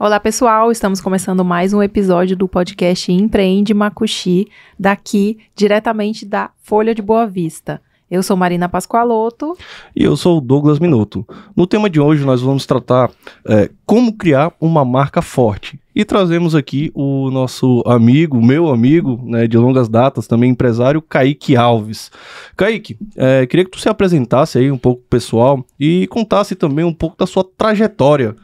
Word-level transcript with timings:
Olá, 0.00 0.20
pessoal! 0.20 0.70
Estamos 0.70 1.00
começando 1.00 1.44
mais 1.44 1.74
um 1.74 1.82
episódio 1.82 2.36
do 2.36 2.46
podcast 2.46 3.10
Empreende 3.10 3.74
Macuxi, 3.74 4.46
daqui 4.78 5.38
diretamente 5.56 6.24
da 6.24 6.50
Folha 6.62 6.94
de 6.94 7.02
Boa 7.02 7.26
Vista. 7.26 7.82
Eu 8.08 8.22
sou 8.22 8.36
Marina 8.36 8.68
Pascoaloto. 8.68 9.58
E 9.96 10.04
eu 10.04 10.16
sou 10.16 10.40
Douglas 10.40 10.78
Minuto. 10.78 11.26
No 11.56 11.66
tema 11.66 11.90
de 11.90 11.98
hoje, 11.98 12.24
nós 12.24 12.40
vamos 12.40 12.64
tratar 12.64 13.10
é, 13.44 13.68
como 13.84 14.12
criar 14.12 14.52
uma 14.60 14.84
marca 14.84 15.20
forte. 15.20 15.80
E 15.92 16.04
trazemos 16.04 16.54
aqui 16.54 16.92
o 16.94 17.28
nosso 17.32 17.82
amigo, 17.84 18.40
meu 18.40 18.68
amigo, 18.68 19.20
né, 19.24 19.48
de 19.48 19.58
longas 19.58 19.88
datas, 19.88 20.28
também 20.28 20.52
empresário, 20.52 21.02
Kaique 21.02 21.56
Alves. 21.56 22.12
Kaique, 22.56 22.96
é, 23.16 23.44
queria 23.46 23.64
que 23.64 23.72
tu 23.72 23.80
se 23.80 23.88
apresentasse 23.88 24.58
aí 24.58 24.70
um 24.70 24.78
pouco 24.78 25.02
pessoal 25.10 25.66
e 25.78 26.06
contasse 26.06 26.54
também 26.54 26.84
um 26.84 26.94
pouco 26.94 27.16
da 27.18 27.26
sua 27.26 27.42
trajetória 27.42 28.36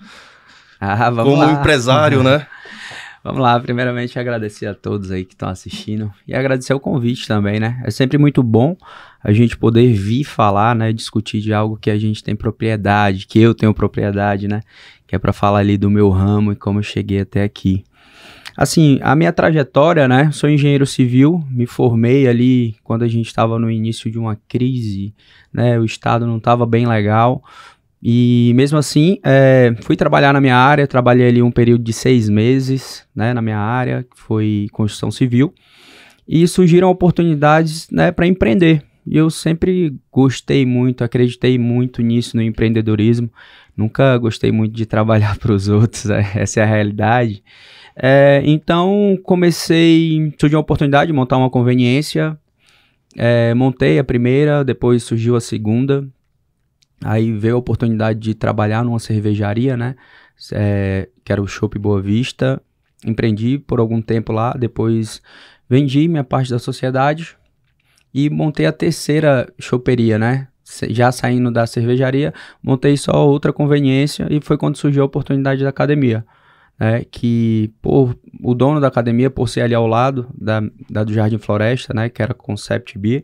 ah, 0.92 1.12
como 1.12 1.36
lá. 1.36 1.52
empresário, 1.52 2.22
né? 2.22 2.46
Vamos 3.24 3.40
lá, 3.40 3.58
primeiramente 3.58 4.18
agradecer 4.18 4.66
a 4.66 4.74
todos 4.74 5.10
aí 5.10 5.24
que 5.24 5.32
estão 5.32 5.48
assistindo 5.48 6.12
e 6.28 6.34
agradecer 6.34 6.74
o 6.74 6.78
convite 6.78 7.26
também, 7.26 7.58
né? 7.58 7.80
É 7.82 7.90
sempre 7.90 8.18
muito 8.18 8.42
bom 8.42 8.76
a 9.22 9.32
gente 9.32 9.56
poder 9.56 9.94
vir 9.94 10.24
falar, 10.24 10.76
né, 10.76 10.92
discutir 10.92 11.40
de 11.40 11.54
algo 11.54 11.78
que 11.78 11.90
a 11.90 11.96
gente 11.96 12.22
tem 12.22 12.36
propriedade, 12.36 13.26
que 13.26 13.40
eu 13.40 13.54
tenho 13.54 13.72
propriedade, 13.72 14.46
né? 14.46 14.60
Que 15.06 15.16
é 15.16 15.18
para 15.18 15.32
falar 15.32 15.60
ali 15.60 15.78
do 15.78 15.88
meu 15.88 16.10
ramo 16.10 16.52
e 16.52 16.56
como 16.56 16.80
eu 16.80 16.82
cheguei 16.82 17.20
até 17.20 17.42
aqui. 17.42 17.82
Assim, 18.56 19.00
a 19.02 19.16
minha 19.16 19.32
trajetória, 19.32 20.06
né? 20.06 20.30
Sou 20.30 20.48
engenheiro 20.48 20.86
civil, 20.86 21.42
me 21.50 21.66
formei 21.66 22.28
ali 22.28 22.76
quando 22.84 23.02
a 23.02 23.08
gente 23.08 23.26
estava 23.26 23.58
no 23.58 23.70
início 23.70 24.10
de 24.10 24.18
uma 24.18 24.38
crise, 24.46 25.14
né? 25.52 25.78
O 25.78 25.84
estado 25.84 26.26
não 26.26 26.36
estava 26.36 26.66
bem 26.66 26.86
legal. 26.86 27.42
E 28.06 28.52
mesmo 28.54 28.76
assim, 28.76 29.18
é, 29.24 29.74
fui 29.80 29.96
trabalhar 29.96 30.34
na 30.34 30.40
minha 30.40 30.56
área, 30.56 30.86
trabalhei 30.86 31.26
ali 31.26 31.42
um 31.42 31.50
período 31.50 31.82
de 31.82 31.92
seis 31.94 32.28
meses 32.28 33.06
né, 33.16 33.32
na 33.32 33.40
minha 33.40 33.58
área, 33.58 34.02
que 34.02 34.20
foi 34.20 34.66
construção 34.72 35.10
civil, 35.10 35.54
e 36.28 36.46
surgiram 36.46 36.90
oportunidades 36.90 37.88
né, 37.90 38.12
para 38.12 38.26
empreender. 38.26 38.82
E 39.06 39.16
eu 39.16 39.30
sempre 39.30 39.94
gostei 40.12 40.66
muito, 40.66 41.02
acreditei 41.02 41.56
muito 41.56 42.02
nisso, 42.02 42.36
no 42.36 42.42
empreendedorismo. 42.42 43.30
Nunca 43.74 44.18
gostei 44.18 44.52
muito 44.52 44.74
de 44.74 44.84
trabalhar 44.84 45.36
para 45.40 45.52
os 45.52 45.68
outros, 45.68 46.10
essa 46.10 46.60
é 46.60 46.62
a 46.62 46.66
realidade. 46.66 47.42
É, 47.96 48.42
então 48.44 49.18
comecei, 49.22 50.34
surgiu 50.38 50.58
a 50.58 50.60
oportunidade 50.60 51.06
de 51.06 51.12
montar 51.14 51.38
uma 51.38 51.48
conveniência, 51.48 52.36
é, 53.16 53.54
montei 53.54 53.98
a 53.98 54.04
primeira, 54.04 54.62
depois 54.62 55.04
surgiu 55.04 55.36
a 55.36 55.40
segunda, 55.40 56.06
Aí 57.02 57.32
veio 57.32 57.56
a 57.56 57.58
oportunidade 57.58 58.18
de 58.18 58.34
trabalhar 58.34 58.84
numa 58.84 58.98
cervejaria, 58.98 59.76
né? 59.76 59.96
É, 60.52 61.08
que 61.24 61.32
era 61.32 61.40
o 61.40 61.46
Shop 61.46 61.78
Boa 61.78 62.00
Vista. 62.00 62.60
Empreendi 63.04 63.58
por 63.58 63.80
algum 63.80 64.00
tempo 64.00 64.32
lá, 64.32 64.52
depois 64.52 65.20
vendi 65.68 66.08
minha 66.08 66.24
parte 66.24 66.50
da 66.50 66.58
sociedade 66.58 67.36
e 68.14 68.30
montei 68.30 68.64
a 68.64 68.72
terceira 68.72 69.52
choperia, 69.58 70.18
né? 70.18 70.48
Já 70.88 71.12
saindo 71.12 71.50
da 71.50 71.66
cervejaria, 71.66 72.32
montei 72.62 72.96
só 72.96 73.28
outra 73.28 73.52
conveniência 73.52 74.26
e 74.30 74.40
foi 74.40 74.56
quando 74.56 74.76
surgiu 74.76 75.02
a 75.02 75.06
oportunidade 75.06 75.62
da 75.62 75.68
academia. 75.68 76.24
Né, 76.76 77.04
que 77.04 77.72
por, 77.80 78.16
o 78.42 78.52
dono 78.52 78.80
da 78.80 78.88
academia, 78.88 79.30
por 79.30 79.48
ser 79.48 79.60
ali 79.60 79.74
ao 79.74 79.86
lado 79.86 80.26
da, 80.36 80.60
da 80.90 81.04
do 81.04 81.12
Jardim 81.12 81.38
Floresta, 81.38 81.94
né, 81.94 82.08
que 82.08 82.20
era 82.20 82.34
Concept 82.34 82.98
Beer, 82.98 83.22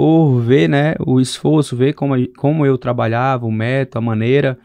por 0.00 0.40
ver 0.40 0.66
né, 0.66 0.94
o 0.98 1.20
esforço, 1.20 1.76
ver 1.76 1.92
como, 1.92 2.14
como 2.28 2.64
eu 2.64 2.78
trabalhava, 2.78 3.44
o 3.44 3.52
método, 3.52 3.98
a 3.98 4.00
maneira, 4.00 4.58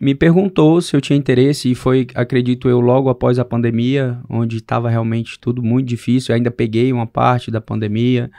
me 0.00 0.14
perguntou 0.14 0.80
se 0.80 0.96
eu 0.96 1.02
tinha 1.02 1.18
interesse 1.18 1.70
e 1.70 1.74
foi, 1.74 2.06
acredito 2.14 2.66
eu, 2.66 2.80
logo 2.80 3.10
após 3.10 3.38
a 3.38 3.44
pandemia, 3.44 4.18
onde 4.26 4.56
estava 4.56 4.88
realmente 4.88 5.38
tudo 5.38 5.62
muito 5.62 5.86
difícil, 5.86 6.32
eu 6.32 6.36
ainda 6.36 6.50
peguei 6.50 6.94
uma 6.94 7.06
parte 7.06 7.50
da 7.50 7.60
pandemia 7.60 8.30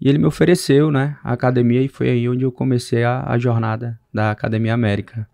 e 0.00 0.08
ele 0.08 0.18
me 0.18 0.26
ofereceu 0.26 0.92
né, 0.92 1.16
a 1.24 1.32
academia 1.32 1.82
e 1.82 1.88
foi 1.88 2.08
aí 2.08 2.28
onde 2.28 2.44
eu 2.44 2.52
comecei 2.52 3.02
a, 3.02 3.24
a 3.26 3.36
jornada 3.36 3.98
da 4.14 4.30
Academia 4.30 4.72
América. 4.72 5.26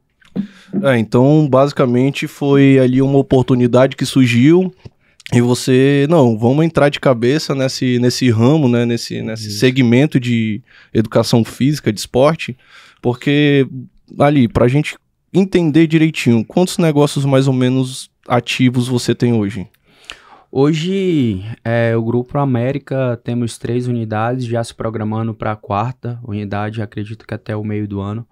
É, 0.83 0.97
então, 0.97 1.47
basicamente, 1.47 2.27
foi 2.27 2.79
ali 2.79 3.03
uma 3.03 3.19
oportunidade 3.19 3.95
que 3.95 4.07
surgiu 4.07 4.73
e 5.33 5.41
você, 5.41 6.07
não, 6.09 6.39
vamos 6.39 6.65
entrar 6.65 6.89
de 6.89 7.01
cabeça 7.01 7.55
nesse, 7.55 7.99
nesse 7.99 8.31
ramo, 8.31 8.69
né, 8.69 8.85
nesse, 8.85 9.21
nesse 9.23 9.51
segmento 9.51 10.21
de 10.21 10.63
educação 10.95 11.45
física, 11.45 11.93
de 11.93 11.99
esporte, 11.99 12.57
porque 13.03 13.67
ali, 14.21 14.47
para 14.47 14.67
a 14.67 14.69
gente 14.69 14.97
entender 15.35 15.89
direitinho, 15.89 16.45
quantos 16.45 16.79
negócios 16.79 17.25
mais 17.25 17.49
ou 17.49 17.53
menos 17.53 18.09
ativos 18.29 18.87
você 18.87 19.15
tem 19.15 19.33
hoje? 19.33 19.67
Hoje, 20.51 21.45
é, 21.65 21.97
o 21.97 22.05
Grupo 22.05 22.39
América 22.39 23.21
temos 23.25 23.59
três 23.59 23.89
unidades, 23.89 24.47
já 24.47 24.63
se 24.63 24.73
programando 24.73 25.35
para 25.35 25.53
a 25.53 25.57
quarta 25.57 26.21
unidade, 26.23 26.81
acredito 26.81 27.27
que 27.27 27.35
até 27.35 27.55
o 27.57 27.65
meio 27.65 27.89
do 27.89 28.01
ano, 28.01 28.25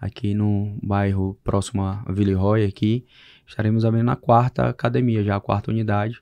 aqui 0.00 0.34
no 0.34 0.78
bairro 0.80 1.36
próximo 1.42 1.82
a 1.82 2.04
Villeroy 2.08 2.64
aqui 2.64 3.04
estaremos 3.48 3.84
abrindo 3.84 4.10
a 4.10 4.16
quarta 4.16 4.68
academia, 4.68 5.24
já 5.24 5.36
a 5.36 5.40
quarta 5.40 5.70
unidade. 5.70 6.20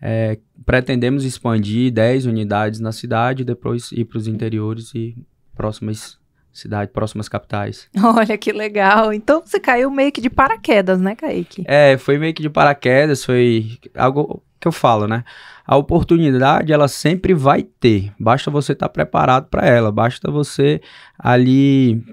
É, 0.00 0.38
pretendemos 0.66 1.24
expandir 1.24 1.92
10 1.92 2.26
unidades 2.26 2.80
na 2.80 2.90
cidade, 2.90 3.44
depois 3.44 3.92
ir 3.92 4.04
para 4.04 4.18
os 4.18 4.26
interiores 4.26 4.92
e 4.94 5.16
próximas 5.54 6.18
cidades, 6.52 6.92
próximas 6.92 7.28
capitais. 7.28 7.88
Olha 8.02 8.36
que 8.36 8.52
legal. 8.52 9.12
Então 9.12 9.40
você 9.44 9.60
caiu 9.60 9.90
meio 9.90 10.10
que 10.10 10.20
de 10.20 10.28
paraquedas, 10.28 11.00
né, 11.00 11.14
Kaique? 11.14 11.62
É, 11.66 11.96
foi 11.98 12.18
meio 12.18 12.34
que 12.34 12.42
de 12.42 12.50
paraquedas, 12.50 13.24
foi 13.24 13.78
algo 13.94 14.42
que 14.58 14.66
eu 14.66 14.72
falo, 14.72 15.06
né? 15.06 15.24
A 15.64 15.76
oportunidade 15.76 16.72
ela 16.72 16.88
sempre 16.88 17.34
vai 17.34 17.62
ter, 17.62 18.12
basta 18.18 18.50
você 18.50 18.72
estar 18.72 18.88
tá 18.88 18.92
preparado 18.92 19.48
para 19.48 19.66
ela, 19.66 19.92
basta 19.92 20.30
você 20.30 20.80
ali 21.18 22.04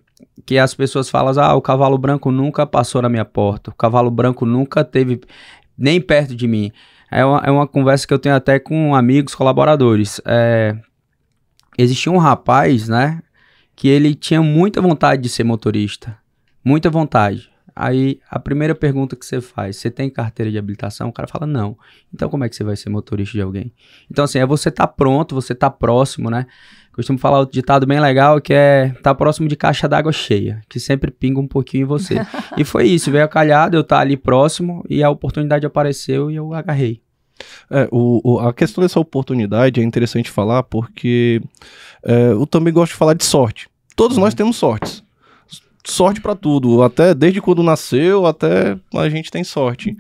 que 0.49 0.57
as 0.57 0.73
pessoas 0.73 1.07
falam, 1.11 1.31
ah, 1.43 1.53
o 1.53 1.61
cavalo 1.61 1.95
branco 1.95 2.31
nunca 2.31 2.65
passou 2.65 3.03
na 3.03 3.07
minha 3.07 3.23
porta, 3.23 3.69
o 3.69 3.75
cavalo 3.75 4.09
branco 4.09 4.47
nunca 4.47 4.83
teve 4.83 5.21
nem 5.77 6.01
perto 6.01 6.35
de 6.35 6.47
mim. 6.47 6.71
É 7.11 7.23
uma, 7.23 7.37
é 7.45 7.51
uma 7.51 7.67
conversa 7.67 8.07
que 8.07 8.13
eu 8.15 8.17
tenho 8.17 8.33
até 8.33 8.57
com 8.57 8.95
amigos, 8.95 9.35
colaboradores. 9.35 10.19
É, 10.25 10.75
existia 11.77 12.11
um 12.11 12.17
rapaz, 12.17 12.89
né, 12.89 13.21
que 13.75 13.87
ele 13.87 14.15
tinha 14.15 14.41
muita 14.41 14.81
vontade 14.81 15.21
de 15.21 15.29
ser 15.29 15.43
motorista, 15.43 16.17
muita 16.65 16.89
vontade. 16.89 17.51
Aí 17.75 18.19
a 18.27 18.39
primeira 18.39 18.73
pergunta 18.73 19.15
que 19.15 19.27
você 19.27 19.39
faz, 19.39 19.77
você 19.77 19.91
tem 19.91 20.09
carteira 20.09 20.51
de 20.51 20.57
habilitação? 20.57 21.09
O 21.09 21.13
cara 21.13 21.27
fala, 21.27 21.45
não. 21.45 21.77
Então 22.11 22.27
como 22.27 22.43
é 22.43 22.49
que 22.49 22.55
você 22.55 22.63
vai 22.63 22.75
ser 22.75 22.89
motorista 22.89 23.37
de 23.37 23.43
alguém? 23.43 23.71
Então 24.09 24.25
assim, 24.25 24.39
é 24.39 24.47
você 24.47 24.71
tá 24.71 24.87
pronto, 24.87 25.35
você 25.35 25.53
tá 25.53 25.69
próximo, 25.69 26.31
né? 26.31 26.47
Costumo 26.93 27.17
falar 27.17 27.39
outro 27.39 27.53
ditado 27.53 27.85
bem 27.85 27.99
legal 27.99 28.41
que 28.41 28.53
é 28.53 28.93
tá 29.01 29.15
próximo 29.15 29.47
de 29.47 29.55
caixa 29.55 29.87
d'água 29.87 30.11
cheia, 30.11 30.61
que 30.67 30.79
sempre 30.79 31.11
pinga 31.11 31.39
um 31.39 31.47
pouquinho 31.47 31.83
em 31.83 31.87
você. 31.87 32.15
e 32.57 32.63
foi 32.63 32.87
isso, 32.87 33.11
veio 33.11 33.23
a 33.23 33.27
calhada, 33.27 33.77
eu 33.77 33.83
tá 33.83 33.99
ali 33.99 34.17
próximo 34.17 34.83
e 34.89 35.03
a 35.03 35.09
oportunidade 35.09 35.65
apareceu 35.65 36.29
e 36.29 36.35
eu 36.35 36.53
agarrei. 36.53 37.01
É, 37.69 37.87
o, 37.91 38.19
o, 38.23 38.39
a 38.39 38.53
questão 38.53 38.81
dessa 38.81 38.99
oportunidade 38.99 39.79
é 39.79 39.83
interessante 39.83 40.29
falar 40.29 40.63
porque 40.63 41.41
é, 42.03 42.31
eu 42.31 42.45
também 42.45 42.73
gosto 42.73 42.91
de 42.91 42.97
falar 42.97 43.13
de 43.13 43.23
sorte. 43.23 43.69
Todos 43.95 44.17
uhum. 44.17 44.23
nós 44.23 44.33
temos 44.33 44.57
sortes 44.57 45.03
sorte 45.83 46.21
para 46.21 46.35
tudo, 46.35 46.83
até 46.83 47.13
desde 47.13 47.41
quando 47.41 47.63
nasceu, 47.63 48.25
até 48.25 48.77
a 48.93 49.09
gente 49.09 49.31
tem 49.31 49.43
sorte. 49.43 49.95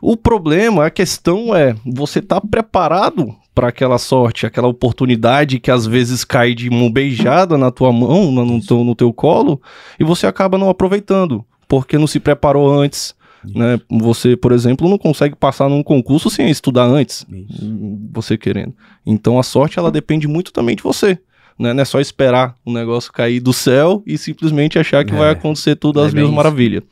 O 0.00 0.16
problema, 0.16 0.86
a 0.86 0.90
questão 0.90 1.54
é, 1.54 1.74
você 1.84 2.20
tá 2.22 2.40
preparado 2.40 3.34
para 3.54 3.68
aquela 3.68 3.98
sorte, 3.98 4.46
aquela 4.46 4.66
oportunidade 4.66 5.60
que 5.60 5.70
às 5.70 5.86
vezes 5.86 6.24
cai 6.24 6.54
de 6.54 6.68
mão 6.68 6.90
beijada 6.90 7.56
na 7.56 7.70
tua 7.70 7.92
mão, 7.92 8.32
no 8.32 8.60
teu, 8.60 8.82
no 8.82 8.94
teu 8.94 9.12
colo, 9.12 9.62
e 9.98 10.04
você 10.04 10.26
acaba 10.26 10.58
não 10.58 10.68
aproveitando, 10.68 11.44
porque 11.68 11.96
não 11.96 12.06
se 12.06 12.18
preparou 12.18 12.72
antes. 12.72 13.14
Né? 13.44 13.78
Você, 13.90 14.36
por 14.36 14.52
exemplo, 14.52 14.88
não 14.88 14.98
consegue 14.98 15.36
passar 15.36 15.68
num 15.68 15.82
concurso 15.82 16.30
sem 16.30 16.50
estudar 16.50 16.84
antes, 16.84 17.26
Isso. 17.30 18.08
você 18.12 18.38
querendo. 18.38 18.74
Então 19.04 19.38
a 19.38 19.42
sorte 19.42 19.78
ela 19.78 19.90
depende 19.90 20.26
muito 20.26 20.52
também 20.52 20.74
de 20.74 20.82
você. 20.82 21.18
Né? 21.58 21.72
Não 21.72 21.82
é 21.82 21.84
só 21.84 22.00
esperar 22.00 22.56
o 22.64 22.72
negócio 22.72 23.12
cair 23.12 23.40
do 23.40 23.52
céu 23.52 24.02
e 24.06 24.18
simplesmente 24.18 24.78
achar 24.78 25.04
que 25.04 25.12
é. 25.12 25.16
vai 25.16 25.30
acontecer 25.30 25.76
tudo 25.76 26.00
às 26.00 26.12
é 26.12 26.16
mil 26.16 26.32
maravilhas. 26.32 26.82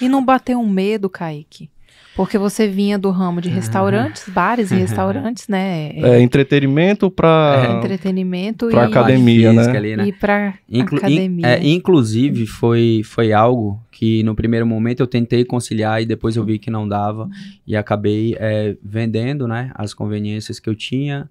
E 0.00 0.08
não 0.08 0.24
bater 0.24 0.56
um 0.56 0.68
medo, 0.68 1.08
Kaique? 1.08 1.70
Porque 2.14 2.36
você 2.36 2.68
vinha 2.68 2.98
do 2.98 3.10
ramo 3.10 3.40
de 3.40 3.48
restaurantes, 3.48 4.28
bares 4.28 4.70
e 4.70 4.74
restaurantes, 4.74 5.48
né? 5.48 5.90
É, 5.94 6.20
entretenimento 6.20 7.10
para 7.10 7.66
é, 7.66 7.72
entretenimento 7.72 8.68
para 8.68 8.84
academia, 8.84 9.52
né? 9.52 9.76
Ali, 9.76 9.96
né? 9.96 10.06
E 10.08 10.12
para 10.12 10.54
Inclu 10.68 10.98
academia. 10.98 11.46
In, 11.46 11.50
é, 11.50 11.72
inclusive 11.72 12.46
foi 12.46 13.00
foi 13.04 13.32
algo 13.32 13.80
que 13.90 14.22
no 14.24 14.34
primeiro 14.34 14.66
momento 14.66 15.00
eu 15.00 15.06
tentei 15.06 15.44
conciliar 15.44 16.02
e 16.02 16.06
depois 16.06 16.36
eu 16.36 16.44
vi 16.44 16.58
que 16.58 16.70
não 16.70 16.86
dava 16.86 17.28
e 17.66 17.74
acabei 17.74 18.36
é, 18.38 18.76
vendendo, 18.82 19.48
né? 19.48 19.70
As 19.74 19.94
conveniências 19.94 20.60
que 20.60 20.68
eu 20.68 20.74
tinha 20.74 21.30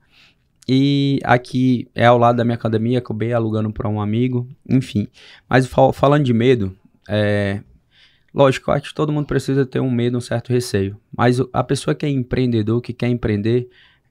e 0.68 1.20
aqui 1.24 1.88
é 1.94 2.06
ao 2.06 2.18
lado 2.18 2.38
da 2.38 2.44
minha 2.44 2.56
academia, 2.56 3.00
acabei 3.00 3.34
alugando 3.34 3.72
para 3.72 3.90
um 3.90 4.00
amigo, 4.00 4.48
enfim. 4.70 5.08
Mas 5.50 5.66
fal 5.66 5.92
falando 5.92 6.24
de 6.24 6.34
medo, 6.34 6.76
é, 7.10 7.62
lógico, 8.34 8.72
acho 8.72 8.90
que 8.90 8.96
todo 8.96 9.12
mundo 9.12 9.26
precisa 9.26 9.66
ter 9.66 9.80
um 9.80 9.92
medo, 9.92 10.18
um 10.18 10.22
certo 10.22 10.52
receio. 10.52 10.98
Mas 11.16 11.40
a 11.52 11.64
pessoa 11.64 11.96
que 11.96 12.06
é 12.06 12.10
empreendedor, 12.10 12.82
que 12.82 12.94
quer 12.94 13.08
empreender, 13.08 13.70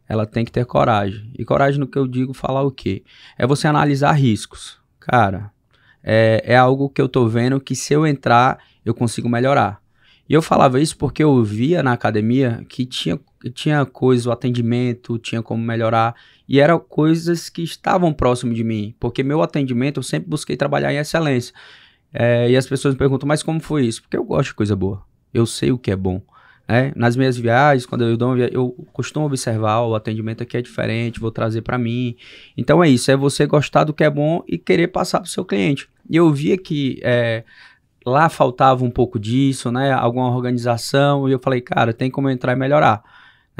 ela 0.09 0.27
tem 0.27 0.45
que 0.45 0.53
ter 0.53 0.65
coragem. 0.67 1.31
E 1.39 1.45
coragem 1.45 1.79
no 1.79 1.87
que 1.87 1.99
eu 1.99 2.07
digo, 2.07 2.35
falar 2.35 2.63
o 2.63 2.71
quê? 2.71 3.05
É 3.39 3.47
você 3.47 3.67
analisar 3.69 4.13
riscos. 4.13 4.79
Cara, 4.99 5.53
é, 6.03 6.43
é 6.45 6.57
algo 6.57 6.89
que 6.89 7.01
eu 7.01 7.09
tô 7.09 7.29
vendo 7.29 7.61
que 7.61 7.77
se 7.77 7.95
eu 7.95 8.07
entrar, 8.07 8.59
eu 8.85 8.95
consigo 8.95 9.29
melhorar. 9.29 9.81
E 10.29 10.35
eu 10.35 10.41
falava 10.41 10.81
isso 10.81 10.97
porque 10.97 11.23
eu 11.23 11.43
via 11.43 11.83
na 11.83 11.93
academia 11.93 12.65
que 12.69 12.87
tinha, 12.87 13.19
tinha 13.53 13.85
coisas, 13.85 14.27
o 14.27 14.31
atendimento, 14.31 15.19
tinha 15.19 15.43
como 15.43 15.63
melhorar. 15.63 16.15
E 16.49 16.61
eram 16.61 16.79
coisas 16.79 17.49
que 17.49 17.63
estavam 17.63 18.13
próximo 18.13 18.55
de 18.55 18.63
mim. 18.63 18.95
Porque 19.01 19.23
meu 19.23 19.43
atendimento, 19.43 19.99
eu 19.99 20.03
sempre 20.05 20.29
busquei 20.29 20.57
trabalhar 20.57 20.93
em 20.93 20.99
excelência. 20.99 21.53
É, 22.13 22.51
e 22.51 22.57
as 22.57 22.67
pessoas 22.67 22.95
me 22.95 22.99
perguntam, 22.99 23.27
mas 23.27 23.43
como 23.43 23.61
foi 23.61 23.87
isso? 23.87 24.03
Porque 24.03 24.17
eu 24.17 24.25
gosto 24.25 24.49
de 24.49 24.55
coisa 24.55 24.75
boa. 24.75 25.03
Eu 25.33 25.47
sei 25.47 25.71
o 25.71 25.79
que 25.79 25.91
é 25.91 25.97
bom. 25.97 26.21
É, 26.67 26.93
nas 26.95 27.17
minhas 27.17 27.37
viagens, 27.37 27.85
quando 27.85 28.05
eu 28.05 28.17
dou 28.17 28.35
viagem, 28.35 28.55
eu 28.55 28.71
costumo 28.93 29.27
observar 29.27 29.81
o 29.81 29.95
atendimento 29.97 30.45
aqui 30.45 30.57
é 30.57 30.63
diferente, 30.63 31.19
vou 31.19 31.33
trazer 31.33 31.63
para 31.63 31.77
mim. 31.77 32.15
Então 32.57 32.83
é 32.83 32.89
isso, 32.89 33.11
é 33.11 33.17
você 33.17 33.45
gostar 33.45 33.83
do 33.83 33.93
que 33.93 34.05
é 34.05 34.11
bom 34.11 34.45
e 34.47 34.57
querer 34.57 34.87
passar 34.89 35.19
para 35.19 35.27
o 35.27 35.31
seu 35.31 35.45
cliente. 35.45 35.89
E 36.09 36.17
eu 36.17 36.33
via 36.33 36.57
que 36.57 37.01
é, 37.03 37.43
lá 38.07 38.29
faltava 38.29 38.85
um 38.85 38.91
pouco 38.91 39.19
disso, 39.19 39.73
né? 39.73 39.93
Alguma 39.93 40.31
organização, 40.31 41.29
e 41.29 41.33
eu 41.33 41.41
falei, 41.41 41.61
cara, 41.61 41.93
tem 41.93 42.09
como 42.09 42.31
entrar 42.31 42.53
e 42.53 42.57
melhorar. 42.57 43.03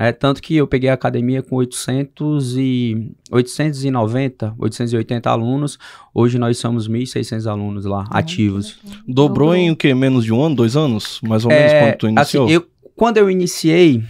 É, 0.03 0.13
tanto 0.13 0.41
que 0.41 0.57
eu 0.57 0.67
peguei 0.67 0.89
a 0.89 0.95
academia 0.95 1.43
com 1.43 1.57
800 1.57 2.57
e, 2.57 3.13
890, 3.31 4.55
880 4.57 5.29
alunos. 5.29 5.79
Hoje 6.15 6.39
nós 6.39 6.57
somos 6.57 6.89
1.600 6.89 7.47
alunos 7.47 7.85
lá, 7.85 8.07
ativos. 8.11 8.79
Dobrou, 9.07 9.29
Dobrou, 9.29 9.55
em 9.55 9.71
o 9.71 9.77
quê? 9.77 9.93
Menos 9.93 10.25
de 10.25 10.33
um 10.33 10.43
ano, 10.43 10.57
dois 10.57 10.75
anos? 10.75 11.21
Mais 11.23 11.45
ou 11.45 11.51
menos 11.51 11.71
é, 11.71 11.81
quando 11.83 11.97
tu 11.99 12.09
iniciou? 12.09 12.45
Assim, 12.47 12.55
eu, 12.55 12.67
quando 12.97 13.19
eu 13.19 13.31
iniciei, 13.31 14.03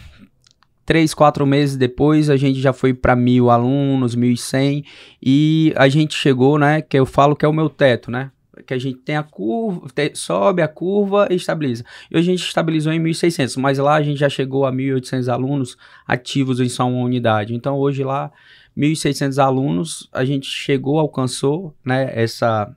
três, 0.86 1.12
quatro 1.12 1.44
meses 1.44 1.76
depois, 1.76 2.30
a 2.30 2.36
gente 2.36 2.60
já 2.60 2.72
foi 2.72 2.94
para 2.94 3.16
mil 3.16 3.50
alunos, 3.50 4.14
1.100. 4.14 4.84
E 5.20 5.72
a 5.74 5.88
gente 5.88 6.14
chegou, 6.14 6.56
né? 6.56 6.82
Que 6.82 7.00
eu 7.00 7.04
falo 7.04 7.34
que 7.34 7.44
é 7.44 7.48
o 7.48 7.52
meu 7.52 7.68
teto, 7.68 8.12
né? 8.12 8.30
Que 8.70 8.74
a 8.74 8.78
gente 8.78 8.98
tem 8.98 9.16
a 9.16 9.22
curva, 9.24 9.88
sobe 10.14 10.62
a 10.62 10.68
curva 10.68 11.26
e 11.28 11.34
estabiliza. 11.34 11.84
E 12.08 12.16
hoje 12.16 12.30
a 12.30 12.36
gente 12.36 12.46
estabilizou 12.46 12.92
em 12.92 13.02
1.600, 13.02 13.60
mas 13.60 13.78
lá 13.78 13.96
a 13.96 14.02
gente 14.02 14.20
já 14.20 14.28
chegou 14.28 14.64
a 14.64 14.70
1.800 14.70 15.26
alunos 15.26 15.76
ativos 16.06 16.60
em 16.60 16.68
só 16.68 16.88
uma 16.88 17.04
unidade. 17.04 17.52
Então 17.52 17.76
hoje 17.76 18.04
lá, 18.04 18.30
1.600 18.78 19.42
alunos, 19.42 20.08
a 20.12 20.24
gente 20.24 20.46
chegou, 20.46 21.00
alcançou, 21.00 21.74
né, 21.84 22.12
essa 22.14 22.72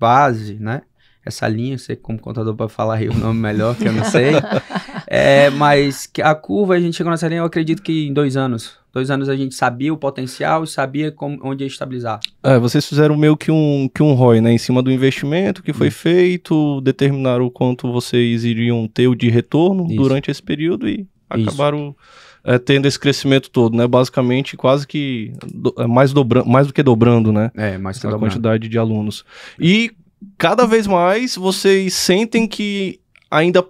base, 0.00 0.54
né, 0.54 0.80
essa 1.22 1.46
linha, 1.46 1.76
sei 1.76 1.94
como 1.94 2.18
contador 2.18 2.56
para 2.56 2.70
falar 2.70 2.94
aí 2.94 3.10
o 3.10 3.14
nome 3.14 3.38
melhor, 3.38 3.76
que 3.76 3.86
eu 3.86 3.92
não 3.92 4.04
sei. 4.04 4.32
é, 5.10 5.48
mas 5.48 6.10
a 6.22 6.34
curva, 6.34 6.74
a 6.74 6.80
gente 6.80 6.96
chegou 6.96 7.10
nessa 7.10 7.26
linha, 7.28 7.40
eu 7.40 7.46
acredito 7.46 7.82
que 7.82 8.08
em 8.08 8.12
dois 8.12 8.36
anos. 8.36 8.76
Dois 8.92 9.10
anos 9.10 9.28
a 9.28 9.36
gente 9.36 9.54
sabia 9.54 9.92
o 9.92 9.96
potencial 9.96 10.64
e 10.64 10.66
sabia 10.66 11.10
como, 11.10 11.38
onde 11.42 11.64
ia 11.64 11.68
estabilizar. 11.68 12.20
É, 12.42 12.58
vocês 12.58 12.86
fizeram 12.86 13.16
meio 13.16 13.36
que 13.36 13.50
um, 13.50 13.88
que 13.94 14.02
um 14.02 14.12
ROI, 14.12 14.40
né? 14.40 14.52
Em 14.52 14.58
cima 14.58 14.82
do 14.82 14.90
investimento 14.90 15.62
que 15.62 15.72
foi 15.72 15.88
Isso. 15.88 15.98
feito, 15.98 16.80
determinaram 16.82 17.46
o 17.46 17.50
quanto 17.50 17.90
vocês 17.90 18.44
iriam 18.44 18.86
ter 18.86 19.14
de 19.14 19.30
retorno 19.30 19.86
Isso. 19.86 19.96
durante 19.96 20.30
esse 20.30 20.42
período 20.42 20.88
e 20.88 21.06
acabaram 21.30 21.94
é, 22.44 22.58
tendo 22.58 22.86
esse 22.86 22.98
crescimento 22.98 23.50
todo, 23.50 23.76
né? 23.76 23.86
Basicamente, 23.86 24.56
quase 24.56 24.86
que 24.86 25.32
do, 25.54 25.74
é, 25.78 25.86
mais, 25.86 26.12
dobra, 26.12 26.44
mais 26.44 26.66
do 26.66 26.72
que 26.72 26.82
dobrando, 26.82 27.32
né? 27.32 27.50
É, 27.54 27.78
mais 27.78 27.98
que 27.98 28.06
a 28.06 28.18
quantidade 28.18 28.68
de 28.68 28.78
alunos. 28.78 29.24
E 29.58 29.90
cada 30.36 30.66
vez 30.66 30.86
mais 30.86 31.36
vocês 31.36 31.94
sentem 31.94 32.46
que 32.46 33.00
ainda 33.30 33.62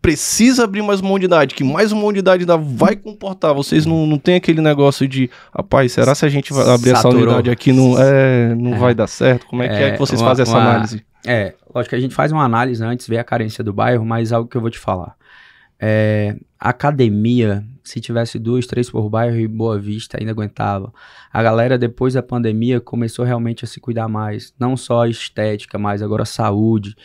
precisa 0.00 0.64
abrir 0.64 0.82
mais 0.82 1.00
uma 1.00 1.10
unidade, 1.10 1.54
que 1.54 1.64
mais 1.64 1.90
uma 1.92 2.04
unidade 2.04 2.42
ainda 2.42 2.56
vai 2.56 2.94
comportar. 2.94 3.54
Vocês 3.54 3.84
não, 3.84 4.06
não 4.06 4.18
tem 4.18 4.36
aquele 4.36 4.60
negócio 4.60 5.06
de, 5.08 5.30
rapaz, 5.54 5.92
será 5.92 6.14
se 6.14 6.24
a 6.24 6.28
gente 6.28 6.52
vai 6.52 6.68
abrir 6.68 6.90
Saturou. 6.90 7.18
essa 7.18 7.24
unidade 7.24 7.50
aqui 7.50 7.72
não, 7.72 8.00
é, 8.00 8.54
não 8.54 8.74
é. 8.74 8.78
vai 8.78 8.94
dar 8.94 9.06
certo? 9.06 9.46
Como 9.46 9.62
é, 9.62 9.66
é 9.66 9.68
que 9.68 9.74
é 9.74 9.90
que 9.92 9.98
vocês 9.98 10.20
uma, 10.20 10.28
fazem 10.28 10.42
essa 10.44 10.52
uma, 10.52 10.70
análise? 10.70 11.04
É, 11.26 11.54
lógico 11.74 11.90
que 11.90 11.96
a 11.96 12.00
gente 12.00 12.14
faz 12.14 12.30
uma 12.30 12.44
análise 12.44 12.82
antes, 12.84 13.08
vê 13.08 13.18
a 13.18 13.24
carência 13.24 13.64
do 13.64 13.72
bairro, 13.72 14.04
mas 14.04 14.32
algo 14.32 14.48
que 14.48 14.56
eu 14.56 14.60
vou 14.60 14.70
te 14.70 14.78
falar. 14.78 15.16
É, 15.78 16.36
academia, 16.58 17.64
se 17.84 18.00
tivesse 18.00 18.38
duas, 18.38 18.66
três 18.66 18.90
por 18.90 19.08
bairro 19.10 19.36
e 19.36 19.46
Boa 19.46 19.78
Vista, 19.78 20.18
ainda 20.18 20.32
aguentava. 20.32 20.92
A 21.32 21.42
galera, 21.42 21.76
depois 21.76 22.14
da 22.14 22.22
pandemia, 22.22 22.80
começou 22.80 23.24
realmente 23.24 23.64
a 23.64 23.68
se 23.68 23.80
cuidar 23.80 24.08
mais. 24.08 24.54
Não 24.58 24.76
só 24.76 25.02
a 25.02 25.08
estética, 25.08 25.78
mas 25.78 26.02
agora 26.02 26.22
a 26.22 26.26
saúde. 26.26 26.96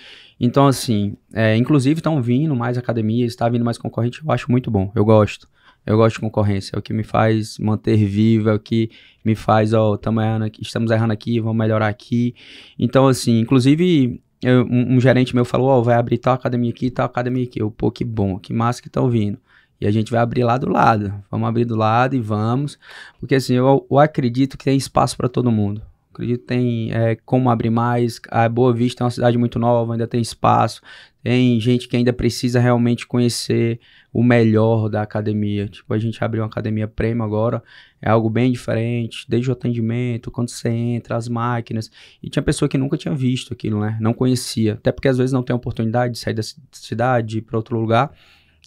Então, 0.43 0.65
assim, 0.65 1.15
é, 1.31 1.55
inclusive 1.55 1.99
estão 1.99 2.19
vindo 2.19 2.55
mais 2.55 2.75
academias, 2.75 3.31
está 3.31 3.47
vindo 3.47 3.63
mais 3.63 3.77
concorrente, 3.77 4.25
eu 4.25 4.31
acho 4.31 4.49
muito 4.49 4.71
bom, 4.71 4.91
eu 4.95 5.05
gosto. 5.05 5.47
Eu 5.85 5.97
gosto 5.97 6.15
de 6.15 6.21
concorrência, 6.21 6.75
é 6.75 6.79
o 6.79 6.81
que 6.81 6.93
me 6.93 7.03
faz 7.03 7.59
manter 7.59 7.97
vivo, 8.05 8.49
é 8.49 8.53
o 8.53 8.59
que 8.59 8.89
me 9.23 9.35
faz, 9.35 9.71
ó, 9.71 9.93
errando 9.93 10.49
estamos 10.59 10.89
errando 10.89 11.13
aqui, 11.13 11.39
vamos 11.39 11.57
melhorar 11.57 11.87
aqui. 11.87 12.33
Então, 12.77 13.07
assim, 13.07 13.39
inclusive, 13.39 14.19
eu, 14.41 14.65
um, 14.65 14.95
um, 14.95 14.99
gerente 14.99 15.35
meu 15.35 15.45
falou, 15.45 15.69
ó, 15.69 15.81
vai 15.81 15.95
abrir 15.95 16.17
tal 16.17 16.33
academia 16.33 16.71
aqui, 16.71 16.89
tal 16.89 17.05
academia 17.05 17.43
aqui. 17.43 17.61
Eu, 17.61 17.69
pô, 17.69 17.91
que 17.91 18.03
bom, 18.03 18.39
que 18.39 18.51
massa 18.51 18.81
que 18.81 18.87
estão 18.87 19.09
vindo. 19.09 19.39
E 19.79 19.87
a 19.87 19.91
gente 19.91 20.11
vai 20.11 20.21
abrir 20.21 20.43
lá 20.43 20.57
do 20.57 20.69
lado. 20.69 21.13
Vamos 21.29 21.47
abrir 21.47 21.65
do 21.65 21.75
lado 21.75 22.15
e 22.15 22.19
vamos. 22.19 22.77
Porque 23.19 23.35
assim, 23.35 23.55
eu, 23.55 23.85
eu 23.89 23.99
acredito 23.99 24.57
que 24.57 24.65
tem 24.65 24.77
espaço 24.77 25.17
para 25.17 25.29
todo 25.29 25.51
mundo. 25.51 25.81
Acredito 26.13 26.41
que 26.41 26.45
tem 26.45 26.91
é, 26.91 27.15
como 27.25 27.49
abrir 27.49 27.69
mais. 27.69 28.19
A 28.29 28.47
Boa 28.49 28.73
Vista 28.73 29.03
é 29.03 29.05
uma 29.05 29.11
cidade 29.11 29.37
muito 29.37 29.57
nova, 29.57 29.93
ainda 29.93 30.07
tem 30.07 30.21
espaço. 30.21 30.81
Tem 31.23 31.59
gente 31.59 31.87
que 31.87 31.95
ainda 31.95 32.11
precisa 32.11 32.59
realmente 32.59 33.07
conhecer 33.07 33.79
o 34.11 34.23
melhor 34.23 34.89
da 34.89 35.01
academia. 35.01 35.67
Tipo, 35.67 35.93
a 35.93 35.97
gente 35.97 36.21
abriu 36.23 36.43
uma 36.43 36.49
academia 36.49 36.87
premium 36.87 37.23
agora, 37.23 37.63
é 38.01 38.09
algo 38.09 38.29
bem 38.29 38.51
diferente, 38.51 39.25
desde 39.29 39.49
o 39.49 39.53
atendimento, 39.53 40.31
quando 40.31 40.49
você 40.49 40.69
entra, 40.69 41.15
as 41.15 41.29
máquinas. 41.29 41.89
E 42.21 42.29
tinha 42.29 42.43
pessoa 42.43 42.67
que 42.67 42.77
nunca 42.77 42.97
tinha 42.97 43.15
visto 43.15 43.53
aquilo, 43.53 43.79
né? 43.79 43.97
Não 44.01 44.13
conhecia. 44.13 44.73
Até 44.73 44.91
porque 44.91 45.07
às 45.07 45.17
vezes 45.17 45.31
não 45.31 45.43
tem 45.43 45.55
oportunidade 45.55 46.13
de 46.13 46.19
sair 46.19 46.33
da 46.33 46.43
cidade, 46.71 47.37
ir 47.37 47.41
para 47.41 47.57
outro 47.57 47.79
lugar 47.79 48.11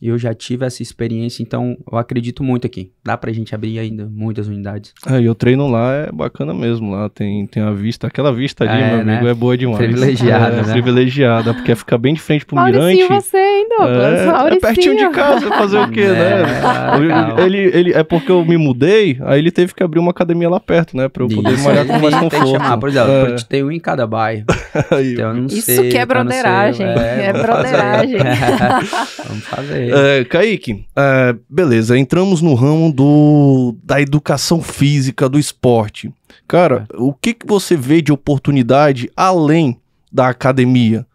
eu 0.09 0.19
já 0.19 0.35
tive 0.35 0.67
essa 0.67 0.83
experiência, 0.83 1.43
então 1.43 1.77
eu 1.91 1.99
acredito 1.99 2.43
muito 2.43 2.67
aqui. 2.67 2.93
Dá 3.05 3.17
pra 3.17 3.33
gente 3.33 3.55
abrir 3.55 3.79
ainda 3.79 4.09
muitas 4.11 4.49
unidades. 4.49 4.93
É, 5.07 5.21
e 5.21 5.29
o 5.29 5.35
treino 5.35 5.69
lá 5.69 5.93
é 5.95 6.13
bacana 6.13 6.53
mesmo. 6.53 6.91
Lá 6.91 7.09
tem, 7.09 7.47
tem 7.47 7.63
a 7.63 7.73
vista, 7.73 8.07
aquela 8.07 8.33
vista 8.33 8.65
ali, 8.65 8.83
é, 8.83 8.87
meu 8.87 9.01
amigo, 9.01 9.25
né? 9.25 9.31
é 9.31 9.35
boa 9.35 9.57
demais. 9.57 9.79
Privilegiada, 9.79 10.57
é, 10.57 10.63
né? 10.63 10.73
Privilegiada, 10.73 11.55
porque 11.55 11.75
fica 11.75 11.97
bem 11.97 12.15
de 12.15 12.21
frente 12.21 12.45
pro 12.45 12.63
Mirante. 12.63 13.07
você 13.09 13.54
ainda, 13.65 14.51
é, 14.51 14.55
é 14.55 14.61
pertinho 14.61 14.97
de 14.97 15.11
casa, 15.11 15.49
fazer 15.49 15.79
o 15.79 15.91
quê, 15.91 16.03
é, 16.07 16.13
né? 16.15 17.45
ele, 17.45 17.59
ele, 17.59 17.93
é 17.93 18.03
porque 18.03 18.31
eu 18.31 18.45
me 18.45 18.57
mudei, 18.57 19.19
aí 19.23 19.39
ele 19.39 19.51
teve 19.51 19.75
que 19.75 19.83
abrir 19.83 19.99
uma 19.99 20.11
academia 20.11 20.49
lá 20.49 20.61
perto, 20.61 20.97
né? 20.97 21.09
Pra 21.09 21.25
eu 21.25 21.29
poder 21.29 21.53
Isso, 21.53 21.65
malhar 21.65 21.87
com 21.87 21.99
mais 21.99 22.15
conforto. 22.15 22.31
Tem 22.31 22.43
que 22.43 22.51
chamar, 22.51 22.79
por 22.79 22.89
exemplo, 22.89 23.11
é. 23.11 23.37
tem 23.49 23.65
um 23.65 23.71
em 23.71 23.81
cada 23.81 24.07
bairro. 24.07 24.45
então, 25.03 25.47
Isso 25.47 25.63
sei, 25.63 25.89
que 25.89 25.99
é 25.99 26.07
broderagem. 26.07 26.87
É, 26.87 27.27
é 27.27 27.33
broderagem. 27.33 28.19
Vamos 29.27 29.45
fazer. 29.45 29.93
É, 29.95 30.25
Kaique, 30.25 30.85
é, 30.97 31.35
beleza, 31.49 31.99
entramos 31.99 32.41
no 32.41 32.55
ramo 32.55 32.93
do, 32.93 33.77
da 33.83 34.01
educação 34.01 34.63
física, 34.63 35.29
do 35.29 35.39
esporte. 35.39 36.13
Cara, 36.47 36.87
é. 36.93 36.97
o 36.99 37.13
que, 37.13 37.35
que 37.35 37.47
você 37.47 37.77
vê 37.77 38.03
de 38.03 38.13
oportunidade 38.13 39.11
além 39.17 39.79
da 40.13 40.29
academia? 40.29 41.07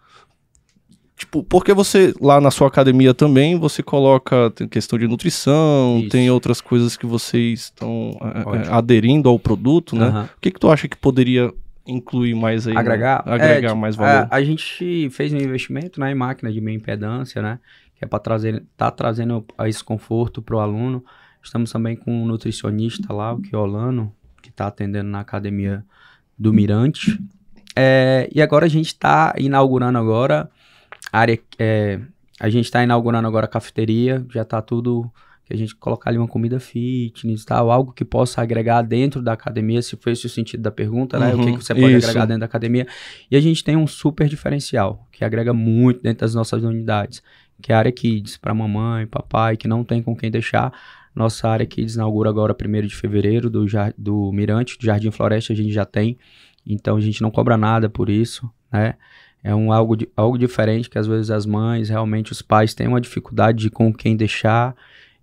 Tipo, 1.20 1.44
porque 1.44 1.74
você, 1.74 2.14
lá 2.22 2.40
na 2.40 2.50
sua 2.50 2.70
academia 2.70 3.14
também, 3.14 3.60
você 3.60 3.84
coloca 3.84 4.52
tem 4.52 4.70
questão 4.70 4.98
de 4.98 5.06
nutrição, 5.06 6.00
Isso. 6.00 6.10
tem 6.12 6.32
outras 6.32 6.62
coisas 6.62 6.96
que 6.96 7.06
vocês 7.06 7.64
estão 7.64 8.18
é, 8.22 8.70
é 8.70 8.72
aderindo 8.72 9.28
ao 9.28 9.38
produto, 9.38 9.98
né? 9.98 10.08
Uhum. 10.08 10.24
O 10.24 10.30
que, 10.40 10.50
que 10.50 10.58
tu 10.58 10.72
acha 10.72 10.88
que 10.88 10.96
poderia 10.96 11.54
incluir 11.86 12.34
mais 12.36 12.70
aí? 12.70 12.78
Agregar? 12.78 13.22
Né? 13.26 13.34
Agregar 13.34 13.58
é, 13.58 13.62
tipo, 13.64 13.76
mais 13.76 13.98
valor. 13.98 14.30
A, 14.32 14.38
a, 14.38 14.42
gente 14.42 15.10
fez 15.10 15.34
um 15.34 15.38
investimento 15.38 16.00
né, 16.00 16.10
em 16.10 16.16
máquina 16.16 16.50
de 16.54 16.62
meia 16.62 16.78
impedância, 16.78 17.42
né? 17.42 17.60
que 17.98 18.06
é 18.06 18.08
para 18.08 18.20
trazer, 18.20 18.64
tá 18.78 18.90
trazendo 18.90 19.46
esse 19.66 19.84
conforto 19.84 20.42
para 20.42 20.56
o 20.56 20.60
aluno. 20.60 21.04
Estamos 21.44 21.70
também 21.70 21.98
com 21.98 22.24
um 22.24 22.26
nutricionista 22.26 23.12
lá, 23.12 23.34
o 23.34 23.42
Kiolano, 23.42 24.16
que 24.42 24.48
está 24.48 24.68
atendendo 24.68 25.10
na 25.10 25.20
academia 25.20 25.84
do 26.38 26.54
Mirante. 26.54 27.20
É, 27.76 28.30
e 28.34 28.42
agora 28.42 28.68
a 28.68 28.70
gente 28.70 28.88
está 28.88 29.36
inaugurando 29.38 29.98
agora 29.98 30.50
a 31.12 31.20
área, 31.20 31.40
é, 31.58 32.00
a 32.40 32.50
gente 32.50 32.66
está 32.66 32.84
inaugurando 32.84 33.28
agora 33.28 33.46
a 33.46 33.50
cafeteria, 33.50 34.26
já 34.30 34.44
está 34.44 34.62
tudo 34.62 35.12
que 35.50 35.54
a 35.56 35.58
gente 35.58 35.76
colocar 35.76 36.12
ali 36.12 36.18
uma 36.20 36.28
comida 36.28 36.60
fitness 36.60 37.44
tal, 37.44 37.72
algo 37.72 37.92
que 37.92 38.06
possa 38.06 38.40
agregar 38.40 38.84
dentro 38.84 39.20
da 39.20 39.34
academia, 39.34 39.82
se 39.82 39.98
foi 39.98 40.12
esse 40.12 40.28
o 40.28 40.30
sentido 40.30 40.62
da 40.62 40.70
pergunta, 40.70 41.18
né? 41.18 41.34
Uhum, 41.34 41.42
o 41.42 41.46
que, 41.46 41.58
que 41.58 41.66
você 41.66 41.74
pode 41.74 41.96
isso. 41.96 42.08
agregar 42.08 42.28
dentro 42.28 42.42
da 42.42 42.46
academia. 42.46 42.86
E 43.32 43.36
a 43.36 43.42
gente 43.42 43.64
tem 43.64 43.76
um 43.76 43.88
super 43.88 44.30
diferencial, 44.30 45.08
que 45.12 45.26
agrega 45.26 45.52
muito 45.52 46.04
dentro 46.04 46.20
das 46.20 46.36
nossas 46.36 46.64
unidades, 46.64 47.24
que 47.60 47.72
é 47.72 47.76
a 47.76 47.80
área 47.80 47.92
Kids, 47.92 48.38
para 48.38 48.54
mamãe, 48.54 49.08
papai, 49.08 49.58
que 49.58 49.68
não 49.68 49.84
tem 49.84 50.04
com 50.04 50.16
quem 50.16 50.30
deixar. 50.30 50.72
Nossa 51.16 51.50
área 51.50 51.66
Kids 51.66 51.96
inaugura 51.96 52.30
agora 52.30 52.56
1 52.56 52.88
de 52.88 52.96
fevereiro 52.96 53.50
do, 53.50 53.66
do 53.98 54.32
Mirante, 54.32 54.78
do 54.78 54.86
Jardim 54.86 55.10
Floresta, 55.10 55.52
a 55.52 55.56
gente 55.56 55.72
já 55.72 55.84
tem. 55.84 56.16
Então 56.64 56.96
a 56.96 57.02
gente 57.02 57.24
não 57.24 57.32
cobra 57.32 57.58
nada 57.58 57.90
por 57.90 58.08
isso, 58.08 58.48
né? 58.72 58.94
É 59.44 59.56
um 59.56 59.72
algo, 59.72 59.96
de, 59.96 60.10
algo 60.16 60.38
diferente 60.38 60.90
que 60.90 60.98
às 60.98 61.08
vezes 61.08 61.32
as 61.32 61.46
mães, 61.46 61.90
realmente 61.90 62.32
os 62.32 62.42
pais 62.42 62.74
têm 62.74 62.88
uma 62.88 63.00
dificuldade 63.00 63.60
de 63.60 63.70
com 63.70 63.94
quem 63.94 64.16
deixar. 64.16 64.76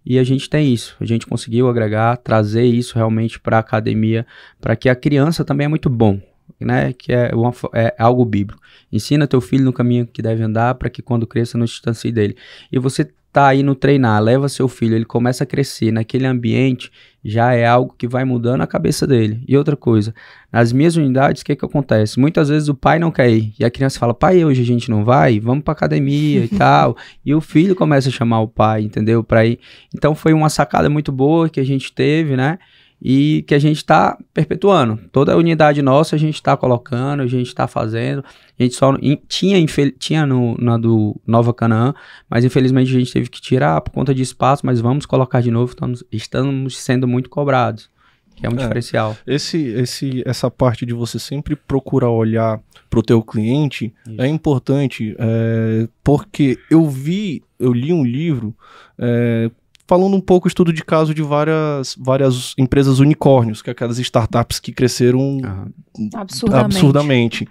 E 0.04 0.18
a 0.18 0.24
gente 0.24 0.48
tem 0.48 0.72
isso. 0.72 0.96
A 1.00 1.04
gente 1.04 1.26
conseguiu 1.26 1.68
agregar, 1.68 2.16
trazer 2.16 2.64
isso 2.64 2.94
realmente 2.94 3.40
para 3.40 3.56
a 3.56 3.60
academia, 3.60 4.26
para 4.60 4.76
que 4.76 4.88
a 4.88 4.94
criança 4.94 5.44
também 5.44 5.64
é 5.64 5.68
muito 5.68 5.90
bom, 5.90 6.20
né? 6.60 6.92
Que 6.92 7.12
é, 7.12 7.34
uma, 7.34 7.52
é 7.74 7.94
algo 7.98 8.24
bíblico. 8.24 8.62
Ensina 8.90 9.26
teu 9.26 9.40
filho 9.40 9.64
no 9.64 9.72
caminho 9.72 10.06
que 10.06 10.22
deve 10.22 10.42
andar, 10.42 10.76
para 10.76 10.88
que 10.88 11.02
quando 11.02 11.26
cresça 11.26 11.58
não 11.58 11.66
se 11.66 11.74
distancie 11.74 12.12
dele. 12.12 12.36
E 12.70 12.78
você 12.78 13.10
tá 13.32 13.48
aí 13.48 13.62
no 13.62 13.74
treinar, 13.74 14.22
leva 14.22 14.48
seu 14.48 14.66
filho, 14.66 14.94
ele 14.94 15.04
começa 15.04 15.44
a 15.44 15.46
crescer 15.46 15.92
naquele 15.92 16.24
ambiente, 16.24 16.90
já 17.28 17.52
é 17.52 17.66
algo 17.66 17.94
que 17.96 18.06
vai 18.06 18.24
mudando 18.24 18.60
a 18.60 18.66
cabeça 18.66 19.06
dele. 19.06 19.42
E 19.48 19.56
outra 19.56 19.76
coisa, 19.76 20.14
nas 20.52 20.72
minhas 20.72 20.96
unidades, 20.96 21.42
o 21.42 21.44
que 21.44 21.56
que 21.56 21.64
acontece? 21.64 22.20
Muitas 22.20 22.48
vezes 22.48 22.68
o 22.68 22.74
pai 22.74 22.98
não 22.98 23.10
quer 23.10 23.30
ir, 23.30 23.52
e 23.58 23.64
a 23.64 23.70
criança 23.70 23.98
fala, 23.98 24.14
pai, 24.14 24.44
hoje 24.44 24.62
a 24.62 24.64
gente 24.64 24.90
não 24.90 25.04
vai, 25.04 25.40
vamos 25.40 25.64
pra 25.64 25.72
academia 25.72 26.44
e 26.44 26.48
tal, 26.56 26.96
e 27.24 27.34
o 27.34 27.40
filho 27.40 27.74
começa 27.74 28.08
a 28.08 28.12
chamar 28.12 28.40
o 28.40 28.48
pai, 28.48 28.82
entendeu, 28.82 29.24
pra 29.24 29.44
ir. 29.44 29.58
Então 29.94 30.14
foi 30.14 30.32
uma 30.32 30.48
sacada 30.48 30.88
muito 30.88 31.10
boa 31.10 31.48
que 31.48 31.60
a 31.60 31.64
gente 31.64 31.92
teve, 31.92 32.36
né, 32.36 32.58
e 33.08 33.44
que 33.46 33.54
a 33.54 33.58
gente 33.60 33.76
está 33.76 34.18
perpetuando. 34.34 34.98
Toda 35.12 35.32
a 35.32 35.36
unidade 35.36 35.80
nossa 35.80 36.16
a 36.16 36.18
gente 36.18 36.34
está 36.34 36.56
colocando, 36.56 37.22
a 37.22 37.26
gente 37.28 37.46
está 37.46 37.68
fazendo. 37.68 38.24
A 38.58 38.62
gente 38.64 38.74
só 38.74 38.96
in, 39.00 39.16
tinha, 39.28 39.64
tinha 39.96 40.26
no, 40.26 40.56
na 40.58 40.76
do 40.76 41.14
Nova 41.24 41.54
Canaã, 41.54 41.94
mas 42.28 42.44
infelizmente 42.44 42.90
a 42.90 42.98
gente 42.98 43.12
teve 43.12 43.30
que 43.30 43.40
tirar 43.40 43.80
por 43.80 43.92
conta 43.92 44.12
de 44.12 44.22
espaço, 44.22 44.66
mas 44.66 44.80
vamos 44.80 45.06
colocar 45.06 45.40
de 45.40 45.52
novo, 45.52 45.70
estamos, 45.70 46.02
estamos 46.10 46.78
sendo 46.78 47.06
muito 47.06 47.30
cobrados. 47.30 47.88
Que 48.34 48.44
é 48.44 48.50
um 48.50 48.54
é, 48.54 48.56
diferencial. 48.56 49.16
Esse, 49.24 49.56
esse, 49.56 50.24
essa 50.26 50.50
parte 50.50 50.84
de 50.84 50.92
você 50.92 51.20
sempre 51.20 51.54
procurar 51.54 52.10
olhar 52.10 52.60
para 52.90 52.98
o 52.98 53.02
teu 53.04 53.22
cliente 53.22 53.94
Isso. 54.04 54.20
é 54.20 54.26
importante, 54.26 55.14
é, 55.16 55.86
porque 56.02 56.58
eu 56.68 56.88
vi, 56.88 57.44
eu 57.56 57.72
li 57.72 57.92
um 57.92 58.04
livro 58.04 58.52
é, 58.98 59.48
falando 59.86 60.16
um 60.16 60.20
pouco 60.20 60.48
estudo 60.48 60.72
de 60.72 60.84
caso 60.84 61.14
de 61.14 61.22
várias, 61.22 61.96
várias 61.98 62.54
empresas 62.58 62.98
unicórnios, 62.98 63.62
que 63.62 63.70
é 63.70 63.72
aquelas 63.72 63.98
startups 63.98 64.58
que 64.58 64.72
cresceram 64.72 65.20
uhum. 65.20 66.10
absurdamente. 66.14 66.76
absurdamente. 66.76 67.48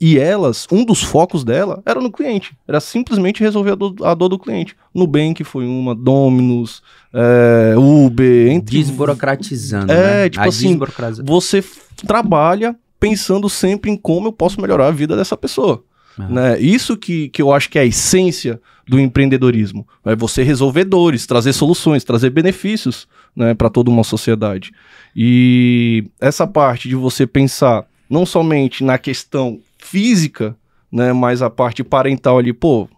E 0.00 0.18
elas, 0.18 0.66
um 0.72 0.84
dos 0.84 1.02
focos 1.02 1.44
dela 1.44 1.82
era 1.84 2.00
no 2.00 2.10
cliente, 2.10 2.56
era 2.66 2.80
simplesmente 2.80 3.42
resolver 3.42 3.72
a 3.72 3.74
dor, 3.74 3.94
a 4.02 4.14
dor 4.14 4.28
do 4.28 4.38
cliente. 4.38 4.74
Nubank 4.94 5.44
foi 5.44 5.66
uma, 5.66 5.94
Dominus, 5.94 6.82
é, 7.12 7.74
Uber, 7.76 8.50
entre... 8.50 8.78
Desburocratizando, 8.78 9.92
é, 9.92 10.24
né? 10.24 10.30
tipo 10.30 10.44
a 10.44 10.48
assim, 10.48 10.78
você 11.22 11.62
trabalha 12.06 12.76
pensando 12.98 13.48
sempre 13.50 13.90
em 13.90 13.96
como 13.96 14.28
eu 14.28 14.32
posso 14.32 14.60
melhorar 14.60 14.86
a 14.86 14.90
vida 14.90 15.14
dessa 15.14 15.36
pessoa. 15.36 15.84
Né? 16.18 16.60
Isso 16.60 16.96
que, 16.96 17.28
que 17.28 17.42
eu 17.42 17.52
acho 17.52 17.68
que 17.68 17.78
é 17.78 17.82
a 17.82 17.86
essência 17.86 18.60
do 18.86 19.00
empreendedorismo. 19.00 19.86
É 20.04 20.14
você 20.14 20.42
resolver 20.42 20.84
dores, 20.84 21.26
trazer 21.26 21.52
soluções, 21.52 22.04
trazer 22.04 22.30
benefícios 22.30 23.08
né, 23.34 23.54
para 23.54 23.70
toda 23.70 23.90
uma 23.90 24.04
sociedade. 24.04 24.72
E 25.16 26.04
essa 26.20 26.46
parte 26.46 26.88
de 26.88 26.94
você 26.94 27.26
pensar 27.26 27.86
não 28.08 28.26
somente 28.26 28.84
na 28.84 28.98
questão 28.98 29.60
física, 29.78 30.56
né, 30.92 31.12
mas 31.12 31.42
a 31.42 31.50
parte 31.50 31.82
parental 31.82 32.38
ali, 32.38 32.52
pô, 32.52 32.88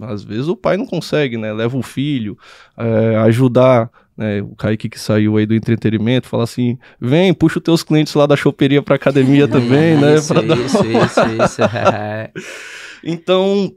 às 0.00 0.22
vezes 0.22 0.48
o 0.48 0.56
pai 0.56 0.76
não 0.76 0.86
consegue, 0.86 1.38
né? 1.38 1.52
Leva 1.52 1.78
o 1.78 1.82
filho, 1.82 2.36
é, 2.76 3.16
ajudar 3.20 3.90
né, 4.16 4.40
o 4.40 4.54
Kaique 4.56 4.88
que 4.88 4.98
saiu 4.98 5.36
aí 5.36 5.46
do 5.46 5.54
entretenimento, 5.54 6.28
fala 6.28 6.44
assim, 6.44 6.78
vem, 7.00 7.34
puxa 7.34 7.58
os 7.58 7.64
teus 7.64 7.82
clientes 7.82 8.14
lá 8.14 8.26
da 8.26 8.36
choperia 8.36 8.82
pra 8.82 8.96
academia 8.96 9.46
também, 9.48 9.96
né? 9.96 10.14
Isso, 10.14 10.32
isso, 10.32 10.42
dar... 10.42 10.56
isso, 10.56 11.44
isso, 11.44 11.62
então, 13.04 13.72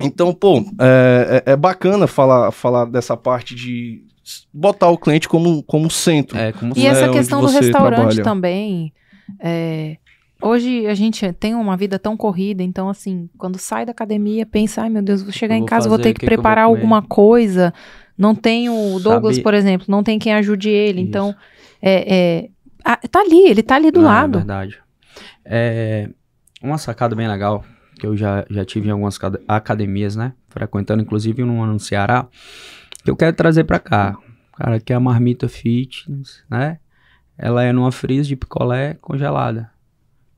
então, 0.00 0.32
pô, 0.32 0.64
é, 0.80 1.42
é, 1.46 1.52
é, 1.52 1.56
bacana 1.56 2.06
falar, 2.06 2.50
falar 2.50 2.86
dessa 2.86 3.16
parte 3.16 3.54
de 3.54 4.04
botar 4.52 4.88
o 4.88 4.98
cliente 4.98 5.28
como, 5.28 5.62
como 5.62 5.90
centro. 5.90 6.38
É, 6.38 6.52
como 6.52 6.72
e 6.76 6.86
essa 6.86 7.08
questão 7.08 7.40
do 7.40 7.48
restaurante 7.48 8.16
trabalha. 8.16 8.22
também. 8.22 8.92
É, 9.40 9.96
hoje 10.40 10.86
a 10.86 10.94
gente 10.94 11.32
tem 11.34 11.54
uma 11.54 11.76
vida 11.76 11.98
tão 11.98 12.16
corrida, 12.16 12.62
então 12.62 12.88
assim, 12.88 13.28
quando 13.38 13.58
sai 13.58 13.84
da 13.86 13.92
academia, 13.92 14.44
pensa, 14.46 14.82
ai 14.82 14.90
meu 14.90 15.02
Deus, 15.02 15.22
vou 15.22 15.32
chegar 15.32 15.54
vou 15.54 15.62
em 15.62 15.66
casa, 15.66 15.88
vou 15.88 15.98
ter 15.98 16.12
que, 16.12 16.20
que 16.20 16.26
preparar 16.26 16.66
que 16.66 16.74
alguma 16.74 17.02
coisa. 17.02 17.72
Não 18.16 18.34
tem 18.34 18.68
o 18.68 18.98
Douglas, 18.98 19.36
Sabe... 19.36 19.42
por 19.42 19.54
exemplo, 19.54 19.86
não 19.88 20.02
tem 20.02 20.18
quem 20.18 20.32
ajude 20.34 20.68
ele. 20.68 21.00
Isso. 21.00 21.08
Então, 21.08 21.34
é, 21.80 22.48
é, 22.84 23.08
tá 23.08 23.20
ali, 23.20 23.48
ele 23.48 23.62
tá 23.62 23.76
ali 23.76 23.90
do 23.90 24.00
não, 24.00 24.08
é 24.08 24.12
lado. 24.12 24.38
É 24.38 24.40
verdade. 24.40 24.78
É, 25.44 26.08
uma 26.62 26.78
sacada 26.78 27.16
bem 27.16 27.28
legal 27.28 27.64
que 27.98 28.06
eu 28.06 28.16
já, 28.16 28.44
já 28.50 28.64
tive 28.64 28.88
em 28.88 28.90
algumas 28.90 29.18
academias, 29.46 30.16
né? 30.16 30.32
Frequentando, 30.48 31.02
inclusive, 31.02 31.44
numa 31.44 31.66
no 31.66 31.78
Ceará, 31.78 32.26
que 33.04 33.10
eu 33.10 33.16
quero 33.16 33.34
trazer 33.36 33.64
para 33.64 33.78
cá. 33.78 34.16
Cara, 34.56 34.78
que 34.80 34.92
é 34.92 34.96
a 34.96 35.00
marmita 35.00 35.48
fitness, 35.48 36.42
né? 36.50 36.78
Ela 37.38 37.64
é 37.64 37.72
numa 37.72 37.90
frise 37.90 38.28
de 38.28 38.36
picolé 38.36 38.94
congelada. 39.00 39.70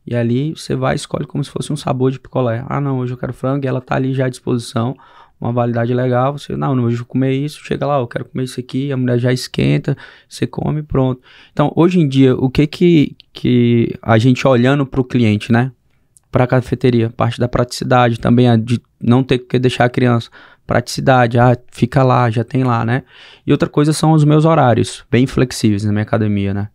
E 0.06 0.14
ali 0.14 0.52
você 0.52 0.76
vai 0.76 0.94
e 0.94 0.96
escolhe 0.96 1.26
como 1.26 1.42
se 1.42 1.50
fosse 1.50 1.72
um 1.72 1.76
sabor 1.76 2.10
de 2.10 2.20
picolé. 2.20 2.64
Ah, 2.68 2.80
não, 2.80 2.98
hoje 2.98 3.12
eu 3.12 3.16
quero 3.16 3.32
frango 3.32 3.64
e 3.64 3.68
ela 3.68 3.80
tá 3.80 3.96
ali 3.96 4.12
já 4.12 4.26
à 4.26 4.28
disposição. 4.28 4.96
Uma 5.44 5.52
validade 5.52 5.92
legal. 5.92 6.36
Você, 6.36 6.56
não, 6.56 6.74
não, 6.74 6.90
vou 6.90 7.06
comer 7.06 7.32
isso. 7.32 7.60
Chega 7.64 7.86
lá, 7.86 7.98
eu 7.98 8.06
quero 8.06 8.24
comer 8.24 8.44
isso 8.44 8.58
aqui. 8.58 8.90
A 8.90 8.96
mulher 8.96 9.18
já 9.18 9.32
esquenta, 9.32 9.96
você 10.28 10.46
come 10.46 10.82
pronto. 10.82 11.20
Então, 11.52 11.72
hoje 11.76 12.00
em 12.00 12.08
dia, 12.08 12.34
o 12.34 12.48
que 12.48 12.66
que, 12.66 13.16
que 13.32 13.94
a 14.02 14.18
gente 14.18 14.46
olhando 14.46 14.86
para 14.86 15.00
o 15.00 15.04
cliente, 15.04 15.52
né? 15.52 15.70
para 16.34 16.42
a 16.42 16.48
cafeteria. 16.48 17.10
Parte 17.10 17.38
da 17.38 17.46
praticidade 17.46 18.18
também, 18.18 18.48
a 18.48 18.56
de 18.56 18.82
não 19.00 19.22
ter 19.22 19.38
que 19.38 19.56
deixar 19.56 19.84
a 19.84 19.88
criança. 19.88 20.28
Praticidade, 20.66 21.38
ah, 21.38 21.56
fica 21.70 22.02
lá, 22.02 22.28
já 22.28 22.42
tem 22.42 22.64
lá, 22.64 22.84
né? 22.84 23.04
E 23.46 23.52
outra 23.52 23.68
coisa 23.68 23.92
são 23.92 24.10
os 24.10 24.24
meus 24.24 24.44
horários, 24.44 25.04
bem 25.08 25.28
flexíveis 25.28 25.84
na 25.84 25.92
minha 25.92 26.02
academia, 26.02 26.52
né? 26.52 26.70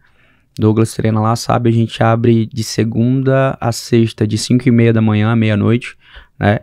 Douglas 0.57 0.93
treina 0.93 1.19
lá, 1.19 1.35
sabe? 1.35 1.69
A 1.69 1.73
gente 1.73 2.01
abre 2.01 2.45
de 2.45 2.63
segunda 2.63 3.57
a 3.59 3.73
sexta, 3.73 4.25
de 4.25 4.37
5 4.37 4.65
e 4.65 4.71
meia 4.71 4.93
da 4.93 5.01
manhã 5.01 5.29
à 5.29 5.35
meia-noite, 5.35 5.97
né? 6.39 6.61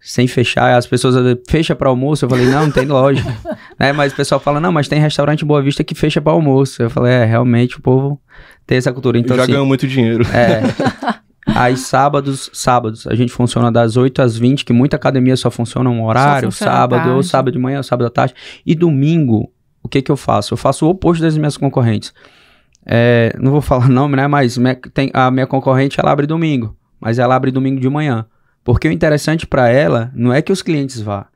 Sem 0.00 0.28
fechar, 0.28 0.76
as 0.76 0.86
pessoas 0.86 1.16
fecha 1.48 1.74
para 1.74 1.88
almoço. 1.88 2.24
Eu 2.24 2.30
falei, 2.30 2.46
não, 2.46 2.66
não 2.66 2.70
tem 2.70 2.86
loja, 2.86 3.24
né? 3.78 3.92
Mas 3.92 4.12
o 4.12 4.16
pessoal 4.16 4.40
fala, 4.40 4.60
não, 4.60 4.70
mas 4.70 4.88
tem 4.88 5.00
restaurante 5.00 5.44
Boa 5.44 5.60
Vista 5.60 5.82
que 5.82 5.94
fecha 5.94 6.20
para 6.20 6.32
almoço. 6.32 6.82
Eu 6.82 6.90
falei, 6.90 7.12
é, 7.12 7.24
realmente 7.24 7.78
o 7.78 7.82
povo 7.82 8.20
tem 8.66 8.78
essa 8.78 8.92
cultura. 8.92 9.18
Então, 9.18 9.36
já 9.36 9.42
assim, 9.42 9.52
ganhou 9.52 9.66
muito 9.66 9.86
dinheiro. 9.86 10.24
É. 10.28 10.62
Aí 11.54 11.76
sábados, 11.76 12.50
sábados, 12.52 13.06
a 13.06 13.14
gente 13.14 13.32
funciona 13.32 13.72
das 13.72 13.96
8 13.96 14.20
às 14.22 14.36
20, 14.36 14.64
que 14.64 14.72
muita 14.72 14.96
academia 14.96 15.36
só 15.36 15.50
funciona 15.50 15.88
um 15.88 16.04
horário, 16.04 16.50
funciona 16.50 16.72
sábado, 16.72 17.10
ou 17.10 17.22
sábado 17.22 17.52
de 17.52 17.58
manhã, 17.58 17.78
ou 17.78 17.82
sábado 17.82 18.06
à 18.06 18.10
tarde. 18.10 18.34
E 18.64 18.74
domingo, 18.74 19.50
o 19.82 19.88
que 19.88 20.02
que 20.02 20.10
eu 20.10 20.16
faço? 20.16 20.52
Eu 20.52 20.58
faço 20.58 20.86
o 20.86 20.90
oposto 20.90 21.22
das 21.22 21.36
minhas 21.36 21.56
concorrentes. 21.56 22.12
É, 22.84 23.34
não 23.38 23.50
vou 23.50 23.60
falar 23.60 23.88
nome, 23.90 24.16
né? 24.16 24.26
Mas 24.26 24.58
minha, 24.58 24.74
tem, 24.74 25.10
a 25.12 25.30
minha 25.30 25.46
concorrente, 25.46 25.98
ela 25.98 26.12
abre 26.12 26.26
domingo. 26.26 26.76
Mas 27.00 27.18
ela 27.18 27.34
abre 27.34 27.50
domingo 27.50 27.80
de 27.80 27.88
manhã. 27.88 28.26
Porque 28.68 28.86
o 28.86 28.92
interessante 28.92 29.46
para 29.46 29.70
ela 29.70 30.12
não 30.14 30.30
é 30.30 30.42
que 30.42 30.52
os 30.52 30.60
clientes 30.60 31.00
vá. 31.00 31.28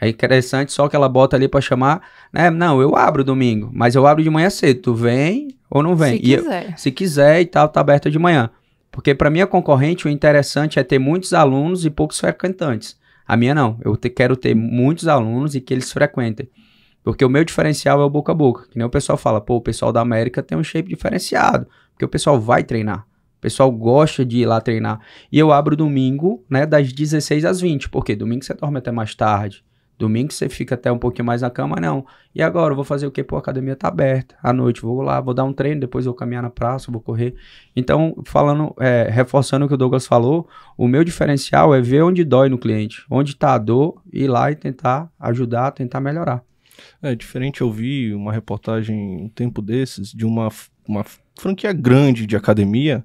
É 0.00 0.08
interessante 0.08 0.72
só 0.72 0.88
que 0.88 0.96
ela 0.96 1.08
bota 1.08 1.36
ali 1.36 1.46
para 1.46 1.60
chamar, 1.60 2.02
né? 2.32 2.50
Não, 2.50 2.82
eu 2.82 2.96
abro 2.96 3.22
domingo, 3.22 3.70
mas 3.72 3.94
eu 3.94 4.04
abro 4.08 4.24
de 4.24 4.28
manhã 4.28 4.50
cedo. 4.50 4.80
Tu 4.82 4.92
vem 4.92 5.56
ou 5.70 5.84
não 5.84 5.94
vem? 5.94 6.14
Se 6.14 6.16
e 6.16 6.36
quiser. 6.36 6.66
Eu, 6.66 6.76
se 6.76 6.90
quiser 6.90 7.40
e 7.42 7.46
tal, 7.46 7.68
tá 7.68 7.80
aberta 7.80 8.10
de 8.10 8.18
manhã. 8.18 8.50
Porque 8.90 9.14
para 9.14 9.30
minha 9.30 9.46
concorrente 9.46 10.08
o 10.08 10.10
interessante 10.10 10.80
é 10.80 10.82
ter 10.82 10.98
muitos 10.98 11.32
alunos 11.32 11.86
e 11.86 11.90
poucos 11.90 12.18
frequentantes. 12.18 12.98
A 13.24 13.36
minha 13.36 13.54
não. 13.54 13.78
Eu 13.84 13.96
te, 13.96 14.10
quero 14.10 14.36
ter 14.36 14.56
muitos 14.56 15.06
alunos 15.06 15.54
e 15.54 15.60
que 15.60 15.72
eles 15.72 15.92
frequentem. 15.92 16.50
Porque 17.04 17.24
o 17.24 17.30
meu 17.30 17.44
diferencial 17.44 18.00
é 18.00 18.04
o 18.04 18.10
boca 18.10 18.32
a 18.32 18.34
boca. 18.34 18.66
Que 18.68 18.76
nem 18.76 18.84
o 18.84 18.90
pessoal 18.90 19.16
fala, 19.16 19.40
pô, 19.40 19.54
o 19.54 19.62
pessoal 19.62 19.92
da 19.92 20.00
América 20.00 20.42
tem 20.42 20.58
um 20.58 20.64
shape 20.64 20.88
diferenciado. 20.88 21.68
Porque 21.92 22.04
o 22.04 22.08
pessoal 22.08 22.40
vai 22.40 22.64
treinar. 22.64 23.06
Pessoal 23.44 23.70
gosta 23.70 24.24
de 24.24 24.38
ir 24.38 24.46
lá 24.46 24.58
treinar. 24.58 25.00
E 25.30 25.38
eu 25.38 25.52
abro 25.52 25.76
domingo, 25.76 26.42
né, 26.48 26.64
das 26.64 26.90
16 26.90 27.44
às 27.44 27.60
20. 27.60 27.90
Porque 27.90 28.16
domingo 28.16 28.42
você 28.42 28.54
dorme 28.54 28.78
até 28.78 28.90
mais 28.90 29.14
tarde. 29.14 29.62
Domingo 29.98 30.32
você 30.32 30.48
fica 30.48 30.76
até 30.76 30.90
um 30.90 30.96
pouquinho 30.96 31.26
mais 31.26 31.42
na 31.42 31.50
cama, 31.50 31.76
não. 31.76 32.06
E 32.34 32.40
agora, 32.40 32.72
eu 32.72 32.74
vou 32.74 32.86
fazer 32.86 33.06
o 33.06 33.10
quê? 33.10 33.22
Pô, 33.22 33.36
a 33.36 33.40
academia 33.40 33.76
tá 33.76 33.88
aberta. 33.88 34.34
À 34.42 34.50
noite, 34.50 34.80
vou 34.80 35.02
lá, 35.02 35.20
vou 35.20 35.34
dar 35.34 35.44
um 35.44 35.52
treino, 35.52 35.78
depois 35.78 36.06
vou 36.06 36.14
caminhar 36.14 36.42
na 36.42 36.48
praça, 36.48 36.90
vou 36.90 37.02
correr. 37.02 37.34
Então, 37.76 38.16
falando, 38.24 38.74
é, 38.80 39.10
reforçando 39.10 39.66
o 39.66 39.68
que 39.68 39.74
o 39.74 39.76
Douglas 39.76 40.06
falou, 40.06 40.48
o 40.74 40.88
meu 40.88 41.04
diferencial 41.04 41.74
é 41.74 41.82
ver 41.82 42.02
onde 42.02 42.24
dói 42.24 42.48
no 42.48 42.56
cliente. 42.56 43.04
Onde 43.10 43.36
tá 43.36 43.52
a 43.52 43.58
dor, 43.58 44.00
ir 44.10 44.26
lá 44.26 44.50
e 44.50 44.56
tentar 44.56 45.12
ajudar, 45.20 45.70
tentar 45.72 46.00
melhorar. 46.00 46.42
É 47.02 47.14
diferente, 47.14 47.60
eu 47.60 47.70
vi 47.70 48.14
uma 48.14 48.32
reportagem 48.32 48.96
um 49.22 49.28
tempo 49.28 49.60
desses 49.60 50.12
de 50.12 50.24
uma, 50.24 50.48
uma 50.86 51.04
franquia 51.38 51.72
grande 51.72 52.26
de 52.26 52.36
academia 52.36 53.04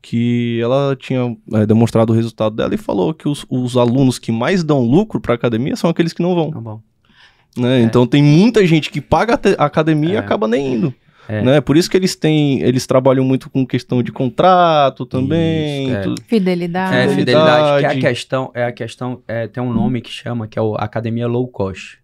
que 0.00 0.60
ela 0.62 0.96
tinha 0.96 1.36
é, 1.54 1.66
demonstrado 1.66 2.12
o 2.12 2.16
resultado 2.16 2.54
dela 2.54 2.74
e 2.74 2.78
falou 2.78 3.12
que 3.12 3.28
os, 3.28 3.44
os 3.48 3.76
alunos 3.76 4.18
que 4.18 4.30
mais 4.30 4.62
dão 4.62 4.80
lucro 4.80 5.20
para 5.20 5.34
a 5.34 5.36
academia 5.36 5.76
são 5.76 5.90
aqueles 5.90 6.12
que 6.12 6.22
não 6.22 6.34
vão. 6.34 6.50
Tá 6.50 6.60
bom. 6.60 6.80
Né? 7.56 7.80
É. 7.80 7.82
Então 7.82 8.06
tem 8.06 8.22
muita 8.22 8.66
gente 8.66 8.90
que 8.90 9.00
paga 9.00 9.38
a 9.58 9.64
academia 9.64 10.10
é. 10.10 10.14
e 10.14 10.16
acaba 10.16 10.46
nem 10.46 10.74
indo. 10.74 10.94
É. 11.28 11.42
Né? 11.42 11.60
Por 11.60 11.76
isso 11.76 11.90
que 11.90 11.96
eles 11.96 12.16
têm, 12.16 12.62
eles 12.62 12.86
trabalham 12.86 13.22
muito 13.22 13.50
com 13.50 13.66
questão 13.66 14.02
de 14.02 14.10
contrato 14.10 15.04
também. 15.04 15.90
Isso, 15.90 16.14
é. 16.18 16.22
Fidelidade. 16.26 16.96
É, 16.96 17.08
fidelidade, 17.08 17.80
que 17.80 17.84
é 17.84 17.88
a 17.88 18.00
questão, 18.00 18.50
é 18.54 18.64
a 18.64 18.72
questão, 18.72 19.22
é, 19.28 19.46
tem 19.46 19.62
um 19.62 19.72
nome 19.72 20.00
que 20.00 20.10
chama, 20.10 20.46
que 20.48 20.58
é 20.58 20.62
a 20.62 20.84
Academia 20.84 21.26
Low 21.26 21.46
Cost. 21.48 21.98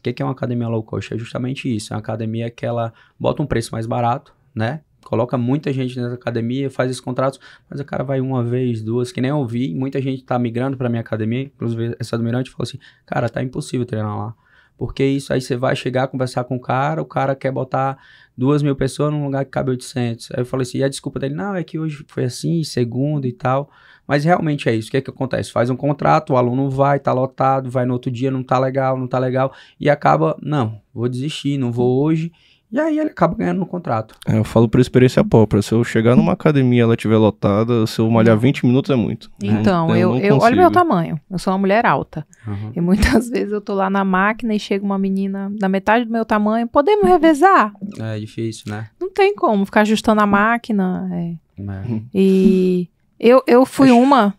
O 0.00 0.02
que, 0.02 0.14
que 0.14 0.22
é 0.22 0.24
uma 0.24 0.32
academia 0.32 0.66
low 0.66 0.82
cost? 0.82 1.12
É 1.12 1.18
justamente 1.18 1.74
isso, 1.74 1.92
é 1.92 1.94
uma 1.94 2.00
academia 2.00 2.48
que 2.48 2.64
ela 2.64 2.90
bota 3.18 3.42
um 3.42 3.46
preço 3.46 3.70
mais 3.72 3.84
barato, 3.84 4.32
né? 4.60 4.80
Coloca 5.02 5.36
muita 5.36 5.72
gente 5.72 5.98
nessa 5.98 6.14
academia, 6.14 6.70
faz 6.70 6.90
esses 6.90 7.00
contratos, 7.00 7.40
mas 7.68 7.80
o 7.80 7.84
cara 7.84 8.04
vai 8.04 8.20
uma 8.20 8.44
vez, 8.44 8.82
duas, 8.82 9.10
que 9.10 9.20
nem 9.20 9.30
eu 9.30 9.44
vi, 9.44 9.74
muita 9.74 10.00
gente 10.00 10.22
tá 10.22 10.38
migrando 10.38 10.76
para 10.76 10.88
minha 10.88 11.00
academia, 11.00 11.42
inclusive 11.42 11.96
essa 11.98 12.14
admirante 12.14 12.50
falou 12.50 12.62
assim, 12.62 12.78
cara, 13.06 13.28
tá 13.28 13.42
impossível 13.42 13.86
treinar 13.86 14.16
lá. 14.16 14.34
Porque 14.76 15.04
isso 15.04 15.32
aí 15.32 15.40
você 15.40 15.56
vai 15.56 15.74
chegar, 15.74 16.08
conversar 16.08 16.44
com 16.44 16.56
o 16.56 16.60
cara, 16.60 17.02
o 17.02 17.04
cara 17.04 17.34
quer 17.34 17.50
botar 17.50 17.98
duas 18.36 18.62
mil 18.62 18.76
pessoas 18.76 19.12
num 19.12 19.24
lugar 19.24 19.44
que 19.44 19.50
cabe 19.50 19.70
800. 19.70 20.30
Aí 20.32 20.40
eu 20.40 20.46
falei 20.46 20.62
assim, 20.62 20.78
e 20.78 20.84
a 20.84 20.88
desculpa 20.88 21.18
dele, 21.18 21.34
não, 21.34 21.54
é 21.54 21.64
que 21.64 21.78
hoje 21.78 22.04
foi 22.08 22.24
assim, 22.24 22.62
segundo 22.62 23.26
e 23.26 23.32
tal. 23.32 23.70
Mas 24.06 24.24
realmente 24.24 24.68
é 24.68 24.74
isso. 24.74 24.88
O 24.88 24.90
que 24.90 24.96
é 24.96 25.00
que 25.00 25.10
acontece? 25.10 25.52
Faz 25.52 25.70
um 25.70 25.76
contrato, 25.76 26.32
o 26.32 26.36
aluno 26.36 26.70
vai, 26.70 26.98
tá 26.98 27.12
lotado, 27.12 27.70
vai 27.70 27.84
no 27.84 27.92
outro 27.92 28.10
dia, 28.10 28.30
não 28.30 28.42
tá 28.42 28.58
legal, 28.58 28.96
não 28.96 29.06
tá 29.06 29.18
legal, 29.18 29.52
e 29.78 29.90
acaba, 29.90 30.36
não, 30.40 30.80
vou 30.94 31.08
desistir, 31.08 31.58
não 31.58 31.70
vou 31.70 32.02
hoje. 32.02 32.32
E 32.72 32.78
aí 32.78 32.98
ele 32.98 33.10
acaba 33.10 33.34
ganhando 33.34 33.58
no 33.58 33.66
contrato. 33.66 34.14
É, 34.26 34.38
eu 34.38 34.44
falo 34.44 34.68
por 34.68 34.80
experiência 34.80 35.24
própria. 35.24 35.60
Se 35.60 35.72
eu 35.72 35.82
chegar 35.82 36.14
numa 36.14 36.32
academia 36.32 36.78
e 36.78 36.82
ela 36.82 36.94
estiver 36.94 37.16
lotada, 37.16 37.84
se 37.86 37.98
eu 37.98 38.08
malhar 38.08 38.38
20 38.38 38.64
minutos 38.64 38.90
é 38.90 38.94
muito. 38.94 39.30
Então, 39.42 39.88
né? 39.88 39.98
eu, 39.98 40.16
eu, 40.16 40.20
eu 40.20 40.38
olha 40.38 40.54
o 40.54 40.58
meu 40.58 40.70
tamanho. 40.70 41.20
Eu 41.28 41.38
sou 41.38 41.52
uma 41.52 41.58
mulher 41.58 41.84
alta. 41.84 42.24
Uhum. 42.46 42.72
E 42.76 42.80
muitas 42.80 43.28
vezes 43.30 43.52
eu 43.52 43.60
tô 43.60 43.74
lá 43.74 43.90
na 43.90 44.04
máquina 44.04 44.54
e 44.54 44.60
chega 44.60 44.84
uma 44.84 44.98
menina 44.98 45.50
da 45.58 45.68
metade 45.68 46.04
do 46.04 46.12
meu 46.12 46.24
tamanho. 46.24 46.68
Podemos 46.68 47.06
revezar? 47.06 47.72
É 47.98 48.18
difícil, 48.20 48.64
né? 48.72 48.88
Não 49.00 49.10
tem 49.10 49.34
como 49.34 49.66
ficar 49.66 49.80
ajustando 49.80 50.20
a 50.20 50.26
máquina. 50.26 51.08
É. 51.12 51.34
É. 51.58 52.00
E 52.14 52.88
eu, 53.18 53.42
eu 53.46 53.66
fui 53.66 53.88
Acho... 53.88 53.98
uma. 53.98 54.34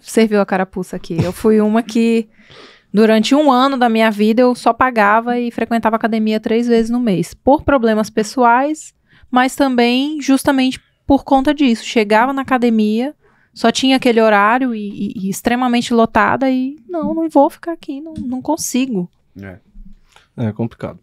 Serviu 0.00 0.40
a 0.40 0.46
carapuça 0.46 0.96
aqui. 0.96 1.22
Eu 1.22 1.32
fui 1.32 1.60
uma 1.60 1.82
que 1.82 2.28
Durante 2.92 3.34
um 3.34 3.50
ano 3.52 3.76
da 3.76 3.88
minha 3.88 4.10
vida, 4.10 4.42
eu 4.42 4.54
só 4.54 4.72
pagava 4.72 5.38
e 5.38 5.50
frequentava 5.50 5.96
academia 5.96 6.40
três 6.40 6.66
vezes 6.66 6.90
no 6.90 6.98
mês, 6.98 7.34
por 7.34 7.62
problemas 7.62 8.10
pessoais, 8.10 8.92
mas 9.30 9.54
também 9.54 10.20
justamente 10.20 10.80
por 11.06 11.24
conta 11.24 11.54
disso. 11.54 11.84
Chegava 11.84 12.32
na 12.32 12.42
academia, 12.42 13.14
só 13.54 13.70
tinha 13.70 13.96
aquele 13.96 14.20
horário 14.20 14.74
e, 14.74 14.88
e, 14.88 15.26
e 15.26 15.30
extremamente 15.30 15.94
lotada 15.94 16.50
e 16.50 16.76
não, 16.88 17.14
não 17.14 17.28
vou 17.28 17.48
ficar 17.48 17.72
aqui, 17.72 18.00
não, 18.00 18.14
não 18.14 18.42
consigo. 18.42 19.08
É. 19.40 19.58
É 20.36 20.52
complicado. 20.52 20.98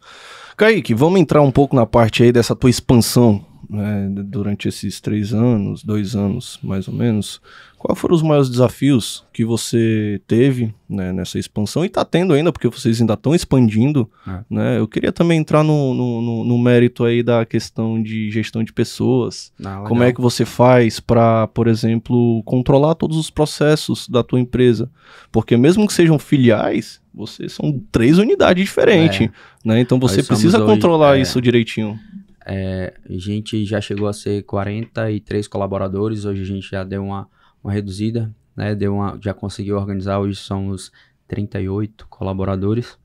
Kaique, 0.55 0.93
vamos 0.93 1.19
entrar 1.19 1.41
um 1.41 1.51
pouco 1.51 1.75
na 1.75 1.85
parte 1.85 2.23
aí 2.23 2.31
dessa 2.31 2.55
tua 2.55 2.69
expansão 2.69 3.45
né, 3.69 4.07
durante 4.09 4.67
esses 4.67 4.99
três 4.99 5.33
anos, 5.33 5.83
dois 5.83 6.15
anos 6.15 6.59
mais 6.63 6.87
ou 6.87 6.93
menos. 6.93 7.41
Quais 7.77 7.99
foram 7.99 8.15
os 8.15 8.23
maiores 8.23 8.49
desafios 8.49 9.23
que 9.31 9.45
você 9.45 10.19
teve 10.25 10.73
né, 10.89 11.13
nessa 11.13 11.37
expansão 11.37 11.83
e 11.83 11.87
está 11.87 12.03
tendo 12.03 12.33
ainda, 12.33 12.51
porque 12.51 12.67
vocês 12.67 12.99
ainda 12.99 13.13
estão 13.13 13.35
expandindo? 13.35 14.09
É. 14.27 14.39
Né? 14.49 14.79
Eu 14.79 14.87
queria 14.87 15.11
também 15.11 15.39
entrar 15.39 15.63
no, 15.63 15.93
no, 15.93 16.43
no, 16.43 16.57
mérito 16.57 17.05
aí 17.05 17.21
da 17.21 17.45
questão 17.45 18.01
de 18.01 18.31
gestão 18.31 18.63
de 18.63 18.73
pessoas. 18.73 19.53
Ah, 19.63 19.83
Como 19.87 20.01
é 20.01 20.11
que 20.11 20.19
você 20.19 20.43
faz 20.43 20.99
para, 20.99 21.45
por 21.47 21.67
exemplo, 21.67 22.41
controlar 22.45 22.95
todos 22.95 23.15
os 23.15 23.29
processos 23.29 24.09
da 24.09 24.23
tua 24.23 24.39
empresa? 24.39 24.89
Porque 25.31 25.55
mesmo 25.55 25.85
que 25.85 25.93
sejam 25.93 26.17
filiais, 26.17 26.99
vocês 27.13 27.53
são 27.53 27.79
três 27.91 28.17
unidades 28.17 28.63
diferentes, 28.63 29.21
é. 29.21 29.31
né? 29.63 29.79
Então 29.79 29.99
você 29.99 30.23
precisa 30.23 30.59
controlar 30.65 31.11
hoje, 31.11 31.19
é, 31.19 31.21
isso 31.21 31.39
direitinho. 31.39 31.99
É, 32.43 32.95
a 33.07 33.17
gente 33.19 33.65
já 33.65 33.79
chegou 33.79 34.07
a 34.07 34.13
ser 34.13 34.41
43 34.43 35.47
colaboradores, 35.47 36.25
hoje 36.25 36.41
a 36.41 36.45
gente 36.45 36.71
já 36.71 36.83
deu 36.83 37.03
uma 37.03 37.27
uma 37.67 37.73
reduzida, 37.73 38.33
né? 38.55 38.73
Deu 38.73 38.95
uma, 38.95 39.19
já 39.21 39.33
conseguiu 39.33 39.75
organizar, 39.75 40.19
hoje 40.19 40.35
somos 40.35 40.91
38 41.27 42.07
colaboradores. 42.07 42.97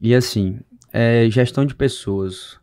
E 0.00 0.14
assim, 0.14 0.60
é, 0.92 1.28
gestão 1.28 1.66
de 1.66 1.74
pessoas. 1.74 2.58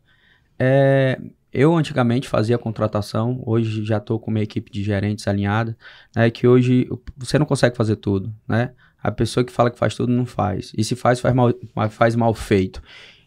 É, 0.58 1.19
eu 1.52 1.76
antigamente 1.76 2.28
fazia 2.28 2.58
contratação, 2.58 3.41
hoje 3.45 3.84
já 3.84 3.98
estou 3.98 4.19
com 4.19 4.32
uma 4.32 4.39
equipe 4.39 4.71
de 4.71 4.84
gerentes 4.84 5.28
alinhada, 5.28 5.78
né, 6.15 6.30
que 6.30 6.48
hoje 6.48 6.88
você 7.17 7.38
não 7.38 7.45
consegue 7.45 7.76
fazer 7.76 7.98
tudo, 7.98 8.34
né? 8.48 8.71
A 9.02 9.12
pessoa 9.12 9.43
que 9.43 9.52
fala 9.52 9.69
que 9.69 9.78
faz 9.78 9.93
tudo 9.95 10.12
não 10.12 10.26
faz. 10.26 10.74
E 10.76 10.84
se 10.84 10.95
faz, 10.95 11.19
faz 11.19 11.36
mal, 11.36 11.54
faz 11.91 12.15
mal 12.15 12.34
feito. 12.34 12.82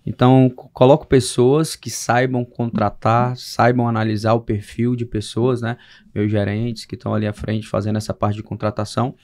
Então, 0.06 0.50
coloco 0.72 1.06
pessoas 1.06 1.76
que 1.76 1.90
saibam 1.90 2.44
contratar, 2.44 3.36
saibam 3.36 3.86
analisar 3.86 4.32
o 4.32 4.40
perfil 4.40 4.96
de 4.96 5.04
pessoas, 5.04 5.60
né? 5.60 5.76
Meus 6.14 6.30
gerentes 6.30 6.84
que 6.84 6.94
estão 6.94 7.14
ali 7.14 7.26
à 7.26 7.32
frente 7.32 7.68
fazendo 7.68 7.96
essa 7.96 8.14
parte 8.14 8.36
de 8.36 8.42
contratação. 8.42 9.14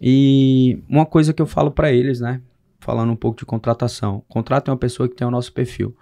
E 0.00 0.82
uma 0.88 1.06
coisa 1.06 1.32
que 1.32 1.40
eu 1.40 1.46
falo 1.46 1.70
para 1.70 1.92
eles, 1.92 2.20
né? 2.20 2.40
Falando 2.80 3.12
um 3.12 3.16
pouco 3.16 3.38
de 3.38 3.46
contratação. 3.46 4.24
Contratem 4.28 4.72
uma 4.72 4.78
pessoa 4.78 5.08
que 5.08 5.14
tem 5.14 5.26
o 5.26 5.30
nosso 5.30 5.52
perfil. 5.52 5.96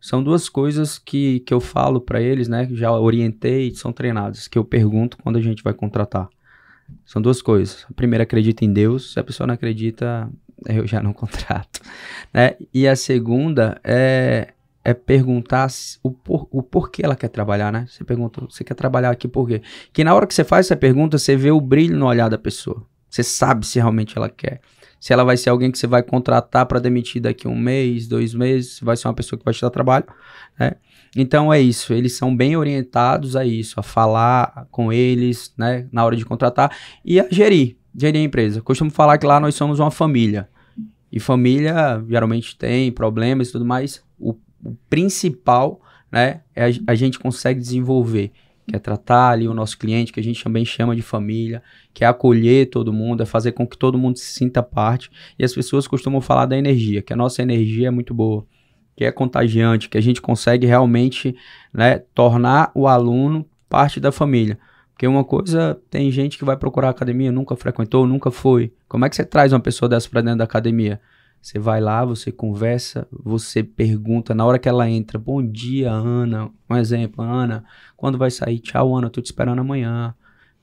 São 0.00 0.22
duas 0.22 0.48
coisas 0.48 0.98
que, 0.98 1.40
que 1.40 1.52
eu 1.52 1.60
falo 1.60 2.00
para 2.00 2.20
eles, 2.20 2.48
né? 2.48 2.66
Que 2.66 2.74
já 2.74 2.92
orientei, 2.92 3.74
são 3.74 3.92
treinados, 3.92 4.48
que 4.48 4.58
eu 4.58 4.64
pergunto 4.64 5.18
quando 5.18 5.36
a 5.36 5.42
gente 5.42 5.62
vai 5.62 5.74
contratar. 5.74 6.28
São 7.04 7.20
duas 7.20 7.42
coisas. 7.42 7.86
A 7.88 7.92
primeira, 7.92 8.24
acredita 8.24 8.64
em 8.64 8.72
Deus. 8.72 9.12
Se 9.12 9.20
a 9.20 9.24
pessoa 9.24 9.46
não 9.46 9.54
acredita, 9.54 10.30
eu 10.68 10.86
já 10.86 11.02
não 11.02 11.12
contrato. 11.12 11.80
Né? 12.32 12.56
E 12.72 12.86
a 12.86 12.96
segunda 12.96 13.80
é, 13.84 14.52
é 14.84 14.94
perguntar 14.94 15.68
o, 16.02 16.10
por, 16.10 16.48
o 16.50 16.62
porquê 16.62 17.04
ela 17.04 17.16
quer 17.16 17.28
trabalhar, 17.28 17.72
né? 17.72 17.86
Você 17.88 18.04
pergunta, 18.04 18.40
você 18.42 18.64
quer 18.64 18.74
trabalhar 18.74 19.10
aqui 19.10 19.28
por 19.28 19.46
quê? 19.48 19.62
Que 19.92 20.04
na 20.04 20.14
hora 20.14 20.26
que 20.26 20.34
você 20.34 20.44
faz 20.44 20.66
essa 20.66 20.76
pergunta, 20.76 21.18
você 21.18 21.36
vê 21.36 21.50
o 21.50 21.60
brilho 21.60 21.96
no 21.96 22.06
olhar 22.06 22.28
da 22.28 22.38
pessoa. 22.38 22.86
Você 23.08 23.22
sabe 23.22 23.66
se 23.66 23.78
realmente 23.78 24.16
ela 24.16 24.28
quer. 24.28 24.60
Se 25.00 25.12
ela 25.12 25.24
vai 25.24 25.36
ser 25.36 25.50
alguém 25.50 25.70
que 25.70 25.78
você 25.78 25.86
vai 25.86 26.02
contratar 26.02 26.66
para 26.66 26.78
demitir 26.78 27.22
daqui 27.22 27.48
um 27.48 27.56
mês, 27.58 28.06
dois 28.06 28.34
meses, 28.34 28.78
vai 28.80 28.96
ser 28.96 29.08
uma 29.08 29.14
pessoa 29.14 29.38
que 29.38 29.44
vai 29.44 29.54
te 29.54 29.62
dar 29.62 29.70
trabalho, 29.70 30.04
né? 30.58 30.72
Então 31.16 31.52
é 31.52 31.60
isso, 31.60 31.92
eles 31.92 32.16
são 32.16 32.36
bem 32.36 32.56
orientados 32.56 33.34
a 33.34 33.44
isso, 33.44 33.80
a 33.80 33.82
falar 33.82 34.68
com 34.70 34.92
eles, 34.92 35.52
né, 35.58 35.88
na 35.90 36.04
hora 36.04 36.14
de 36.14 36.24
contratar 36.24 36.70
e 37.04 37.18
a 37.18 37.26
gerir 37.28 37.79
gerir 37.94 38.20
a 38.20 38.24
empresa. 38.24 38.60
Costumo 38.60 38.90
falar 38.90 39.18
que 39.18 39.26
lá 39.26 39.40
nós 39.40 39.54
somos 39.54 39.78
uma 39.78 39.90
família. 39.90 40.48
E 41.12 41.18
família 41.18 42.02
geralmente 42.08 42.56
tem 42.56 42.92
problemas 42.92 43.48
e 43.48 43.52
tudo 43.52 43.64
mais. 43.64 44.02
O, 44.18 44.34
o 44.64 44.76
principal, 44.88 45.80
né, 46.10 46.42
é 46.54 46.66
a, 46.66 46.68
a, 46.88 46.94
gente 46.94 47.18
consegue 47.18 47.60
desenvolver, 47.60 48.30
que 48.68 48.76
é 48.76 48.78
tratar 48.78 49.30
ali 49.30 49.48
o 49.48 49.54
nosso 49.54 49.76
cliente, 49.76 50.12
que 50.12 50.20
a 50.20 50.22
gente 50.22 50.42
também 50.42 50.64
chama 50.64 50.94
de 50.94 51.02
família, 51.02 51.62
que 51.92 52.04
é 52.04 52.06
acolher 52.06 52.70
todo 52.70 52.92
mundo, 52.92 53.22
é 53.22 53.26
fazer 53.26 53.52
com 53.52 53.66
que 53.66 53.76
todo 53.76 53.98
mundo 53.98 54.18
se 54.18 54.32
sinta 54.32 54.62
parte. 54.62 55.10
E 55.38 55.44
as 55.44 55.52
pessoas 55.52 55.88
costumam 55.88 56.20
falar 56.20 56.46
da 56.46 56.56
energia, 56.56 57.02
que 57.02 57.12
a 57.12 57.16
nossa 57.16 57.42
energia 57.42 57.88
é 57.88 57.90
muito 57.90 58.14
boa, 58.14 58.46
que 58.96 59.04
é 59.04 59.10
contagiante, 59.10 59.88
que 59.88 59.98
a 59.98 60.02
gente 60.02 60.20
consegue 60.20 60.66
realmente, 60.66 61.34
né, 61.72 61.98
tornar 62.14 62.70
o 62.74 62.86
aluno 62.86 63.44
parte 63.68 63.98
da 63.98 64.12
família. 64.12 64.58
Porque 65.00 65.08
uma 65.08 65.24
coisa, 65.24 65.80
tem 65.88 66.10
gente 66.10 66.36
que 66.36 66.44
vai 66.44 66.58
procurar 66.58 66.90
academia, 66.90 67.32
nunca 67.32 67.56
frequentou, 67.56 68.06
nunca 68.06 68.30
foi. 68.30 68.70
Como 68.86 69.02
é 69.02 69.08
que 69.08 69.16
você 69.16 69.24
traz 69.24 69.50
uma 69.50 69.58
pessoa 69.58 69.88
dessa 69.88 70.06
para 70.10 70.20
dentro 70.20 70.40
da 70.40 70.44
academia? 70.44 71.00
Você 71.40 71.58
vai 71.58 71.80
lá, 71.80 72.04
você 72.04 72.30
conversa, 72.30 73.08
você 73.10 73.62
pergunta, 73.62 74.34
na 74.34 74.44
hora 74.44 74.58
que 74.58 74.68
ela 74.68 74.90
entra, 74.90 75.18
bom 75.18 75.42
dia, 75.42 75.90
Ana. 75.90 76.50
Um 76.68 76.76
exemplo, 76.76 77.24
Ana, 77.24 77.64
quando 77.96 78.18
vai 78.18 78.30
sair? 78.30 78.58
Tchau, 78.58 78.94
Ana, 78.94 79.08
tô 79.08 79.22
te 79.22 79.24
esperando 79.24 79.60
amanhã. 79.60 80.14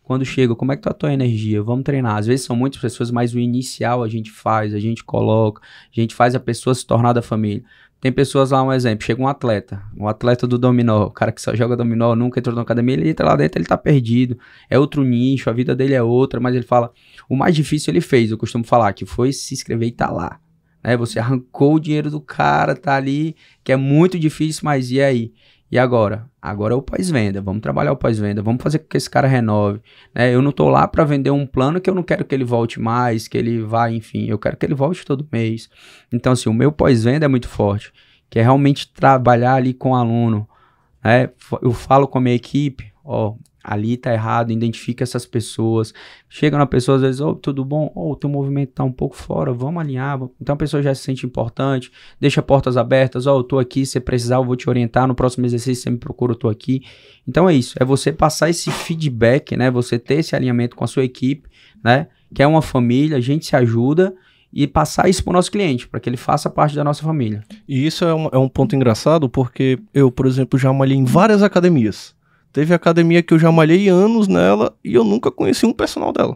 Quando 0.08 0.24
chega, 0.24 0.56
como 0.56 0.72
é 0.72 0.78
que 0.78 0.84
tá 0.84 0.92
a 0.92 0.94
tua 0.94 1.12
energia? 1.12 1.62
Vamos 1.62 1.84
treinar. 1.84 2.16
Às 2.16 2.28
vezes 2.28 2.46
são 2.46 2.56
muitas 2.56 2.80
pessoas, 2.80 3.12
mas 3.12 3.34
o 3.34 3.40
inicial 3.40 4.02
a 4.02 4.08
gente 4.08 4.32
faz, 4.32 4.74
a 4.74 4.80
gente 4.80 5.04
coloca, 5.04 5.62
a 5.62 6.00
gente 6.00 6.16
faz 6.16 6.34
a 6.34 6.40
pessoa 6.40 6.74
se 6.74 6.88
tornar 6.88 7.12
da 7.12 7.22
família. 7.22 7.62
Tem 8.00 8.10
pessoas 8.10 8.52
lá, 8.52 8.64
um 8.64 8.72
exemplo, 8.72 9.06
chega 9.06 9.22
um 9.22 9.28
atleta, 9.28 9.84
um 9.98 10.08
atleta 10.08 10.48
do 10.48 10.58
dominó, 10.58 11.08
o 11.08 11.12
cara 11.12 11.34
que 11.34 11.42
só 11.42 11.54
joga 11.54 11.76
dominó, 11.76 12.16
nunca 12.16 12.40
entrou 12.40 12.56
na 12.56 12.62
academia, 12.62 12.96
ele 12.96 13.10
entra 13.10 13.26
lá 13.26 13.36
dentro, 13.36 13.60
ele 13.60 13.68
tá 13.68 13.78
perdido, 13.78 14.40
é 14.70 14.80
outro 14.80 15.04
nicho, 15.04 15.50
a 15.50 15.54
vida 15.54 15.76
dele 15.76 15.94
é 15.94 16.02
outra, 16.02 16.40
mas 16.40 16.56
ele 16.56 16.64
fala, 16.64 16.94
o 17.28 17.36
mais 17.36 17.54
difícil 17.54 17.92
ele 17.92 18.00
fez, 18.00 18.32
eu 18.32 18.38
costumo 18.38 18.64
falar, 18.64 18.94
que 18.94 19.06
foi 19.06 19.34
se 19.34 19.54
inscrever 19.54 19.90
e 19.90 19.92
tá 19.92 20.10
lá. 20.10 20.40
Né? 20.82 20.96
Você 20.96 21.20
arrancou 21.20 21.76
o 21.76 21.80
dinheiro 21.82 22.10
do 22.10 22.22
cara, 22.22 22.78
tá 22.78 22.96
ali, 22.96 23.36
que 23.62 23.74
é 23.74 23.76
muito 23.76 24.18
difícil, 24.18 24.62
mas 24.64 24.90
e 24.90 25.02
aí? 25.02 25.34
E 25.70 25.78
agora? 25.78 26.30
Agora 26.42 26.74
é 26.74 26.78
o 26.78 26.82
pós-venda. 26.82 27.42
Vamos 27.42 27.62
trabalhar 27.62 27.92
o 27.92 27.98
pós-venda. 27.98 28.42
Vamos 28.42 28.64
fazer 28.64 28.80
com 28.80 28.88
que 28.88 28.96
esse 28.96 29.10
cara 29.10 29.28
renove. 29.28 29.82
Né? 30.16 30.34
Eu 30.34 30.42
não 30.42 30.52
estou 30.52 30.70
lá 30.70 30.88
para 30.88 31.04
vender 31.04 31.30
um 31.30 31.46
plano 31.46 31.82
que 31.82 31.90
eu 31.90 31.96
não 31.96 32.04
quero 32.04 32.24
que 32.24 32.34
ele 32.34 32.46
volte 32.46 32.80
mais, 32.80 33.28
que 33.28 33.38
ele 33.38 33.62
vá, 33.62 33.92
enfim. 33.92 34.28
Eu 34.28 34.40
quero 34.40 34.56
que 34.56 34.66
ele 34.66 34.74
volte 34.74 35.06
todo 35.06 35.28
mês. 35.32 35.70
Então, 36.12 36.32
assim, 36.32 36.50
o 36.50 36.54
meu 36.54 36.72
pós-venda 36.72 37.26
é 37.26 37.28
muito 37.28 37.50
forte, 37.50 37.92
que 38.30 38.40
é 38.40 38.42
realmente 38.42 38.92
trabalhar 38.94 39.56
ali 39.56 39.74
com 39.74 39.92
o 39.92 39.96
aluno. 39.96 40.48
Né? 41.04 41.30
Eu 41.62 41.74
falo 41.74 42.08
com 42.08 42.18
a 42.18 42.22
minha 42.22 42.36
equipe, 42.36 42.94
ó, 43.04 43.36
ali 43.68 43.98
tá 43.98 44.14
errado, 44.14 44.50
identifica 44.50 45.04
essas 45.04 45.26
pessoas. 45.26 45.94
Chega 46.30 46.58
na 46.58 46.66
pessoa, 46.66 46.96
às 46.96 47.02
vezes, 47.02 47.20
oh, 47.20 47.36
tudo 47.36 47.66
bom? 47.66 47.92
Oh, 47.94 48.14
o 48.14 48.16
teu 48.16 48.30
movimento 48.30 48.72
tá 48.72 48.84
um 48.86 48.92
pouco 48.92 49.14
fora, 49.14 49.52
vamos 49.52 49.82
alinhar. 49.82 50.18
Então 50.42 50.54
a 50.54 50.58
pessoa 50.58 50.82
já 50.82 50.96
se 50.96 51.04
sente 51.04 51.26
importante, 51.26 51.92
deixa 52.18 52.42
portas 52.42 52.78
abertas, 52.78 53.28
ó, 53.28 53.36
oh, 53.36 53.40
eu 53.40 53.44
tô 53.44 53.60
aqui, 53.60 53.86
se 53.86 54.00
precisar, 54.00 54.38
eu 54.38 54.46
vou 54.46 54.56
te 54.56 54.70
orientar, 54.70 55.06
no 55.06 55.14
próximo 55.14 55.46
exercício 55.46 55.84
você 55.84 55.90
me 55.90 55.98
procura, 55.98 56.32
eu 56.32 56.38
tô 56.38 56.48
aqui. 56.48 56.82
Então 57.28 57.50
é 57.50 57.54
isso, 57.54 57.76
é 57.78 57.84
você 57.84 58.14
passar 58.14 58.50
esse 58.50 58.72
feedback, 58.72 59.58
né? 59.58 59.70
Você 59.70 60.00
ter 60.00 60.16
esse 60.16 60.34
alinhamento 60.34 60.74
com 60.74 60.86
a 60.86 60.88
sua 60.88 61.04
equipe, 61.04 61.50
né? 61.84 62.08
Que 62.34 62.42
é 62.42 62.48
uma 62.48 62.62
família, 62.62 63.18
a 63.18 63.22
gente 63.22 63.46
se 63.46 63.56
ajuda 63.56 64.16
e 64.54 64.66
passar 64.66 65.10
isso 65.10 65.24
para 65.24 65.32
o 65.32 65.34
nosso 65.34 65.52
cliente, 65.52 65.88
para 65.88 66.00
que 66.00 66.10
ele 66.10 66.18
faça 66.18 66.50
parte 66.50 66.76
da 66.76 66.84
nossa 66.84 67.04
família. 67.04 67.44
E 67.68 67.86
isso 67.86 68.06
é 68.06 68.16
um, 68.16 68.30
é 68.32 68.38
um 68.38 68.48
ponto 68.48 68.76
engraçado, 68.76 69.30
porque 69.30 69.78
eu, 69.94 70.10
por 70.10 70.26
exemplo, 70.26 70.58
já 70.58 70.72
malhei 70.72 70.98
em 70.98 71.04
várias 71.04 71.44
academias. 71.44 72.16
Teve 72.58 72.74
academia 72.74 73.22
que 73.22 73.36
eu 73.36 73.38
já 73.38 73.52
malhei 73.52 73.88
anos 73.88 74.28
nela 74.28 74.76
e 74.84 74.96
eu 74.96 75.04
nunca 75.04 75.30
conheci 75.30 75.64
um 75.64 75.72
personal 75.72 76.12
dela. 76.12 76.36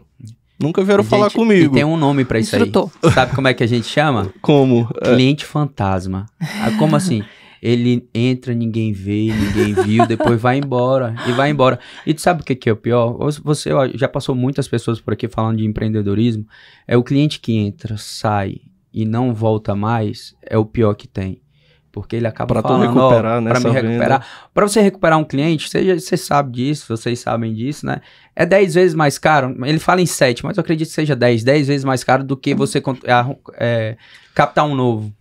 Nunca 0.56 0.84
vieram 0.84 1.02
gente, 1.02 1.10
falar 1.10 1.32
comigo. 1.32 1.74
E 1.74 1.74
tem 1.74 1.82
um 1.82 1.96
nome 1.96 2.24
para 2.24 2.38
isso 2.38 2.54
Instrutor. 2.54 2.92
aí. 3.02 3.10
Sabe 3.10 3.34
como 3.34 3.48
é 3.48 3.54
que 3.54 3.64
a 3.64 3.66
gente 3.66 3.88
chama? 3.88 4.32
Como? 4.40 4.88
É. 5.00 5.12
Cliente 5.12 5.42
é. 5.44 5.48
fantasma. 5.48 6.26
Ah, 6.40 6.70
como 6.78 6.94
assim? 6.94 7.24
Ele 7.60 8.08
entra, 8.14 8.54
ninguém 8.54 8.92
vê, 8.92 9.32
ninguém 9.32 9.74
viu, 9.82 10.06
depois 10.06 10.40
vai 10.40 10.58
embora 10.58 11.12
e 11.26 11.32
vai 11.32 11.50
embora. 11.50 11.80
E 12.06 12.14
tu 12.14 12.20
sabe 12.20 12.42
o 12.42 12.44
que, 12.44 12.54
que 12.54 12.70
é 12.70 12.72
o 12.72 12.76
pior? 12.76 13.18
Você 13.42 13.70
já 13.94 14.06
passou 14.06 14.36
muitas 14.36 14.68
pessoas 14.68 15.00
por 15.00 15.14
aqui 15.14 15.26
falando 15.26 15.58
de 15.58 15.66
empreendedorismo. 15.66 16.46
É 16.86 16.96
o 16.96 17.02
cliente 17.02 17.40
que 17.40 17.56
entra, 17.56 17.96
sai 17.96 18.60
e 18.94 19.04
não 19.04 19.34
volta 19.34 19.74
mais, 19.74 20.36
é 20.40 20.56
o 20.56 20.64
pior 20.64 20.94
que 20.94 21.08
tem. 21.08 21.41
Porque 21.92 22.16
ele 22.16 22.26
acaba 22.26 22.54
pra 22.54 22.62
falando, 22.62 22.86
recuperar, 22.86 23.42
para 23.42 23.60
me 23.60 23.70
recuperar. 23.70 24.26
Para 24.54 24.66
você 24.66 24.80
recuperar 24.80 25.18
um 25.18 25.24
cliente, 25.24 25.68
você, 25.68 26.00
você 26.00 26.16
sabe 26.16 26.52
disso, 26.52 26.86
vocês 26.88 27.20
sabem 27.20 27.52
disso, 27.52 27.84
né? 27.84 28.00
É 28.34 28.46
10 28.46 28.74
vezes 28.74 28.94
mais 28.94 29.18
caro. 29.18 29.54
Ele 29.62 29.78
fala 29.78 30.00
em 30.00 30.06
7, 30.06 30.42
mas 30.42 30.56
eu 30.56 30.62
acredito 30.62 30.88
que 30.88 30.94
seja 30.94 31.14
10, 31.14 31.44
10 31.44 31.68
vezes 31.68 31.84
mais 31.84 32.02
caro 32.02 32.24
do 32.24 32.34
que 32.34 32.54
você 32.54 32.82
é, 33.58 33.96
captar 34.34 34.64
um 34.64 34.74
novo. 34.74 35.12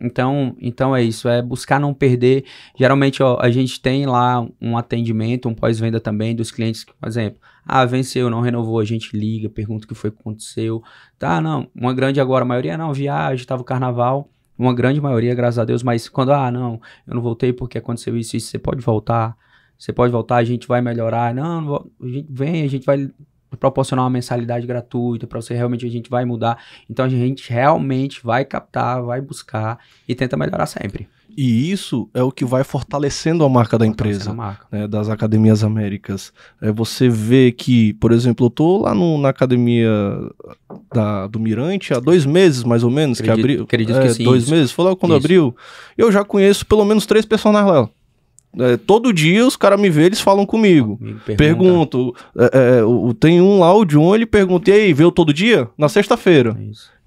Então, 0.00 0.54
então 0.60 0.94
é 0.94 1.02
isso, 1.02 1.28
é 1.28 1.40
buscar 1.42 1.80
não 1.80 1.94
perder. 1.94 2.44
Geralmente, 2.78 3.22
ó, 3.22 3.38
a 3.40 3.50
gente 3.50 3.80
tem 3.80 4.06
lá 4.06 4.46
um 4.60 4.76
atendimento, 4.76 5.48
um 5.48 5.54
pós-venda 5.54 5.98
também 5.98 6.36
dos 6.36 6.52
clientes, 6.52 6.84
que, 6.84 6.92
por 6.92 7.08
exemplo, 7.08 7.40
ah, 7.66 7.84
venceu, 7.84 8.30
não 8.30 8.40
renovou, 8.40 8.78
a 8.78 8.84
gente 8.84 9.16
liga, 9.16 9.48
pergunta 9.48 9.86
o 9.86 9.88
que 9.88 9.94
foi 9.94 10.10
que 10.10 10.18
aconteceu. 10.20 10.82
Tá, 11.18 11.40
não, 11.40 11.68
uma 11.74 11.92
grande 11.92 12.20
agora, 12.20 12.44
a 12.44 12.46
maioria 12.46 12.76
não, 12.76 12.92
viagem, 12.92 13.44
tava 13.44 13.62
o 13.62 13.64
carnaval 13.64 14.30
uma 14.58 14.74
grande 14.74 15.00
maioria, 15.00 15.34
graças 15.34 15.58
a 15.58 15.64
Deus, 15.64 15.82
mas 15.82 16.08
quando, 16.08 16.32
ah, 16.32 16.50
não, 16.50 16.80
eu 17.06 17.14
não 17.14 17.22
voltei 17.22 17.52
porque 17.52 17.78
aconteceu 17.78 18.16
isso, 18.16 18.36
isso, 18.36 18.48
você 18.50 18.58
pode 18.58 18.82
voltar, 18.82 19.36
você 19.78 19.92
pode 19.92 20.12
voltar, 20.12 20.36
a 20.36 20.44
gente 20.44 20.66
vai 20.66 20.82
melhorar, 20.82 21.32
não, 21.32 21.60
não 21.60 21.90
a 22.02 22.06
gente 22.06 22.26
vem, 22.28 22.64
a 22.64 22.68
gente 22.68 22.84
vai 22.84 23.08
proporcionar 23.58 24.04
uma 24.04 24.10
mensalidade 24.10 24.66
gratuita 24.66 25.26
para 25.26 25.40
você 25.40 25.54
realmente 25.54 25.86
a 25.86 25.90
gente 25.90 26.10
vai 26.10 26.24
mudar. 26.24 26.62
Então 26.90 27.04
a 27.04 27.08
gente 27.08 27.50
realmente 27.50 28.20
vai 28.22 28.44
captar, 28.44 29.02
vai 29.02 29.20
buscar 29.20 29.78
e 30.06 30.14
tenta 30.14 30.36
melhorar 30.36 30.66
sempre. 30.66 31.08
E 31.40 31.70
isso 31.70 32.10
é 32.12 32.20
o 32.20 32.32
que 32.32 32.44
vai 32.44 32.64
fortalecendo 32.64 33.44
a 33.44 33.48
marca 33.48 33.78
da 33.78 33.86
empresa, 33.86 34.34
marca. 34.34 34.66
Né, 34.72 34.88
das 34.88 35.08
Academias 35.08 35.62
Américas. 35.62 36.32
É 36.60 36.72
você 36.72 37.08
vê 37.08 37.52
que, 37.52 37.92
por 37.94 38.10
exemplo, 38.10 38.46
eu 38.46 38.50
tô 38.50 38.78
lá 38.78 38.92
no, 38.92 39.16
na 39.18 39.28
academia 39.28 39.88
da, 40.92 41.28
do 41.28 41.38
Mirante 41.38 41.94
há 41.94 42.00
dois 42.00 42.26
meses, 42.26 42.64
mais 42.64 42.82
ou 42.82 42.90
menos, 42.90 43.20
acredito, 43.20 43.36
que 43.36 43.40
abriu. 43.40 43.62
Acredito 43.62 43.96
é, 43.98 44.02
que 44.08 44.14
sim. 44.14 44.24
Dois 44.24 44.42
isso. 44.42 44.50
meses, 44.50 44.72
foi 44.72 44.84
lá 44.86 44.96
quando 44.96 45.12
isso. 45.12 45.24
abriu. 45.24 45.56
Eu 45.96 46.10
já 46.10 46.24
conheço 46.24 46.66
pelo 46.66 46.84
menos 46.84 47.06
três 47.06 47.24
personagens 47.24 47.72
lá. 47.72 47.88
É, 48.58 48.76
todo 48.76 49.12
dia 49.12 49.46
os 49.46 49.56
caras 49.56 49.80
me 49.80 49.88
vê, 49.88 50.06
eles 50.06 50.20
falam 50.20 50.44
comigo. 50.44 50.98
Pergunto. 51.36 52.16
É, 52.36 52.46
é, 52.46 53.14
tem 53.20 53.40
um 53.40 53.60
lá, 53.60 53.72
o 53.72 53.84
John, 53.84 54.12
ele 54.12 54.26
pergunta, 54.26 54.70
e 54.70 54.74
aí, 54.74 54.92
veio 54.92 55.12
todo 55.12 55.32
dia? 55.32 55.68
Na 55.78 55.88
sexta-feira. 55.88 56.58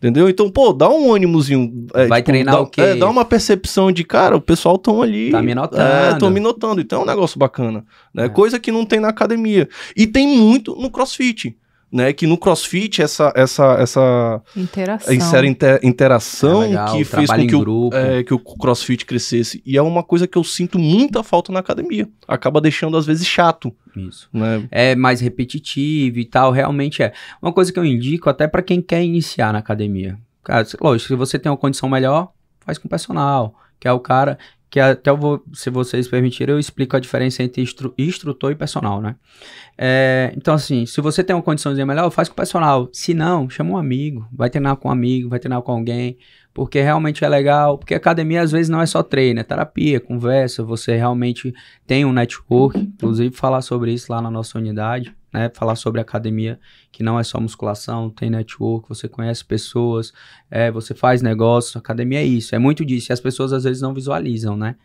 Entendeu? 0.01 0.27
Então, 0.27 0.49
pô, 0.49 0.73
dá 0.73 0.89
um 0.89 1.13
ânimozinho. 1.13 1.85
É, 1.93 2.07
Vai 2.07 2.21
tipo, 2.21 2.31
treinar 2.31 2.55
dá, 2.55 2.61
o 2.61 2.65
quê? 2.65 2.81
É, 2.81 2.95
dá 2.95 3.07
uma 3.07 3.23
percepção 3.23 3.91
de, 3.91 4.03
cara, 4.03 4.35
o 4.35 4.41
pessoal 4.41 4.75
tão 4.75 4.99
ali. 4.99 5.29
Tá 5.29 5.43
me 5.43 5.53
notando. 5.53 5.83
É, 5.83 6.17
tão 6.17 6.31
me 6.31 6.39
notando. 6.39 6.81
Então 6.81 7.01
é 7.01 7.03
um 7.03 7.05
negócio 7.05 7.37
bacana. 7.37 7.85
Né? 8.11 8.25
É. 8.25 8.29
Coisa 8.29 8.59
que 8.59 8.71
não 8.71 8.83
tem 8.83 8.99
na 8.99 9.09
academia. 9.09 9.69
E 9.95 10.07
tem 10.07 10.27
muito 10.27 10.75
no 10.75 10.89
crossfit 10.89 11.55
né? 11.91 12.13
Que 12.13 12.25
no 12.25 12.37
CrossFit 12.37 13.01
essa 13.01 13.33
essa 13.35 13.73
essa 13.73 14.41
interação, 14.55 15.13
essa 15.13 15.45
inter, 15.45 15.79
interação 15.83 16.63
é 16.63 16.67
legal, 16.67 16.95
que 16.95 17.03
fez 17.03 17.29
com 17.29 17.47
que 17.47 17.55
o, 17.55 17.89
é, 17.93 18.23
que 18.23 18.33
o 18.33 18.39
CrossFit 18.39 19.05
crescesse 19.05 19.61
e 19.65 19.77
é 19.77 19.81
uma 19.81 20.03
coisa 20.03 20.27
que 20.27 20.37
eu 20.37 20.43
sinto 20.43 20.79
muita 20.79 21.21
falta 21.23 21.51
na 21.51 21.59
academia. 21.59 22.07
Acaba 22.27 22.61
deixando 22.61 22.95
às 22.95 23.05
vezes 23.05 23.27
chato. 23.27 23.75
Isso. 23.95 24.29
Né? 24.31 24.67
É 24.71 24.95
mais 24.95 25.19
repetitivo 25.19 26.19
e 26.19 26.25
tal, 26.25 26.51
realmente 26.51 27.03
é. 27.03 27.11
Uma 27.41 27.51
coisa 27.51 27.73
que 27.73 27.79
eu 27.79 27.85
indico 27.85 28.29
até 28.29 28.47
para 28.47 28.61
quem 28.61 28.81
quer 28.81 29.03
iniciar 29.03 29.51
na 29.51 29.59
academia. 29.59 30.17
Cara, 30.43 30.65
lógico, 30.79 31.07
se 31.09 31.15
você 31.15 31.37
tem 31.37 31.51
uma 31.51 31.57
condição 31.57 31.89
melhor, 31.89 32.31
faz 32.61 32.77
com 32.77 32.87
personal, 32.87 33.53
que 33.79 33.87
é 33.87 33.91
o 33.91 33.99
cara 33.99 34.37
que 34.71 34.79
até 34.79 35.11
vou, 35.11 35.43
se 35.53 35.69
vocês 35.69 36.07
permitirem, 36.07 36.53
eu 36.55 36.59
explico 36.59 36.95
a 36.95 36.99
diferença 36.99 37.43
entre 37.43 37.61
instru 37.61 37.93
instrutor 37.97 38.53
e 38.53 38.55
personal, 38.55 39.01
né? 39.01 39.17
É, 39.77 40.31
então, 40.37 40.53
assim, 40.53 40.85
se 40.85 41.01
você 41.01 41.21
tem 41.21 41.35
uma 41.35 41.41
condiçãozinha 41.41 41.85
melhor, 41.85 42.09
faz 42.09 42.29
com 42.29 42.33
o 42.33 42.35
personal. 42.37 42.89
Se 42.93 43.13
não, 43.13 43.49
chama 43.49 43.71
um 43.71 43.77
amigo, 43.77 44.25
vai 44.31 44.49
treinar 44.49 44.77
com 44.77 44.87
um 44.87 44.91
amigo, 44.91 45.27
vai 45.27 45.39
treinar 45.39 45.61
com 45.61 45.73
alguém, 45.73 46.17
porque 46.53 46.79
realmente 46.79 47.25
é 47.25 47.27
legal. 47.27 47.77
Porque 47.77 47.93
academia 47.93 48.41
às 48.41 48.51
vezes 48.53 48.69
não 48.69 48.81
é 48.81 48.85
só 48.85 49.03
treino, 49.03 49.41
é 49.41 49.43
terapia, 49.43 49.99
conversa, 49.99 50.63
você 50.63 50.95
realmente 50.95 51.53
tem 51.85 52.05
um 52.05 52.13
network. 52.13 52.79
Inclusive, 52.79 53.35
falar 53.35 53.61
sobre 53.61 53.91
isso 53.91 54.09
lá 54.09 54.21
na 54.21 54.31
nossa 54.31 54.57
unidade 54.57 55.13
né? 55.33 55.49
Falar 55.53 55.75
sobre 55.75 56.01
academia, 56.01 56.59
que 56.91 57.03
não 57.03 57.19
é 57.19 57.23
só 57.23 57.39
musculação, 57.39 58.09
tem 58.09 58.29
network, 58.29 58.87
você 58.87 59.07
conhece 59.07 59.43
pessoas, 59.45 60.13
é, 60.49 60.71
você 60.71 60.93
faz 60.93 61.21
negócio, 61.21 61.77
academia 61.77 62.19
é 62.19 62.25
isso, 62.25 62.53
é 62.55 62.59
muito 62.59 62.85
disso, 62.85 63.11
e 63.11 63.13
as 63.13 63.19
pessoas 63.19 63.53
às 63.53 63.63
vezes 63.63 63.81
não 63.81 63.93
visualizam, 63.93 64.57
né? 64.57 64.75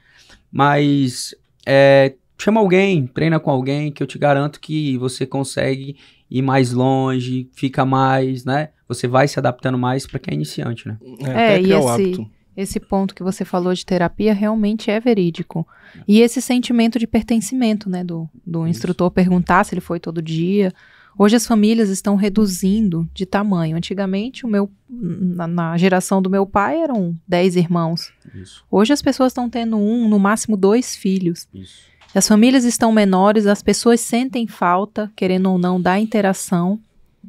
Mas 0.50 1.35
é, 1.66 2.14
chama 2.38 2.61
alguém, 2.61 3.06
treina 3.06 3.40
com 3.40 3.50
alguém, 3.50 3.90
que 3.90 4.02
eu 4.02 4.06
te 4.06 4.18
garanto 4.18 4.61
que 4.61 4.96
você 4.98 5.26
consegue 5.26 5.96
ir 6.30 6.42
mais 6.42 6.72
longe, 6.72 7.48
fica 7.52 7.85
mais, 7.85 8.44
né? 8.44 8.70
Você 8.88 9.09
vai 9.09 9.26
se 9.26 9.38
adaptando 9.38 9.78
mais 9.78 10.06
para 10.06 10.18
quem 10.18 10.32
é 10.32 10.35
iniciante, 10.35 10.87
né? 10.87 10.96
É, 11.24 11.54
é 11.54 11.61
e 11.61 11.72
esse, 11.72 11.88
hábito. 11.88 12.30
Esse 12.56 12.80
ponto 12.80 13.14
que 13.14 13.22
você 13.22 13.44
falou 13.44 13.74
de 13.74 13.84
terapia 13.84 14.32
realmente 14.32 14.90
é 14.90 14.98
verídico. 14.98 15.66
E 16.08 16.20
esse 16.20 16.40
sentimento 16.40 16.98
de 16.98 17.06
pertencimento, 17.06 17.90
né, 17.90 18.02
do, 18.02 18.28
do 18.44 18.66
instrutor 18.66 19.10
perguntar 19.10 19.64
se 19.64 19.74
ele 19.74 19.80
foi 19.80 20.00
todo 20.00 20.22
dia. 20.22 20.72
Hoje 21.18 21.36
as 21.36 21.46
famílias 21.46 21.88
estão 21.88 22.16
reduzindo 22.16 23.08
de 23.12 23.26
tamanho. 23.26 23.76
Antigamente, 23.76 24.46
o 24.46 24.48
meu, 24.48 24.70
na, 24.88 25.46
na 25.46 25.76
geração 25.76 26.22
do 26.22 26.30
meu 26.30 26.46
pai, 26.46 26.80
eram 26.80 27.14
10 27.28 27.56
irmãos. 27.56 28.12
Isso. 28.34 28.64
Hoje 28.70 28.92
as 28.92 29.02
pessoas 29.02 29.32
estão 29.32 29.48
tendo 29.48 29.76
um, 29.76 30.08
no 30.08 30.18
máximo 30.18 30.56
dois 30.56 30.96
filhos. 30.96 31.46
Isso. 31.52 31.84
As 32.14 32.26
famílias 32.26 32.64
estão 32.64 32.90
menores, 32.92 33.46
as 33.46 33.62
pessoas 33.62 34.00
sentem 34.00 34.46
falta, 34.46 35.12
querendo 35.14 35.50
ou 35.50 35.58
não, 35.58 35.78
da 35.80 35.98
interação 35.98 36.80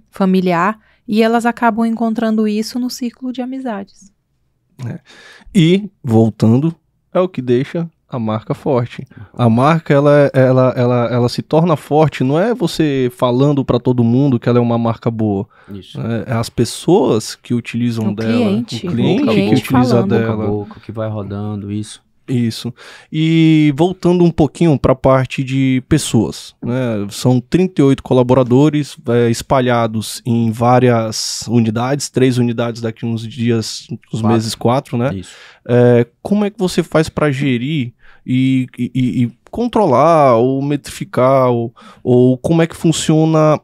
familiar, 0.09 0.79
e 1.05 1.21
elas 1.21 1.45
acabam 1.45 1.85
encontrando 1.85 2.47
isso 2.47 2.79
no 2.79 2.89
círculo 2.89 3.33
de 3.33 3.41
amizades. 3.41 4.11
É. 4.85 4.99
E, 5.53 5.89
voltando, 6.03 6.73
é 7.13 7.19
o 7.19 7.27
que 7.27 7.41
deixa 7.41 7.89
a 8.09 8.17
marca 8.17 8.53
forte. 8.53 9.05
A 9.33 9.49
marca 9.49 9.93
ela, 9.93 10.31
ela, 10.33 10.73
ela, 10.77 11.05
ela 11.11 11.29
se 11.29 11.41
torna 11.41 11.75
forte, 11.75 12.23
não 12.23 12.39
é 12.39 12.53
você 12.53 13.11
falando 13.13 13.65
para 13.65 13.79
todo 13.79 14.03
mundo 14.03 14.39
que 14.39 14.47
ela 14.47 14.59
é 14.59 14.61
uma 14.61 14.77
marca 14.77 15.11
boa. 15.11 15.47
Isso. 15.69 15.99
É, 15.99 16.31
é 16.31 16.33
as 16.33 16.49
pessoas 16.49 17.35
que 17.35 17.53
utilizam 17.53 18.09
o 18.09 18.15
dela, 18.15 18.31
cliente, 18.31 18.87
o 18.87 18.91
cliente, 18.91 19.23
o 19.23 19.25
cliente 19.25 19.61
que 19.61 19.67
utiliza 19.67 19.95
falando. 19.95 20.09
dela, 20.09 20.35
boca, 20.35 20.47
boca, 20.47 20.79
que 20.79 20.91
vai 20.91 21.09
rodando 21.09 21.71
isso. 21.71 22.01
Isso. 22.27 22.73
E 23.11 23.73
voltando 23.75 24.23
um 24.23 24.31
pouquinho 24.31 24.77
para 24.77 24.91
a 24.91 24.95
parte 24.95 25.43
de 25.43 25.81
pessoas, 25.87 26.53
né? 26.61 27.07
São 27.09 27.39
38 27.39 28.03
colaboradores 28.03 28.97
é, 29.07 29.29
espalhados 29.29 30.21
em 30.25 30.51
várias 30.51 31.45
unidades, 31.47 32.09
três 32.09 32.37
unidades 32.37 32.81
daqui 32.81 33.05
uns 33.05 33.25
dias, 33.25 33.87
uns 33.91 34.21
quatro. 34.21 34.27
meses 34.27 34.55
quatro, 34.55 34.97
né? 34.97 35.15
Isso. 35.15 35.35
É, 35.67 36.05
como 36.21 36.43
é 36.43 36.49
que 36.49 36.59
você 36.59 36.83
faz 36.83 37.07
para 37.07 37.31
gerir 37.31 37.93
e, 38.25 38.67
e, 38.77 39.23
e, 39.23 39.31
controlar 39.49 40.35
ou 40.35 40.61
metrificar 40.61 41.49
ou, 41.49 41.73
ou, 42.03 42.37
como 42.37 42.61
é 42.61 42.67
que 42.67 42.75
funciona 42.75 43.59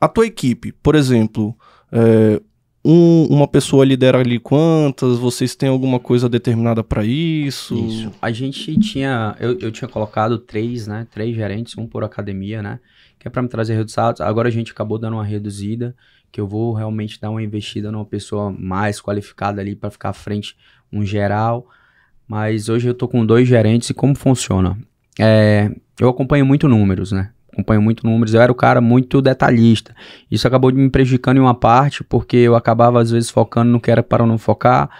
a 0.00 0.08
tua 0.08 0.26
equipe? 0.26 0.72
Por 0.72 0.94
exemplo, 0.94 1.54
é, 1.92 2.40
um, 2.84 3.26
uma 3.26 3.46
pessoa 3.46 3.84
lidera 3.84 4.18
ali 4.18 4.38
quantas? 4.38 5.18
Vocês 5.18 5.54
têm 5.54 5.68
alguma 5.68 6.00
coisa 6.00 6.28
determinada 6.28 6.82
para 6.82 7.04
isso? 7.04 7.74
Isso. 7.74 8.12
A 8.20 8.30
gente 8.30 8.78
tinha, 8.78 9.36
eu, 9.38 9.58
eu 9.58 9.70
tinha 9.70 9.88
colocado 9.88 10.38
três, 10.38 10.86
né? 10.86 11.06
Três 11.10 11.34
gerentes, 11.34 11.76
um 11.76 11.86
por 11.86 12.02
academia, 12.04 12.62
né? 12.62 12.80
Que 13.18 13.28
é 13.28 13.30
para 13.30 13.42
me 13.42 13.48
trazer 13.48 13.74
resultados. 13.74 14.20
Agora 14.20 14.48
a 14.48 14.52
gente 14.52 14.72
acabou 14.72 14.98
dando 14.98 15.14
uma 15.14 15.24
reduzida, 15.24 15.94
que 16.32 16.40
eu 16.40 16.46
vou 16.46 16.72
realmente 16.72 17.20
dar 17.20 17.30
uma 17.30 17.42
investida 17.42 17.92
numa 17.92 18.04
pessoa 18.06 18.50
mais 18.50 19.00
qualificada 19.00 19.60
ali 19.60 19.76
para 19.76 19.90
ficar 19.90 20.10
à 20.10 20.14
frente 20.14 20.56
um 20.90 21.04
geral. 21.04 21.66
Mas 22.26 22.68
hoje 22.68 22.88
eu 22.88 22.94
tô 22.94 23.06
com 23.06 23.26
dois 23.26 23.46
gerentes 23.46 23.90
e 23.90 23.94
como 23.94 24.14
funciona? 24.14 24.78
É, 25.18 25.70
eu 26.00 26.08
acompanho 26.08 26.46
muito 26.46 26.66
números, 26.66 27.12
né? 27.12 27.30
Acompanho 27.60 27.82
muito 27.82 28.06
números, 28.06 28.34
eu 28.34 28.40
era 28.40 28.50
o 28.50 28.54
cara 28.54 28.80
muito 28.80 29.20
detalhista. 29.20 29.94
Isso 30.30 30.46
acabou 30.46 30.72
me 30.72 30.90
prejudicando 30.90 31.36
em 31.36 31.40
uma 31.40 31.54
parte, 31.54 32.02
porque 32.02 32.36
eu 32.36 32.56
acabava 32.56 33.00
às 33.00 33.10
vezes 33.10 33.30
focando 33.30 33.70
no 33.70 33.80
que 33.80 33.90
era 33.90 34.02
para 34.02 34.26
não 34.26 34.38
focar. 34.38 34.90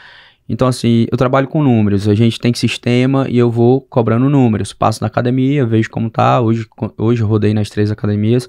Então, 0.48 0.66
assim, 0.66 1.06
eu 1.10 1.16
trabalho 1.16 1.46
com 1.46 1.62
números, 1.62 2.08
a 2.08 2.14
gente 2.14 2.38
tem 2.40 2.52
sistema 2.52 3.26
e 3.28 3.38
eu 3.38 3.50
vou 3.50 3.80
cobrando 3.80 4.28
números. 4.28 4.72
Passo 4.72 5.00
na 5.00 5.06
academia, 5.06 5.64
vejo 5.64 5.88
como 5.88 6.10
tá. 6.10 6.40
Hoje, 6.40 6.66
hoje 6.98 7.22
rodei 7.22 7.54
nas 7.54 7.70
três 7.70 7.90
academias. 7.90 8.48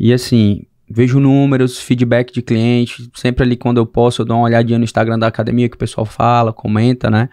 E 0.00 0.12
assim, 0.12 0.62
vejo 0.88 1.20
números, 1.20 1.78
feedback 1.78 2.32
de 2.32 2.40
cliente. 2.40 3.10
Sempre 3.14 3.44
ali 3.44 3.56
quando 3.56 3.76
eu 3.76 3.84
posso, 3.84 4.22
eu 4.22 4.26
dou 4.26 4.38
uma 4.38 4.46
olhadinha 4.46 4.78
no 4.78 4.84
Instagram 4.84 5.18
da 5.18 5.26
academia 5.26 5.68
que 5.68 5.76
o 5.76 5.78
pessoal 5.78 6.06
fala, 6.06 6.50
comenta, 6.50 7.10
né? 7.10 7.28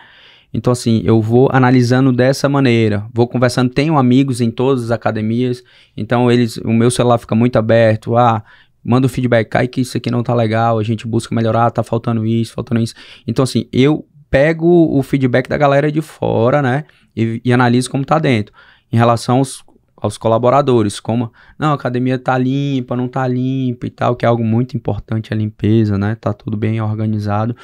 Então, 0.53 0.73
assim, 0.73 1.01
eu 1.05 1.21
vou 1.21 1.49
analisando 1.51 2.11
dessa 2.11 2.49
maneira, 2.49 3.05
vou 3.13 3.27
conversando. 3.27 3.69
Tenho 3.69 3.97
amigos 3.97 4.41
em 4.41 4.51
todas 4.51 4.85
as 4.85 4.91
academias, 4.91 5.63
então 5.95 6.29
eles, 6.29 6.57
o 6.57 6.73
meu 6.73 6.91
celular 6.91 7.17
fica 7.17 7.35
muito 7.35 7.57
aberto. 7.57 8.17
Ah, 8.17 8.43
manda 8.83 9.05
o 9.05 9.09
um 9.09 9.09
feedback, 9.09 9.47
cai 9.47 9.67
que 9.67 9.81
isso 9.81 9.95
aqui 9.97 10.09
não 10.09 10.23
tá 10.23 10.33
legal, 10.33 10.79
a 10.79 10.83
gente 10.83 11.07
busca 11.07 11.33
melhorar, 11.33 11.71
tá 11.71 11.83
faltando 11.83 12.25
isso, 12.25 12.53
faltando 12.53 12.81
isso. 12.81 12.95
Então, 13.27 13.43
assim, 13.43 13.67
eu 13.71 14.05
pego 14.29 14.97
o 14.97 15.03
feedback 15.03 15.47
da 15.47 15.57
galera 15.57 15.91
de 15.91 16.01
fora, 16.01 16.61
né, 16.61 16.85
e, 17.15 17.41
e 17.43 17.53
analiso 17.53 17.89
como 17.89 18.05
tá 18.05 18.17
dentro. 18.17 18.53
Em 18.91 18.97
relação 18.97 19.37
aos, 19.37 19.63
aos 19.95 20.17
colaboradores, 20.17 20.99
como, 20.99 21.31
não, 21.59 21.71
a 21.71 21.75
academia 21.75 22.17
tá 22.17 22.37
limpa, 22.37 22.95
não 22.95 23.07
tá 23.07 23.27
limpa 23.27 23.85
e 23.85 23.89
tal, 23.89 24.15
que 24.15 24.25
é 24.25 24.27
algo 24.27 24.43
muito 24.43 24.75
importante 24.75 25.33
a 25.33 25.37
limpeza, 25.37 25.97
né, 25.97 26.15
tá 26.15 26.33
tudo 26.33 26.57
bem 26.57 26.81
organizado. 26.81 27.55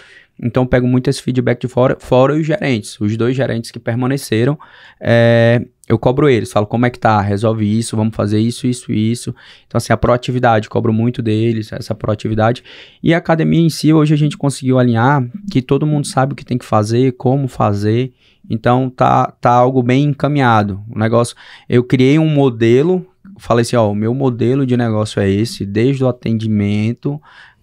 Então 0.41 0.63
eu 0.63 0.67
pego 0.67 0.88
muito 0.88 1.10
esse 1.10 1.21
feedback 1.21 1.62
de 1.62 1.67
fora, 1.67 1.97
fora 2.00 2.36
os 2.36 2.45
gerentes, 2.45 3.00
os 3.00 3.15
dois 3.17 3.36
gerentes 3.36 3.71
que 3.71 3.80
permaneceram, 3.80 4.58
é, 5.00 5.65
eu 5.88 5.97
cobro 5.97 6.30
eles, 6.30 6.52
falo 6.52 6.67
como 6.67 6.86
é 6.86 6.89
que 6.89 7.00
tá, 7.00 7.19
resolve 7.21 7.65
isso, 7.65 7.95
vamos 7.95 8.15
fazer 8.15 8.39
isso, 8.39 8.67
isso 8.67 8.91
isso. 8.91 9.34
Então 9.65 9.78
assim, 9.78 9.91
a 9.91 9.97
proatividade, 9.97 10.69
cobro 10.69 10.93
muito 10.93 11.21
deles, 11.21 11.71
essa 11.71 11.95
proatividade. 11.95 12.63
E 13.02 13.13
a 13.13 13.17
academia 13.17 13.62
em 13.62 13.69
si, 13.69 13.91
hoje 13.91 14.13
a 14.13 14.17
gente 14.17 14.38
conseguiu 14.38 14.78
alinhar 14.78 15.28
que 15.52 15.62
todo 15.62 15.88
mundo 15.88 16.06
sabe 16.06 16.34
o 16.34 16.36
que 16.36 16.45
tem 16.45 16.58
que 16.58 16.65
fazer, 16.65 17.13
como 17.13 17.47
fazer. 17.47 18.13
Então 18.50 18.89
tá, 18.89 19.32
tá 19.41 19.52
algo 19.52 19.82
bem 19.82 20.06
encaminhado. 20.06 20.82
O 20.89 21.00
negócio, 21.00 21.36
eu 21.67 21.84
criei 21.84 22.19
um 22.19 22.30
modelo, 22.30 23.06
falei 23.39 23.63
assim, 23.63 23.76
ó, 23.76 23.89
o 23.89 23.95
meu 23.95 24.13
modelo 24.13 24.65
de 24.65 24.78
negócio 24.78 25.19
é 25.19 25.30
esse, 25.30 25.65
desde 25.65 26.04
o 26.04 26.08
atendimento 26.08 27.19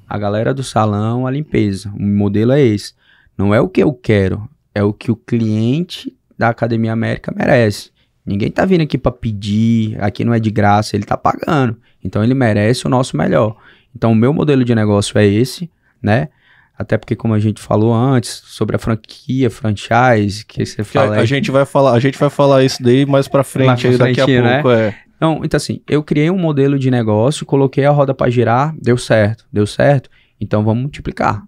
a 0.08 0.18
galera 0.18 0.54
do 0.54 0.62
salão, 0.62 1.26
a 1.26 1.30
limpeza. 1.30 1.92
O 1.98 2.02
modelo 2.02 2.52
é 2.52 2.60
esse. 2.60 2.94
Não 3.36 3.54
é 3.54 3.60
o 3.60 3.68
que 3.68 3.82
eu 3.82 3.92
quero, 3.92 4.48
é 4.74 4.82
o 4.82 4.92
que 4.92 5.10
o 5.10 5.16
cliente 5.16 6.14
da 6.38 6.48
Academia 6.48 6.92
América 6.92 7.32
merece. 7.34 7.90
Ninguém 8.24 8.50
tá 8.50 8.64
vindo 8.64 8.82
aqui 8.82 8.96
para 8.96 9.12
pedir, 9.12 10.02
aqui 10.02 10.24
não 10.24 10.32
é 10.32 10.40
de 10.40 10.50
graça, 10.50 10.96
ele 10.96 11.04
tá 11.04 11.16
pagando. 11.16 11.76
Então 12.02 12.22
ele 12.22 12.34
merece 12.34 12.86
o 12.86 12.90
nosso 12.90 13.16
melhor. 13.16 13.56
Então 13.94 14.12
o 14.12 14.14
meu 14.14 14.32
modelo 14.32 14.64
de 14.64 14.74
negócio 14.74 15.18
é 15.18 15.26
esse, 15.26 15.70
né? 16.02 16.28
Até 16.76 16.98
porque 16.98 17.14
como 17.14 17.34
a 17.34 17.38
gente 17.38 17.60
falou 17.60 17.94
antes 17.94 18.42
sobre 18.46 18.74
a 18.74 18.78
franquia, 18.78 19.48
franchise, 19.48 20.44
que 20.44 20.66
você 20.66 20.82
fala, 20.82 21.16
a, 21.16 21.20
a 21.20 21.24
gente 21.24 21.50
vai 21.50 21.64
falar, 21.64 21.92
a 21.92 22.00
gente 22.00 22.18
vai 22.18 22.28
falar 22.28 22.64
isso 22.64 22.82
daí 22.82 23.06
mais 23.06 23.28
para 23.28 23.44
frente, 23.44 23.66
mais 23.66 23.84
aí, 23.84 23.96
frente, 23.96 24.16
daqui 24.18 24.36
a 24.36 24.42
né? 24.42 24.54
pouco, 24.54 24.70
é. 24.70 24.96
Então, 25.16 25.40
então, 25.44 25.57
assim, 25.57 25.81
eu 25.88 26.03
criei 26.03 26.31
um 26.31 26.38
modelo 26.38 26.79
de 26.79 26.90
negócio, 26.90 27.46
coloquei 27.46 27.85
a 27.85 27.90
roda 27.90 28.14
para 28.14 28.31
girar, 28.31 28.74
deu 28.81 28.96
certo, 28.96 29.46
deu 29.53 29.66
certo, 29.66 30.11
então 30.40 30.64
vamos 30.64 30.83
multiplicar. 30.83 31.44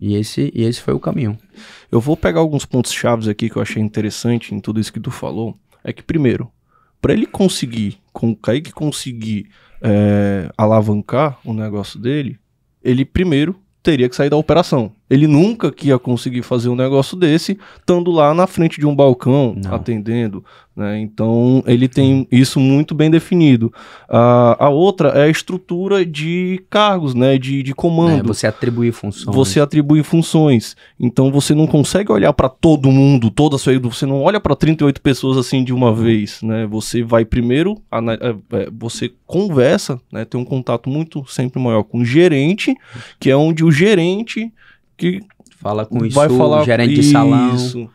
E 0.00 0.16
esse, 0.16 0.50
e 0.54 0.64
esse 0.64 0.80
foi 0.80 0.94
o 0.94 1.00
caminho. 1.00 1.38
Eu 1.90 2.00
vou 2.00 2.16
pegar 2.16 2.40
alguns 2.40 2.64
pontos 2.64 2.92
chaves 2.92 3.28
aqui 3.28 3.48
que 3.48 3.56
eu 3.56 3.62
achei 3.62 3.80
interessante 3.80 4.54
em 4.54 4.58
tudo 4.58 4.80
isso 4.80 4.92
que 4.92 4.98
tu 4.98 5.10
falou. 5.10 5.56
É 5.84 5.92
que, 5.92 6.02
primeiro, 6.02 6.50
para 7.00 7.12
ele 7.12 7.26
conseguir, 7.26 7.98
com 8.12 8.30
o 8.30 8.36
Kaique 8.36 8.72
conseguir 8.72 9.48
é, 9.80 10.50
alavancar 10.56 11.38
o 11.44 11.52
negócio 11.52 12.00
dele, 12.00 12.38
ele 12.82 13.04
primeiro 13.04 13.60
teria 13.82 14.08
que 14.08 14.16
sair 14.16 14.30
da 14.30 14.36
operação. 14.36 14.92
Ele 15.12 15.26
nunca 15.26 15.70
que 15.70 15.88
ia 15.88 15.98
conseguir 15.98 16.40
fazer 16.40 16.70
um 16.70 16.74
negócio 16.74 17.18
desse 17.18 17.58
estando 17.78 18.10
lá 18.10 18.32
na 18.32 18.46
frente 18.46 18.80
de 18.80 18.86
um 18.86 18.96
balcão 18.96 19.54
Não. 19.62 19.74
atendendo. 19.74 20.42
Né? 20.74 21.00
Então 21.00 21.62
ele 21.66 21.86
tem 21.86 22.26
isso 22.32 22.58
muito 22.58 22.94
bem 22.94 23.10
definido. 23.10 23.66
Uh, 24.08 24.56
a 24.58 24.70
outra 24.70 25.10
é 25.10 25.24
a 25.24 25.28
estrutura 25.28 26.04
de 26.04 26.64
cargos, 26.70 27.14
né? 27.14 27.36
de, 27.36 27.62
de 27.62 27.74
comando. 27.74 28.24
É, 28.24 28.26
você 28.26 28.46
atribuir 28.46 28.92
funções. 28.92 29.36
Você 29.36 29.60
atribui 29.60 30.02
funções. 30.02 30.74
Então 30.98 31.30
você 31.30 31.54
não 31.54 31.66
consegue 31.66 32.10
olhar 32.10 32.32
para 32.32 32.48
todo 32.48 32.90
mundo, 32.90 33.30
toda 33.30 33.56
a 33.56 33.58
sua. 33.58 33.78
Você 33.80 34.06
não 34.06 34.22
olha 34.22 34.40
para 34.40 34.56
38 34.56 35.02
pessoas 35.02 35.36
assim 35.36 35.62
de 35.62 35.74
uma 35.74 35.94
vez. 35.94 36.40
Né? 36.40 36.66
Você 36.66 37.02
vai 37.02 37.26
primeiro, 37.26 37.76
é, 37.92 38.58
é, 38.60 38.70
você 38.72 39.12
conversa, 39.26 40.00
né? 40.10 40.24
tem 40.24 40.40
um 40.40 40.44
contato 40.44 40.88
muito 40.88 41.22
sempre 41.30 41.60
maior 41.60 41.82
com 41.82 41.98
o 41.98 42.04
gerente, 42.04 42.74
que 43.20 43.28
é 43.28 43.36
onde 43.36 43.62
o 43.62 43.70
gerente 43.70 44.50
que 44.96 45.20
fala 45.58 45.86
com 45.86 46.04
isso, 46.04 46.14
vai 46.14 46.28
falar 46.28 46.64
gerente 46.64 46.94
isso. 46.94 47.02
de 47.02 47.10
salão. 47.10 47.90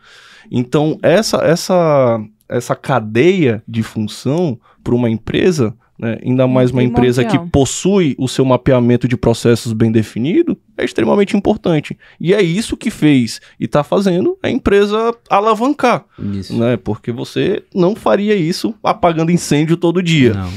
Então, 0.50 0.98
essa, 1.02 1.38
essa, 1.38 2.20
essa 2.48 2.74
cadeia 2.74 3.62
de 3.68 3.82
função 3.82 4.58
para 4.82 4.94
uma 4.94 5.10
empresa 5.10 5.74
né? 5.98 6.18
ainda 6.24 6.46
mais 6.46 6.70
uma 6.70 6.82
empresa 6.82 7.24
que 7.24 7.38
possui 7.50 8.14
o 8.18 8.28
seu 8.28 8.44
mapeamento 8.44 9.08
de 9.08 9.16
processos 9.16 9.72
bem 9.72 9.90
definido, 9.90 10.56
é 10.76 10.84
extremamente 10.84 11.36
importante. 11.36 11.98
E 12.20 12.32
é 12.32 12.40
isso 12.40 12.76
que 12.76 12.90
fez 12.90 13.40
e 13.58 13.64
está 13.64 13.82
fazendo 13.82 14.38
a 14.42 14.48
empresa 14.48 15.12
alavancar. 15.28 16.04
Isso. 16.32 16.56
Né? 16.56 16.76
Porque 16.76 17.10
você 17.10 17.64
não 17.74 17.96
faria 17.96 18.36
isso 18.36 18.74
apagando 18.82 19.32
incêndio 19.32 19.76
todo 19.76 20.02
dia. 20.02 20.34
Não, 20.34 20.50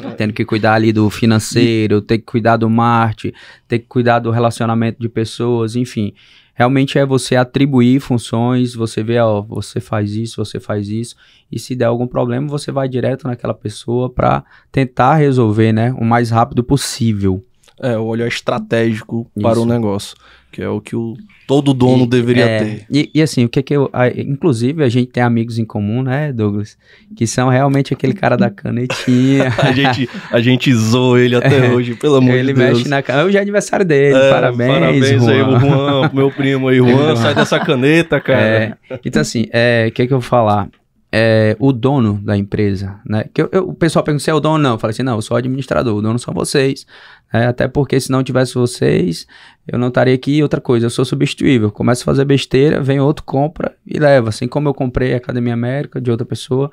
não. 0.00 0.10
Tendo 0.12 0.34
que 0.34 0.44
cuidar 0.44 0.74
ali 0.74 0.92
do 0.92 1.08
financeiro, 1.08 2.02
ter 2.02 2.18
que 2.18 2.24
cuidar 2.24 2.58
do 2.58 2.68
marketing, 2.68 3.34
ter 3.66 3.78
que 3.78 3.86
cuidar 3.86 4.18
do 4.18 4.30
relacionamento 4.30 5.00
de 5.00 5.08
pessoas, 5.08 5.74
enfim 5.74 6.12
realmente 6.56 6.98
é 6.98 7.04
você 7.04 7.36
atribuir 7.36 8.00
funções, 8.00 8.74
você 8.74 9.02
vê, 9.02 9.18
ó, 9.20 9.42
você 9.42 9.78
faz 9.78 10.14
isso, 10.14 10.42
você 10.42 10.58
faz 10.58 10.88
isso, 10.88 11.14
e 11.52 11.58
se 11.58 11.76
der 11.76 11.84
algum 11.84 12.06
problema, 12.06 12.48
você 12.48 12.72
vai 12.72 12.88
direto 12.88 13.28
naquela 13.28 13.52
pessoa 13.52 14.08
para 14.08 14.42
tentar 14.72 15.16
resolver, 15.16 15.72
né, 15.72 15.92
o 15.92 16.04
mais 16.04 16.30
rápido 16.30 16.64
possível. 16.64 17.44
É, 17.80 17.96
o 17.98 18.04
olhar 18.04 18.26
estratégico 18.26 19.30
isso. 19.36 19.42
para 19.42 19.60
o 19.60 19.66
negócio 19.66 20.16
que 20.56 20.62
é 20.62 20.68
o 20.70 20.80
que 20.80 20.96
o, 20.96 21.14
todo 21.46 21.74
dono 21.74 22.04
e, 22.04 22.06
deveria 22.06 22.44
é, 22.46 22.58
ter. 22.58 22.86
E, 22.90 23.10
e, 23.14 23.20
assim, 23.20 23.44
o 23.44 23.48
que 23.48 23.58
é 23.58 23.62
que 23.62 23.76
eu. 23.76 23.90
A, 23.92 24.08
inclusive, 24.08 24.82
a 24.82 24.88
gente 24.88 25.10
tem 25.10 25.22
amigos 25.22 25.58
em 25.58 25.66
comum, 25.66 26.02
né, 26.02 26.32
Douglas? 26.32 26.78
Que 27.14 27.26
são 27.26 27.50
realmente 27.50 27.92
aquele 27.92 28.14
cara 28.14 28.38
da 28.38 28.48
canetinha. 28.48 29.52
a, 29.62 29.70
gente, 29.72 30.08
a 30.30 30.40
gente 30.40 30.72
zoou 30.72 31.18
ele 31.18 31.36
até 31.36 31.66
é, 31.66 31.70
hoje, 31.70 31.94
pelo 31.94 32.16
amor 32.16 32.38
de 32.38 32.42
Deus. 32.42 32.58
Ele 32.58 32.58
mexe 32.58 32.88
na 32.88 33.02
caneta. 33.02 33.26
Hoje 33.26 33.36
é 33.36 33.40
aniversário 33.42 33.84
dele, 33.84 34.16
é, 34.16 34.30
parabéns. 34.30 34.72
Parabéns 34.72 35.22
Juan. 35.22 35.30
aí, 35.30 35.42
o 35.42 35.60
Juan, 35.60 36.10
meu 36.14 36.30
primo 36.30 36.68
aí, 36.68 36.78
Juan, 36.78 37.16
sai 37.20 37.34
dessa 37.34 37.60
caneta, 37.60 38.18
cara. 38.18 38.40
É, 38.40 38.98
então, 39.04 39.20
assim, 39.20 39.44
é, 39.52 39.88
o 39.90 39.92
que 39.92 40.06
que 40.06 40.12
eu 40.14 40.20
vou 40.20 40.26
falar? 40.26 40.70
É, 41.18 41.56
o 41.58 41.72
dono 41.72 42.20
da 42.22 42.36
empresa, 42.36 43.00
né? 43.06 43.24
Que 43.32 43.40
eu, 43.40 43.48
eu, 43.50 43.68
o 43.70 43.74
pessoal 43.74 44.04
pergunta 44.04 44.22
se 44.22 44.28
é 44.28 44.34
o 44.34 44.38
dono, 44.38 44.58
não. 44.58 44.72
Eu 44.72 44.78
falei 44.78 44.92
assim, 44.92 45.02
não, 45.02 45.14
eu 45.14 45.22
sou 45.22 45.34
administrador, 45.34 45.96
o 45.96 46.02
dono 46.02 46.18
são 46.18 46.34
vocês. 46.34 46.86
É, 47.32 47.46
até 47.46 47.66
porque 47.66 47.98
se 47.98 48.10
não 48.10 48.22
tivesse 48.22 48.54
vocês, 48.54 49.26
eu 49.66 49.78
não 49.78 49.88
estaria 49.88 50.14
aqui. 50.14 50.42
Outra 50.42 50.60
coisa, 50.60 50.84
eu 50.84 50.90
sou 50.90 51.06
substituível. 51.06 51.72
Começo 51.72 52.02
a 52.02 52.04
fazer 52.04 52.26
besteira, 52.26 52.82
vem 52.82 53.00
outro, 53.00 53.24
compra 53.24 53.74
e 53.86 53.98
leva. 53.98 54.28
Assim 54.28 54.46
como 54.46 54.68
eu 54.68 54.74
comprei 54.74 55.14
a 55.14 55.16
Academia 55.16 55.54
América 55.54 56.02
de 56.02 56.10
outra 56.10 56.26
pessoa. 56.26 56.70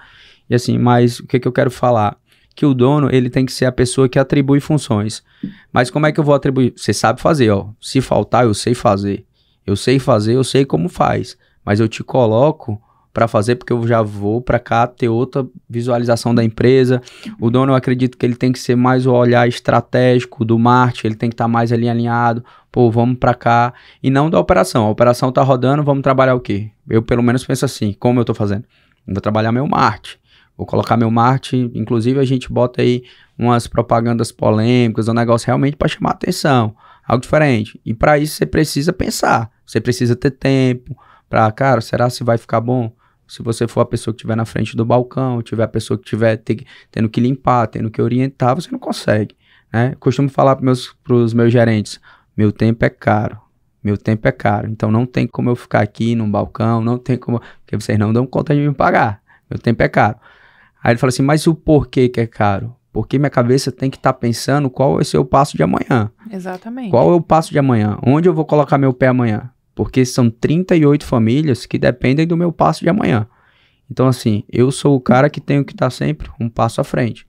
E 0.49 0.53
assim, 0.53 0.77
mas 0.77 1.19
o 1.19 1.25
que, 1.25 1.39
que 1.39 1.47
eu 1.47 1.53
quero 1.53 1.71
falar? 1.71 2.17
Que 2.53 2.65
o 2.65 2.73
dono, 2.73 3.07
ele 3.15 3.29
tem 3.29 3.45
que 3.45 3.53
ser 3.53 3.63
a 3.63 3.71
pessoa 3.71 4.09
que 4.09 4.19
atribui 4.19 4.59
funções. 4.59 5.23
Mas 5.71 5.89
como 5.89 6.05
é 6.05 6.11
que 6.11 6.19
eu 6.19 6.23
vou 6.23 6.35
atribuir? 6.35 6.73
Você 6.75 6.91
sabe 6.91 7.21
fazer, 7.21 7.49
ó. 7.49 7.69
Se 7.79 8.01
faltar, 8.01 8.43
eu 8.43 8.53
sei 8.53 8.73
fazer. 8.73 9.25
Eu 9.65 9.77
sei 9.77 9.99
fazer, 9.99 10.33
eu 10.33 10.43
sei 10.43 10.65
como 10.65 10.89
faz. 10.89 11.37
Mas 11.63 11.79
eu 11.79 11.87
te 11.87 12.03
coloco 12.03 12.81
para 13.13 13.27
fazer, 13.27 13.55
porque 13.55 13.71
eu 13.71 13.87
já 13.87 14.01
vou 14.01 14.41
para 14.41 14.57
cá 14.57 14.87
ter 14.87 15.07
outra 15.07 15.45
visualização 15.69 16.33
da 16.33 16.43
empresa. 16.43 16.99
O 17.39 17.51
dono, 17.51 17.71
eu 17.71 17.75
acredito 17.75 18.17
que 18.17 18.25
ele 18.25 18.35
tem 18.35 18.51
que 18.51 18.59
ser 18.59 18.75
mais 18.75 19.05
o 19.05 19.13
olhar 19.13 19.47
estratégico 19.47 20.43
do 20.43 20.57
marketing, 20.57 21.07
ele 21.07 21.15
tem 21.15 21.29
que 21.29 21.35
estar 21.35 21.43
tá 21.43 21.47
mais 21.47 21.71
ali 21.71 21.87
alinhado. 21.87 22.43
Pô, 22.71 22.89
vamos 22.89 23.19
para 23.19 23.35
cá. 23.35 23.73
E 24.01 24.09
não 24.09 24.31
da 24.31 24.39
operação. 24.39 24.87
A 24.87 24.89
operação 24.89 25.31
tá 25.31 25.43
rodando, 25.43 25.83
vamos 25.83 26.01
trabalhar 26.01 26.33
o 26.33 26.39
quê? 26.39 26.71
Eu, 26.89 27.03
pelo 27.03 27.21
menos, 27.21 27.45
penso 27.45 27.63
assim: 27.63 27.93
como 27.93 28.19
eu 28.19 28.25
tô 28.25 28.33
fazendo? 28.33 28.65
Vou 29.07 29.21
trabalhar 29.21 29.51
meu 29.51 29.67
marketing. 29.67 30.17
Vou 30.57 30.65
colocar 30.65 30.97
meu 30.97 31.11
marketing. 31.11 31.71
Inclusive, 31.75 32.19
a 32.19 32.25
gente 32.25 32.51
bota 32.51 32.81
aí 32.81 33.03
umas 33.37 33.67
propagandas 33.67 34.31
polêmicas, 34.31 35.07
um 35.07 35.13
negócio 35.13 35.45
realmente 35.45 35.75
para 35.75 35.87
chamar 35.87 36.11
atenção. 36.11 36.75
Algo 37.07 37.21
diferente. 37.21 37.79
E 37.85 37.93
para 37.93 38.17
isso, 38.17 38.35
você 38.35 38.45
precisa 38.45 38.91
pensar. 38.91 39.51
Você 39.65 39.79
precisa 39.79 40.15
ter 40.15 40.31
tempo. 40.31 40.97
Para, 41.29 41.51
cara, 41.51 41.81
será 41.81 42.09
se 42.09 42.23
vai 42.23 42.37
ficar 42.37 42.59
bom? 42.59 42.91
Se 43.27 43.41
você 43.41 43.67
for 43.67 43.81
a 43.81 43.85
pessoa 43.85 44.13
que 44.13 44.17
estiver 44.17 44.35
na 44.35 44.45
frente 44.45 44.75
do 44.75 44.85
balcão, 44.85 45.41
tiver 45.41 45.63
a 45.63 45.67
pessoa 45.67 45.97
que 45.97 46.03
estiver 46.03 46.37
tendo 46.91 47.09
que 47.09 47.21
limpar, 47.21 47.67
tendo 47.67 47.89
que 47.89 48.01
orientar, 48.01 48.55
você 48.55 48.69
não 48.71 48.79
consegue. 48.79 49.35
Né? 49.71 49.95
costumo 49.99 50.29
falar 50.29 50.55
para 50.55 50.69
os 50.71 50.95
meus, 51.07 51.33
meus 51.33 51.51
gerentes: 51.51 51.99
meu 52.37 52.51
tempo 52.51 52.85
é 52.85 52.89
caro. 52.89 53.41
Meu 53.83 53.97
tempo 53.97 54.27
é 54.27 54.31
caro. 54.31 54.69
Então 54.69 54.91
não 54.91 55.05
tem 55.05 55.27
como 55.27 55.49
eu 55.49 55.55
ficar 55.55 55.81
aqui 55.81 56.15
no 56.15 56.27
balcão, 56.27 56.81
não 56.81 56.97
tem 56.97 57.17
como. 57.17 57.41
Porque 57.61 57.75
vocês 57.75 57.97
não 57.97 58.13
dão 58.13 58.25
conta 58.25 58.53
de 58.53 58.61
me 58.61 58.73
pagar. 58.73 59.21
Meu 59.49 59.59
tempo 59.59 59.81
é 59.83 59.89
caro. 59.89 60.17
Aí 60.81 60.91
ele 60.91 60.99
fala 60.99 61.09
assim: 61.09 61.23
mas 61.23 61.47
o 61.47 61.55
porquê 61.55 62.07
que 62.07 62.21
é 62.21 62.27
caro? 62.27 62.75
Porque 62.91 63.17
minha 63.17 63.29
cabeça 63.29 63.71
tem 63.71 63.89
que 63.89 63.97
estar 63.97 64.13
tá 64.13 64.19
pensando 64.19 64.69
qual 64.69 64.95
vai 64.95 65.03
ser 65.03 65.17
o 65.17 65.25
passo 65.25 65.57
de 65.57 65.63
amanhã. 65.63 66.11
Exatamente. 66.29 66.91
Qual 66.91 67.11
é 67.11 67.15
o 67.15 67.21
passo 67.21 67.51
de 67.51 67.57
amanhã? 67.57 67.97
Onde 68.05 68.29
eu 68.29 68.33
vou 68.33 68.45
colocar 68.45 68.77
meu 68.77 68.93
pé 68.93 69.07
amanhã? 69.07 69.49
Porque 69.75 70.05
são 70.05 70.29
38 70.29 71.05
famílias 71.05 71.65
que 71.65 71.77
dependem 71.77 72.27
do 72.27 72.37
meu 72.37 72.51
passo 72.51 72.81
de 72.81 72.89
amanhã. 72.89 73.27
Então, 73.89 74.07
assim, 74.07 74.43
eu 74.51 74.71
sou 74.71 74.95
o 74.95 75.01
cara 75.01 75.29
que 75.29 75.41
tenho 75.41 75.65
que 75.65 75.73
estar 75.73 75.87
tá 75.87 75.89
sempre 75.89 76.29
um 76.39 76.49
passo 76.49 76.81
à 76.81 76.83
frente. 76.83 77.25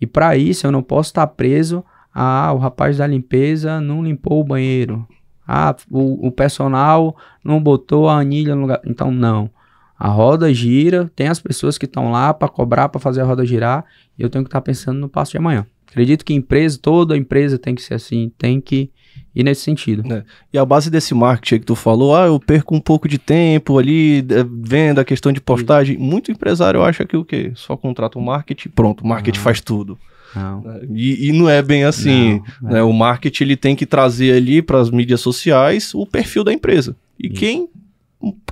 E 0.00 0.06
para 0.06 0.36
isso, 0.36 0.66
eu 0.66 0.72
não 0.72 0.82
posso 0.82 1.10
estar 1.10 1.26
tá 1.26 1.32
preso 1.32 1.84
a 2.14 2.48
ah, 2.48 2.52
o 2.52 2.58
rapaz 2.58 2.98
da 2.98 3.06
limpeza 3.06 3.80
não 3.80 4.02
limpou 4.02 4.40
o 4.40 4.44
banheiro. 4.44 5.06
Ah, 5.46 5.74
o, 5.90 6.26
o 6.26 6.30
personal 6.30 7.16
não 7.42 7.62
botou 7.62 8.08
a 8.08 8.18
anilha 8.18 8.54
no 8.54 8.62
lugar. 8.62 8.80
Então, 8.84 9.10
não. 9.10 9.50
A 9.98 10.08
roda 10.08 10.52
gira, 10.52 11.10
tem 11.14 11.28
as 11.28 11.40
pessoas 11.40 11.78
que 11.78 11.86
estão 11.86 12.10
lá 12.10 12.34
para 12.34 12.48
cobrar, 12.48 12.88
para 12.88 13.00
fazer 13.00 13.22
a 13.22 13.24
roda 13.24 13.46
girar, 13.46 13.84
e 14.18 14.22
eu 14.22 14.28
tenho 14.28 14.44
que 14.44 14.48
estar 14.48 14.60
tá 14.60 14.64
pensando 14.64 14.98
no 14.98 15.08
passo 15.08 15.30
de 15.30 15.38
amanhã. 15.38 15.64
Acredito 15.86 16.24
que 16.24 16.34
empresa, 16.34 16.78
toda 16.80 17.16
empresa 17.16 17.58
tem 17.58 17.74
que 17.74 17.82
ser 17.82 17.94
assim, 17.94 18.32
tem 18.36 18.60
que 18.60 18.90
ir 19.34 19.42
nesse 19.42 19.62
sentido. 19.62 20.02
É. 20.12 20.24
E 20.52 20.58
a 20.58 20.64
base 20.64 20.90
desse 20.90 21.14
marketing 21.14 21.60
que 21.60 21.66
tu 21.66 21.74
falou, 21.74 22.14
ah, 22.14 22.26
eu 22.26 22.38
perco 22.38 22.74
um 22.74 22.80
pouco 22.80 23.08
de 23.08 23.18
tempo 23.18 23.78
ali 23.78 24.18
é, 24.18 24.44
vendo 24.62 24.98
a 24.98 25.04
questão 25.04 25.32
de 25.32 25.40
postagem. 25.40 25.96
Muito 25.96 26.30
empresário 26.30 26.82
acha 26.82 27.04
que 27.04 27.16
o 27.16 27.24
quê? 27.24 27.52
Só 27.54 27.76
contrata 27.76 28.18
o 28.18 28.22
marketing, 28.22 28.68
pronto, 28.70 29.02
o 29.02 29.06
marketing 29.06 29.38
ah. 29.38 29.42
faz 29.42 29.60
tudo. 29.60 29.98
Não. 30.34 30.62
É, 30.70 30.86
e, 30.94 31.28
e, 31.28 31.32
não 31.32 31.48
é 31.48 31.62
bem 31.62 31.84
assim. 31.84 32.40
Não, 32.60 32.70
né? 32.70 32.78
É. 32.78 32.82
O 32.82 32.92
marketing 32.92 33.44
ele 33.44 33.56
tem 33.56 33.76
que 33.76 33.86
trazer 33.86 34.34
ali 34.34 34.62
para 34.62 34.78
as 34.78 34.90
mídias 34.90 35.20
sociais 35.20 35.94
o 35.94 36.06
perfil 36.06 36.44
da 36.44 36.52
empresa. 36.52 36.96
E 37.18 37.26
Isso. 37.26 37.36
quem 37.36 37.68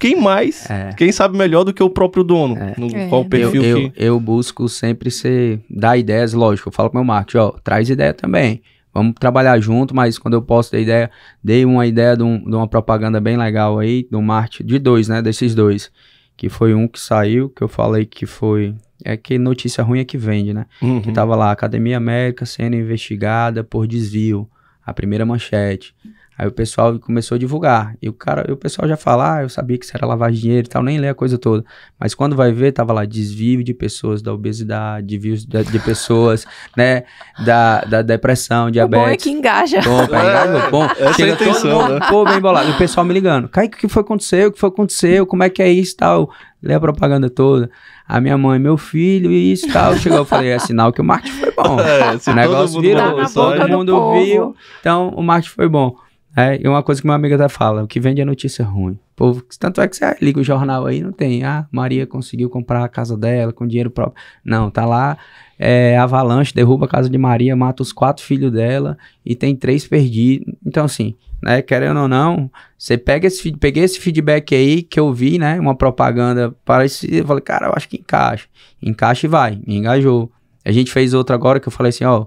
quem 0.01 0.21
mais? 0.21 0.69
É. 0.69 0.93
Quem 0.97 1.13
sabe 1.13 1.39
melhor 1.39 1.63
do 1.63 1.73
que 1.73 1.83
o 1.83 1.89
próprio 1.89 2.25
dono? 2.25 2.57
É. 2.57 2.75
No, 2.77 2.87
é. 2.89 3.09
Qual 3.09 3.23
o 3.23 3.29
perfil 3.29 3.63
eu, 3.63 3.77
que... 3.77 3.85
eu, 3.97 4.07
eu, 4.07 4.21
busco 4.21 4.69
sempre 4.69 5.11
ser, 5.13 5.61
dar 5.71 5.97
ideias, 5.97 6.33
lógico. 6.33 6.69
Eu 6.69 6.73
falo 6.73 6.91
com 6.91 6.99
o 6.99 7.01
meu 7.01 7.07
marketing, 7.07 7.39
ó, 7.39 7.51
traz 7.63 7.89
ideia 7.89 8.13
também. 8.13 8.63
Vamos 8.93 9.15
trabalhar 9.19 9.59
junto, 9.61 9.95
mas 9.95 10.19
quando 10.19 10.35
eu 10.35 10.43
posso 10.43 10.71
ter 10.71 10.83
ideia, 10.83 11.11
dei 11.43 11.65
uma 11.65 11.87
ideia 11.87 12.17
de, 12.17 12.23
um, 12.23 12.43
de 12.43 12.55
uma 12.55 12.67
propaganda 12.67 13.21
bem 13.21 13.37
legal 13.37 13.79
aí, 13.79 14.07
do 14.11 14.21
marketing, 14.21 14.67
de 14.67 14.79
dois, 14.79 15.09
né? 15.09 15.23
Desses 15.23 15.55
dois. 15.55 15.91
Que 16.37 16.49
foi 16.49 16.75
um 16.75 16.89
que 16.89 16.99
saiu, 16.99 17.49
que 17.51 17.63
eu 17.63 17.69
falei 17.69 18.05
que 18.05 18.27
foi. 18.27 18.75
É 19.05 19.17
que 19.17 19.39
notícia 19.39 19.85
ruim 19.85 20.01
é 20.01 20.05
que 20.05 20.19
vende, 20.19 20.53
né? 20.53 20.67
Uhum. 20.83 21.01
Que 21.01 21.13
tava 21.13 21.37
lá, 21.37 21.51
Academia 21.51 21.97
América 21.97 22.45
sendo 22.45 22.77
investigada 22.77 23.63
por 23.63 23.87
desvio. 23.87 24.49
A 24.85 24.93
primeira 24.93 25.25
manchete. 25.25 25.95
Aí 26.41 26.47
o 26.47 26.51
pessoal 26.51 26.99
começou 26.99 27.35
a 27.35 27.39
divulgar. 27.39 27.95
E 28.01 28.09
o 28.09 28.15
cara, 28.15 28.51
o 28.51 28.57
pessoal 28.57 28.89
já 28.89 28.97
fala, 28.97 29.37
ah, 29.37 29.43
eu 29.43 29.51
sabia 29.51 29.77
que 29.77 29.85
isso 29.85 29.93
era 29.95 30.31
de 30.31 30.41
dinheiro 30.41 30.67
e 30.67 30.71
tal, 30.71 30.83
nem 30.83 30.99
lê 30.99 31.07
a 31.07 31.15
coisa 31.15 31.37
toda. 31.37 31.63
Mas 31.99 32.15
quando 32.15 32.35
vai 32.35 32.51
ver, 32.51 32.73
tava 32.73 32.95
lá 32.95 33.05
desvio 33.05 33.63
de 33.63 33.75
pessoas 33.75 34.23
da 34.23 34.33
obesidade, 34.33 35.07
desvio 35.07 35.37
de, 35.37 35.65
de 35.65 35.79
pessoas, 35.81 36.47
né, 36.75 37.03
da, 37.45 37.83
da 37.83 38.01
depressão, 38.01 38.71
diabetes. 38.71 39.03
O 39.03 39.07
bom 39.07 39.13
é 39.13 39.17
que 39.19 39.29
engaja. 39.29 39.83
Bom, 39.83 40.03
engaja, 40.05 40.71
bom. 40.71 40.85
Essa 40.85 41.13
Chega 41.13 41.29
é 41.29 41.33
a 41.33 41.35
intenção, 41.35 41.61
todo 41.61 41.83
mundo, 41.83 42.01
né? 42.01 42.07
pô, 42.09 42.25
bem 42.25 42.41
bolado. 42.41 42.71
E 42.71 42.73
o 42.73 42.79
pessoal 42.79 43.05
me 43.05 43.13
ligando, 43.13 43.47
Kaique, 43.47 43.77
o 43.77 43.81
que 43.81 43.89
foi 43.89 44.01
aconteceu? 44.01 44.49
O 44.49 44.53
que 44.53 44.59
foi 44.59 44.71
aconteceu? 44.71 45.27
Como 45.27 45.43
é 45.43 45.51
que 45.51 45.63
é 45.63 45.71
isso 45.71 45.93
e 45.93 45.97
tal? 45.97 46.31
Lê 46.63 46.73
a 46.73 46.81
propaganda 46.81 47.29
toda. 47.29 47.71
A 48.09 48.19
minha 48.19 48.39
mãe, 48.39 48.59
meu 48.59 48.79
filho 48.79 49.31
e 49.31 49.53
isso 49.53 49.69
e 49.69 49.73
tal. 49.73 49.95
Chegou, 49.95 50.17
eu 50.17 50.25
falei, 50.25 50.49
é 50.49 50.59
sinal 50.59 50.91
que 50.91 51.03
o 51.03 51.05
marketing 51.05 51.37
foi 51.37 51.53
bom. 51.53 51.77
É, 51.85 52.31
o 52.31 52.35
negócio 52.35 52.81
virou, 52.81 53.29
todo 53.29 53.69
mundo 53.69 54.13
viu. 54.15 54.57
Então, 54.81 55.11
o 55.11 55.23
marketing 55.23 55.55
foi 55.55 55.69
bom. 55.69 55.95
É, 56.37 56.61
e 56.63 56.69
uma 56.69 56.83
coisa 56.83 57.01
que 57.01 57.07
meu 57.07 57.15
amigo 57.15 57.35
até 57.35 57.49
fala, 57.49 57.83
o 57.83 57.89
que 57.89 57.99
vende 57.99 58.21
é 58.21 58.25
notícia 58.25 58.65
ruim. 58.65 58.99
Povo, 59.17 59.45
tanto 59.59 59.81
é 59.81 59.89
que 59.89 59.97
você 59.97 60.17
liga 60.23 60.41
o 60.41 60.45
jornal 60.45 60.87
aí, 60.87 61.03
não 61.03 61.13
tem, 61.13 61.43
ah, 61.45 61.67
Maria 61.71 62.07
conseguiu 62.07 62.49
comprar 62.49 62.85
a 62.85 62.89
casa 62.89 63.17
dela 63.17 63.53
com 63.53 63.67
dinheiro 63.67 63.91
próprio. 63.91 64.23
Não, 64.45 64.71
tá 64.71 64.87
lá, 64.87 65.19
é, 65.59 65.99
avalanche, 65.99 66.55
derruba 66.55 66.87
a 66.87 66.89
casa 66.89 67.11
de 67.11 67.19
Maria, 67.19 67.55
mata 67.57 67.83
os 67.83 67.93
quatro 67.93 68.25
filhos 68.25 68.53
dela 68.53 68.97
e 69.27 69.35
tem 69.35 69.57
três 69.57 69.87
perdidos. 69.87 70.55
Então, 70.65 70.85
assim, 70.85 71.17
né, 71.43 71.61
querendo 71.63 72.01
ou 72.01 72.09
não, 72.09 72.51
você 72.79 72.97
pega 72.97 73.27
esse, 73.27 73.53
peguei 73.53 73.83
esse 73.83 73.99
feedback 73.99 74.55
aí 74.55 74.83
que 74.83 75.01
eu 75.01 75.13
vi, 75.13 75.39
né, 75.39 75.59
uma 75.59 75.75
propaganda 75.75 76.55
parecida, 76.65 77.17
eu 77.17 77.27
falei, 77.27 77.43
cara, 77.43 77.67
eu 77.67 77.73
acho 77.75 77.89
que 77.89 77.97
encaixa. 77.97 78.47
Encaixa 78.81 79.27
e 79.27 79.29
vai, 79.29 79.61
me 79.67 79.77
engajou. 79.77 80.31
A 80.65 80.71
gente 80.71 80.93
fez 80.93 81.13
outra 81.13 81.35
agora 81.35 81.59
que 81.59 81.67
eu 81.67 81.73
falei 81.73 81.91
assim, 81.91 82.05
ó, 82.05 82.27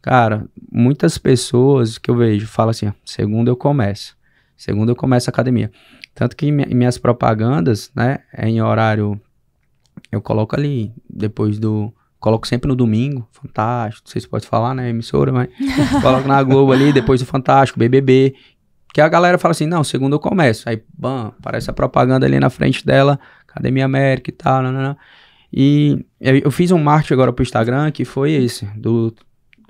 Cara, 0.00 0.46
muitas 0.70 1.18
pessoas 1.18 1.98
que 1.98 2.10
eu 2.10 2.16
vejo 2.16 2.46
falam 2.46 2.70
assim: 2.70 2.92
segunda 3.04 3.50
eu 3.50 3.56
começo. 3.56 4.16
Segunda 4.56 4.92
eu 4.92 4.96
começo 4.96 5.28
a 5.28 5.32
academia. 5.32 5.70
Tanto 6.14 6.36
que 6.36 6.46
em 6.46 6.52
minhas 6.74 6.98
propagandas, 6.98 7.92
né, 7.94 8.18
é 8.32 8.48
em 8.48 8.60
horário. 8.60 9.20
Eu 10.10 10.20
coloco 10.20 10.56
ali, 10.56 10.92
depois 11.08 11.58
do. 11.58 11.92
Coloco 12.18 12.48
sempre 12.48 12.66
no 12.66 12.74
domingo, 12.74 13.28
Fantástico. 13.30 14.06
Não 14.06 14.12
sei 14.12 14.20
se 14.20 14.28
pode 14.28 14.46
falar, 14.46 14.74
né, 14.74 14.88
emissora, 14.88 15.32
mas. 15.32 15.48
coloco 16.02 16.26
na 16.26 16.42
Globo 16.42 16.72
ali, 16.72 16.92
depois 16.92 17.20
do 17.20 17.26
Fantástico, 17.26 17.78
BBB. 17.78 18.34
Que 18.92 19.00
a 19.00 19.08
galera 19.08 19.38
fala 19.38 19.52
assim: 19.52 19.66
não, 19.66 19.84
segunda 19.84 20.16
eu 20.16 20.20
começo. 20.20 20.68
Aí, 20.68 20.82
bam, 20.96 21.32
aparece 21.38 21.70
a 21.70 21.72
propaganda 21.72 22.26
ali 22.26 22.40
na 22.40 22.50
frente 22.50 22.84
dela, 22.84 23.18
Academia 23.48 23.84
América 23.84 24.30
e 24.30 24.32
tal, 24.32 24.62
não. 24.62 24.96
E 25.52 26.04
eu 26.20 26.50
fiz 26.50 26.72
um 26.72 26.78
marketing 26.78 27.14
agora 27.14 27.32
pro 27.32 27.42
Instagram 27.42 27.90
que 27.90 28.04
foi 28.04 28.32
esse, 28.32 28.66
do 28.76 29.14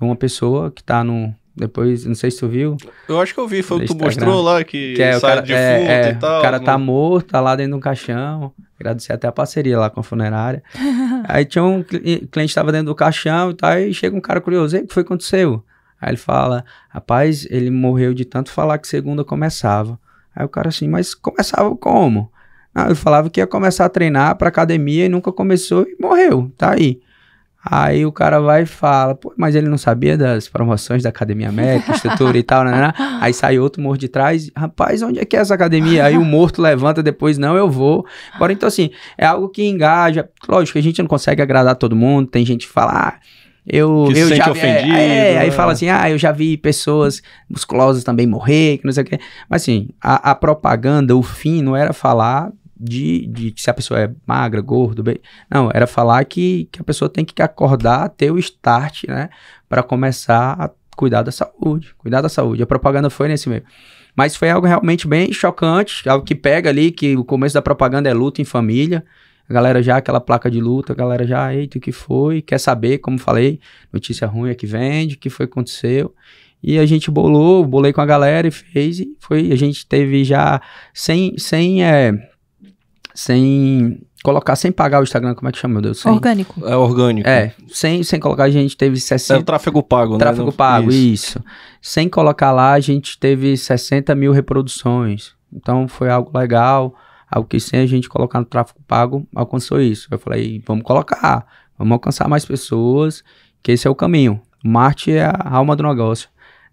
uma 0.06 0.16
pessoa 0.16 0.70
que 0.70 0.82
tá 0.82 1.02
no. 1.02 1.34
Depois, 1.54 2.04
não 2.04 2.14
sei 2.14 2.30
se 2.30 2.38
tu 2.38 2.46
viu. 2.46 2.76
Eu 3.08 3.20
acho 3.20 3.34
que 3.34 3.40
eu 3.40 3.48
vi, 3.48 3.62
foi 3.64 3.78
o 3.78 3.80
que 3.80 3.86
tu 3.86 3.96
mostrou 3.96 4.40
lá, 4.40 4.62
que, 4.62 4.94
que 4.94 5.02
é, 5.02 5.18
sai 5.18 5.30
cara, 5.30 5.40
defunto 5.42 5.90
é, 5.90 6.02
é, 6.02 6.10
e 6.10 6.14
tal. 6.14 6.38
O 6.38 6.42
cara 6.42 6.60
tá 6.60 6.78
morto, 6.78 7.32
tá 7.32 7.40
lá 7.40 7.56
dentro 7.56 7.72
de 7.72 7.78
um 7.78 7.80
caixão. 7.80 8.52
Agradecer 8.78 9.12
até 9.12 9.26
a 9.26 9.32
parceria 9.32 9.76
lá 9.76 9.90
com 9.90 9.98
a 9.98 10.02
funerária. 10.04 10.62
aí 11.26 11.44
tinha 11.44 11.64
um 11.64 11.82
cliente 11.82 12.54
tava 12.54 12.70
dentro 12.70 12.86
do 12.86 12.94
caixão 12.94 13.50
e 13.50 13.54
tal, 13.54 13.76
e 13.76 13.92
chega 13.92 14.16
um 14.16 14.20
cara 14.20 14.40
curioso, 14.40 14.76
e 14.76 14.80
o 14.82 14.86
que 14.86 14.94
foi 14.94 15.02
que 15.02 15.08
aconteceu? 15.08 15.64
Aí 16.00 16.10
ele 16.10 16.16
fala, 16.16 16.64
rapaz, 16.88 17.44
ele 17.50 17.70
morreu 17.70 18.14
de 18.14 18.24
tanto 18.24 18.52
falar 18.52 18.78
que 18.78 18.86
segunda 18.86 19.24
começava. 19.24 19.98
Aí 20.34 20.44
o 20.44 20.48
cara 20.48 20.68
assim, 20.68 20.86
mas 20.86 21.12
começava 21.12 21.74
como? 21.74 22.30
Ah, 22.72 22.86
ele 22.86 22.94
falava 22.94 23.28
que 23.28 23.40
ia 23.40 23.46
começar 23.46 23.84
a 23.84 23.88
treinar 23.88 24.36
pra 24.36 24.48
academia 24.48 25.06
e 25.06 25.08
nunca 25.08 25.32
começou 25.32 25.82
e 25.82 25.96
morreu, 26.00 26.52
tá 26.56 26.74
aí. 26.74 27.00
Aí 27.70 28.06
o 28.06 28.10
cara 28.10 28.40
vai 28.40 28.62
e 28.62 28.66
fala, 28.66 29.14
pô, 29.14 29.32
mas 29.36 29.54
ele 29.54 29.68
não 29.68 29.76
sabia 29.76 30.16
das 30.16 30.48
promoções 30.48 31.02
da 31.02 31.10
Academia 31.10 31.50
América, 31.50 31.92
estrutura 31.94 32.38
e 32.38 32.42
tal, 32.42 32.64
né, 32.64 32.70
né, 32.72 32.80
né? 32.80 33.18
Aí 33.20 33.34
sai 33.34 33.58
outro 33.58 33.82
morto 33.82 34.00
de 34.00 34.08
trás, 34.08 34.50
rapaz, 34.56 35.02
onde 35.02 35.18
é 35.20 35.24
que 35.26 35.36
é 35.36 35.40
essa 35.40 35.54
academia? 35.54 36.06
Aí 36.06 36.16
o 36.16 36.24
morto 36.24 36.62
levanta 36.62 37.02
depois, 37.02 37.36
não, 37.36 37.56
eu 37.56 37.68
vou. 37.68 38.06
Agora, 38.32 38.52
então 38.54 38.66
assim, 38.66 38.90
é 39.18 39.26
algo 39.26 39.50
que 39.50 39.62
engaja. 39.66 40.26
Lógico 40.48 40.74
que 40.74 40.78
a 40.78 40.82
gente 40.82 41.02
não 41.02 41.08
consegue 41.08 41.42
agradar 41.42 41.76
todo 41.76 41.94
mundo, 41.94 42.30
tem 42.30 42.44
gente 42.46 42.66
que 42.66 42.72
fala, 42.72 42.92
ah, 42.92 43.14
eu, 43.66 44.08
que 44.10 44.18
eu 44.18 44.28
se 44.28 44.36
já 44.36 44.44
vi, 44.44 44.50
ofendido. 44.50 44.96
É, 44.96 45.34
é, 45.34 45.38
aí 45.38 45.50
fala 45.50 45.72
assim, 45.72 45.90
ah, 45.90 46.08
eu 46.08 46.16
já 46.16 46.32
vi 46.32 46.56
pessoas 46.56 47.20
musculosas 47.50 48.02
também 48.02 48.26
morrer, 48.26 48.78
que 48.78 48.86
não 48.86 48.92
sei 48.92 49.02
o 49.02 49.06
quê. 49.06 49.20
Mas 49.48 49.62
assim, 49.62 49.90
a, 50.00 50.30
a 50.30 50.34
propaganda, 50.34 51.14
o 51.14 51.22
fim 51.22 51.60
não 51.60 51.76
era 51.76 51.92
falar 51.92 52.50
de, 52.78 53.26
de 53.26 53.54
se 53.56 53.68
a 53.68 53.74
pessoa 53.74 54.00
é 54.00 54.10
magra, 54.26 54.60
gordo, 54.60 55.02
bem. 55.02 55.18
Não, 55.50 55.70
era 55.72 55.86
falar 55.86 56.24
que, 56.24 56.68
que 56.70 56.80
a 56.80 56.84
pessoa 56.84 57.08
tem 57.08 57.24
que 57.24 57.42
acordar, 57.42 58.08
ter 58.10 58.30
o 58.30 58.38
start, 58.38 59.04
né? 59.08 59.28
Para 59.68 59.82
começar 59.82 60.56
a 60.58 60.70
cuidar 60.96 61.22
da 61.22 61.32
saúde. 61.32 61.94
Cuidar 61.96 62.20
da 62.20 62.28
saúde. 62.28 62.62
A 62.62 62.66
propaganda 62.66 63.10
foi 63.10 63.28
nesse 63.28 63.48
meio. 63.48 63.64
Mas 64.16 64.34
foi 64.34 64.50
algo 64.50 64.66
realmente 64.66 65.06
bem 65.06 65.32
chocante, 65.32 66.08
algo 66.08 66.24
que 66.24 66.34
pega 66.34 66.70
ali, 66.70 66.90
que 66.90 67.16
o 67.16 67.24
começo 67.24 67.54
da 67.54 67.62
propaganda 67.62 68.08
é 68.08 68.14
luta 68.14 68.42
em 68.42 68.44
família. 68.44 69.04
A 69.48 69.52
galera 69.52 69.82
já, 69.82 69.96
aquela 69.96 70.20
placa 70.20 70.50
de 70.50 70.60
luta, 70.60 70.92
a 70.92 70.96
galera 70.96 71.26
já, 71.26 71.54
eita, 71.54 71.78
o 71.78 71.80
que 71.80 71.92
foi? 71.92 72.42
Quer 72.42 72.58
saber, 72.58 72.98
como 72.98 73.18
falei, 73.18 73.60
notícia 73.92 74.26
ruim 74.26 74.50
é 74.50 74.54
que 74.54 74.66
vende, 74.66 75.14
o 75.14 75.18
que 75.18 75.30
foi 75.30 75.46
que 75.46 75.52
aconteceu. 75.52 76.14
E 76.62 76.78
a 76.78 76.84
gente 76.84 77.10
bolou, 77.10 77.64
bolei 77.64 77.92
com 77.92 78.00
a 78.00 78.06
galera 78.06 78.48
e 78.48 78.50
fez, 78.50 78.98
e 78.98 79.16
foi, 79.20 79.52
a 79.52 79.56
gente 79.56 79.86
teve 79.86 80.24
já 80.24 80.60
sem, 80.92 81.38
sem 81.38 81.84
é, 81.84 82.12
sem 83.18 84.00
colocar, 84.22 84.54
sem 84.54 84.70
pagar 84.70 85.00
o 85.00 85.02
Instagram, 85.02 85.34
como 85.34 85.48
é 85.48 85.52
que 85.52 85.58
chama, 85.58 85.72
meu 85.72 85.82
Deus? 85.82 85.98
Sem, 85.98 86.12
orgânico. 86.12 86.64
É 86.64 86.76
orgânico. 86.76 87.28
É, 87.28 87.52
sem, 87.66 88.00
sem 88.04 88.20
colocar, 88.20 88.44
a 88.44 88.50
gente 88.50 88.76
teve 88.76 88.96
60... 89.00 89.34
É 89.34 89.42
o 89.42 89.44
tráfego 89.44 89.82
pago, 89.82 90.12
né? 90.12 90.18
Tráfego 90.20 90.52
pago, 90.52 90.88
isso. 90.88 91.00
isso. 91.02 91.44
Sem 91.82 92.08
colocar 92.08 92.52
lá, 92.52 92.74
a 92.74 92.80
gente 92.80 93.18
teve 93.18 93.56
60 93.56 94.14
mil 94.14 94.30
reproduções. 94.30 95.32
Então, 95.52 95.88
foi 95.88 96.08
algo 96.08 96.30
legal, 96.38 96.94
algo 97.28 97.48
que 97.48 97.58
sem 97.58 97.80
a 97.80 97.86
gente 97.86 98.08
colocar 98.08 98.38
no 98.38 98.46
tráfego 98.46 98.78
pago, 98.86 99.26
alcançou 99.34 99.80
isso. 99.80 100.06
Eu 100.12 100.18
falei, 100.20 100.62
vamos 100.64 100.84
colocar, 100.84 101.44
vamos 101.76 101.94
alcançar 101.94 102.28
mais 102.28 102.44
pessoas, 102.44 103.24
que 103.64 103.72
esse 103.72 103.88
é 103.88 103.90
o 103.90 103.96
caminho. 103.96 104.40
Marte 104.64 105.10
é 105.10 105.24
a 105.24 105.56
alma 105.56 105.74
do 105.74 105.82
negócio. 105.82 106.28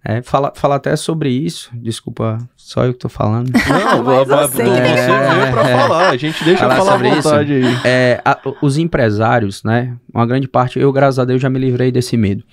É, 0.07 0.21
fala, 0.21 0.53
fala 0.55 0.75
até 0.75 0.95
sobre 0.95 1.29
isso. 1.29 1.71
Desculpa, 1.73 2.37
só 2.55 2.85
eu 2.85 2.93
que 2.93 2.99
tô 2.99 3.09
falando. 3.09 3.49
Não, 3.67 4.03
mas 4.03 4.27
você, 4.27 4.63
você 4.63 4.69
é, 4.69 5.51
pra 5.51 5.67
é, 5.67 5.77
falar. 5.77 6.09
A 6.09 6.17
gente 6.17 6.43
deixa 6.43 6.59
falar, 6.59 6.75
falar 6.75 6.91
sobre 6.91 7.07
à 7.09 7.15
vontade 7.15 7.59
isso. 7.59 7.67
aí. 7.67 7.77
É, 7.83 8.21
a, 8.23 8.39
os 8.61 8.77
empresários, 8.77 9.63
né? 9.63 9.97
Uma 10.13 10.27
grande 10.27 10.47
parte, 10.47 10.77
eu, 10.77 10.91
graças 10.93 11.17
a 11.17 11.25
Deus, 11.25 11.41
já 11.41 11.49
me 11.49 11.57
livrei 11.57 11.91
desse 11.91 12.15
medo. 12.15 12.43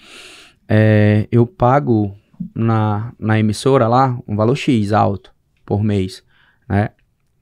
É, 0.67 1.29
eu 1.31 1.47
pago 1.47 2.17
na, 2.55 3.13
na 3.19 3.39
emissora 3.39 3.87
lá 3.87 4.19
um 4.27 4.35
valor 4.35 4.57
X 4.57 4.91
alto 4.91 5.31
por 5.67 5.85
mês, 5.85 6.23
né? 6.67 6.89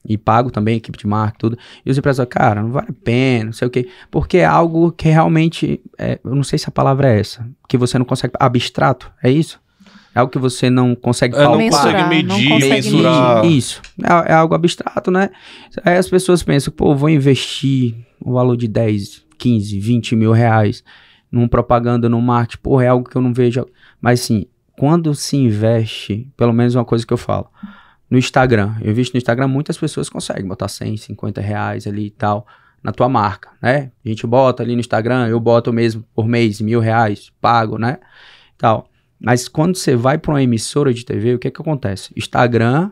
e 0.05 0.17
pago 0.17 0.51
também 0.51 0.77
equipe 0.77 0.99
de 0.99 1.07
marketing, 1.07 1.39
tudo. 1.39 1.59
E 1.85 1.91
os 1.91 1.97
empresários, 1.97 2.33
cara, 2.33 2.63
não 2.63 2.73
vale 2.73 2.89
a 2.91 3.05
pena, 3.05 3.45
não 3.45 3.53
sei 3.53 3.69
o 3.69 3.71
quê. 3.71 3.89
Porque 4.11 4.39
é 4.39 4.45
algo 4.45 4.91
que 4.91 5.09
realmente, 5.09 5.81
é, 5.99 6.19
eu 6.25 6.35
não 6.35 6.43
sei 6.43 6.59
se 6.59 6.69
a 6.69 6.73
palavra 6.73 7.13
é 7.13 7.21
essa, 7.21 7.47
que 7.69 7.77
você 7.77 7.99
não 7.99 8.05
consegue, 8.05 8.35
abstrato, 8.39 9.13
é 9.23 9.31
isso? 9.31 9.61
É 10.15 10.21
algo 10.21 10.33
que 10.33 10.39
você 10.39 10.69
não 10.69 10.95
consegue 10.95 11.37
é, 11.37 11.43
não 11.43 11.59
consegue 11.59 12.09
medir, 12.09 12.49
não 12.49 12.57
consegue 12.57 12.91
mensurar. 12.91 13.45
Isso, 13.47 13.81
é, 14.03 14.33
é, 14.33 14.35
algo 14.35 14.55
abstrato, 14.55 15.11
né? 15.11 15.31
Aí 15.85 15.97
as 15.97 16.09
pessoas 16.09 16.43
pensam, 16.43 16.73
pô, 16.73 16.95
vou 16.95 17.09
investir 17.09 17.95
o 18.21 18.31
um 18.31 18.33
valor 18.35 18.57
de 18.57 18.67
10, 18.67 19.25
15, 19.39 19.79
20 19.79 20.17
mil 20.17 20.33
reais 20.33 20.83
num 21.31 21.47
propaganda, 21.47 22.09
no 22.09 22.21
marketing, 22.21 22.63
pô, 22.63 22.81
é 22.81 22.89
algo 22.89 23.09
que 23.09 23.17
eu 23.17 23.23
não 23.23 23.33
vejo. 23.33 23.65
Mas 24.01 24.21
sim, 24.21 24.47
quando 24.77 25.15
se 25.15 25.37
investe, 25.37 26.29
pelo 26.37 26.53
menos 26.53 26.75
uma 26.75 26.85
coisa 26.85 27.07
que 27.07 27.13
eu 27.13 27.19
falo, 27.19 27.49
no 28.11 28.19
Instagram. 28.19 28.75
Eu 28.83 28.93
visto 28.93 29.15
no 29.15 29.19
Instagram 29.19 29.47
muitas 29.47 29.79
pessoas 29.79 30.09
conseguem 30.09 30.45
botar 30.45 30.67
100, 30.67 30.97
50 30.97 31.41
reais 31.41 31.87
ali 31.87 32.07
e 32.07 32.11
tal 32.11 32.47
na 32.83 32.93
tua 32.93 33.09
marca, 33.09 33.51
né? 33.63 33.93
A 34.05 34.09
gente 34.09 34.27
bota 34.27 34.63
ali 34.63 34.75
no 34.75 34.81
Instagram, 34.81 35.29
eu 35.29 35.39
boto 35.39 35.73
mesmo 35.73 36.03
por 36.15 36.27
mês 36.27 36.61
mil 36.61 36.81
reais, 36.81 37.31
pago, 37.41 37.79
né? 37.79 37.99
Tal. 38.57 38.90
Mas 39.21 39.49
quando 39.49 39.77
você 39.77 39.95
vai 39.95 40.17
para 40.17 40.33
uma 40.33 40.43
emissora 40.43 40.95
de 40.95 41.05
TV, 41.05 41.35
o 41.35 41.39
que 41.39 41.51
que 41.51 41.61
acontece? 41.61 42.13
Instagram, 42.17 42.91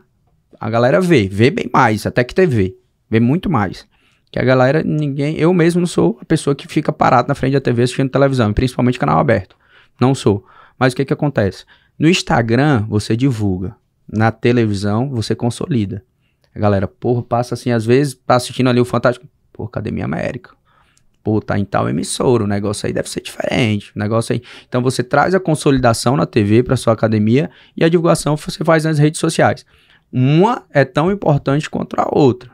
a 0.61 0.69
galera 0.69 1.01
vê, 1.01 1.27
vê 1.27 1.51
bem 1.51 1.71
mais, 1.73 2.07
até 2.07 2.23
que 2.23 2.35
TV, 2.35 2.77
vê 3.09 3.19
muito 3.19 3.49
mais. 3.49 3.87
Que 4.31 4.39
a 4.39 4.45
galera, 4.45 4.83
ninguém, 4.83 5.37
eu 5.37 5.55
mesmo 5.55 5.81
não 5.81 5.87
sou 5.87 6.19
a 6.21 6.25
pessoa 6.25 6.55
que 6.55 6.69
fica 6.69 6.93
parado 6.93 7.29
na 7.29 7.35
frente 7.35 7.55
da 7.55 7.61
TV 7.61 7.83
assistindo 7.83 8.11
televisão, 8.11 8.53
principalmente 8.53 8.99
canal 8.99 9.19
aberto. 9.19 9.57
Não 9.99 10.15
sou. 10.15 10.45
Mas 10.79 10.93
o 10.93 10.97
que 10.97 11.05
que 11.07 11.13
acontece? 11.13 11.65
No 11.99 12.09
Instagram, 12.09 12.85
você 12.89 13.17
divulga 13.17 13.75
na 14.07 14.31
televisão, 14.31 15.09
você 15.09 15.35
consolida. 15.35 16.05
A 16.55 16.59
galera, 16.59 16.87
porra, 16.87 17.23
passa 17.23 17.55
assim, 17.55 17.71
às 17.71 17.87
vezes, 17.87 18.15
tá 18.15 18.37
assistindo 18.37 18.69
ali 18.69 18.81
o 18.81 18.85
Fantástico, 18.85 19.27
pô, 19.53 19.65
Academia 19.65 20.05
América. 20.05 20.58
Pô, 21.29 21.43
tá 21.43 21.59
em 21.59 21.65
tal 21.67 21.91
emissora, 21.91 22.43
o 22.43 22.47
negócio 22.47 22.87
aí 22.87 22.93
deve 22.95 23.11
ser 23.11 23.21
diferente. 23.21 23.93
O 23.95 23.99
negócio 23.99 24.33
aí. 24.33 24.41
Então 24.67 24.81
você 24.81 25.03
traz 25.03 25.35
a 25.35 25.41
consolidação 25.41 26.17
na 26.17 26.25
TV 26.25 26.63
para 26.63 26.75
sua 26.75 26.95
academia 26.95 27.51
e 27.77 27.85
a 27.85 27.89
divulgação 27.91 28.35
você 28.35 28.65
faz 28.65 28.85
nas 28.85 28.97
redes 28.99 29.21
sociais. 29.21 29.67
Uma 30.11 30.65
é 30.73 30.87
tão 30.87 31.13
importante 31.13 31.69
quanto 31.69 32.01
a 32.01 32.09
outra. 32.11 32.51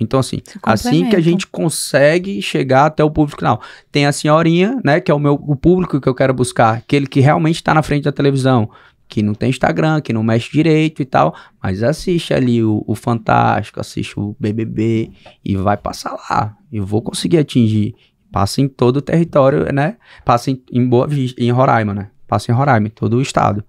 Então, 0.00 0.18
assim, 0.18 0.40
assim 0.60 1.08
que 1.08 1.14
a 1.14 1.20
gente 1.20 1.46
consegue 1.46 2.42
chegar 2.42 2.86
até 2.86 3.04
o 3.04 3.10
público 3.10 3.38
final. 3.38 3.62
Tem 3.92 4.04
a 4.04 4.10
senhorinha, 4.10 4.80
né, 4.84 5.00
que 5.00 5.12
é 5.12 5.14
o 5.14 5.18
meu 5.20 5.34
o 5.34 5.54
público 5.54 6.00
que 6.00 6.08
eu 6.08 6.14
quero 6.14 6.34
buscar, 6.34 6.78
aquele 6.78 7.06
que 7.06 7.20
realmente 7.20 7.56
está 7.56 7.72
na 7.72 7.84
frente 7.84 8.02
da 8.02 8.12
televisão 8.12 8.68
que 9.08 9.22
não 9.22 9.32
tem 9.32 9.48
Instagram, 9.48 10.00
que 10.00 10.12
não 10.12 10.24
mexe 10.24 10.50
direito 10.50 11.00
e 11.00 11.04
tal, 11.04 11.36
mas 11.62 11.84
assiste 11.84 12.34
ali 12.34 12.64
o, 12.64 12.82
o 12.84 12.96
Fantástico, 12.96 13.78
assiste 13.78 14.18
o 14.18 14.34
BBB 14.40 15.12
e 15.44 15.56
vai 15.56 15.76
passar 15.76 16.14
lá. 16.28 16.57
E 16.70 16.80
vou 16.80 17.02
conseguir 17.02 17.38
atingir. 17.38 17.94
Passa 18.30 18.60
em 18.60 18.68
todo 18.68 18.98
o 18.98 19.02
território, 19.02 19.72
né? 19.72 19.96
Passa 20.24 20.50
em, 20.50 20.62
em 20.70 20.86
Boa 20.86 21.06
Vista, 21.06 21.42
em 21.42 21.50
Roraima, 21.50 21.94
né? 21.94 22.10
Passa 22.26 22.52
em 22.52 22.54
Roraima, 22.54 22.88
em 22.88 22.90
todo 22.90 23.16
o 23.16 23.22
estado. 23.22 23.64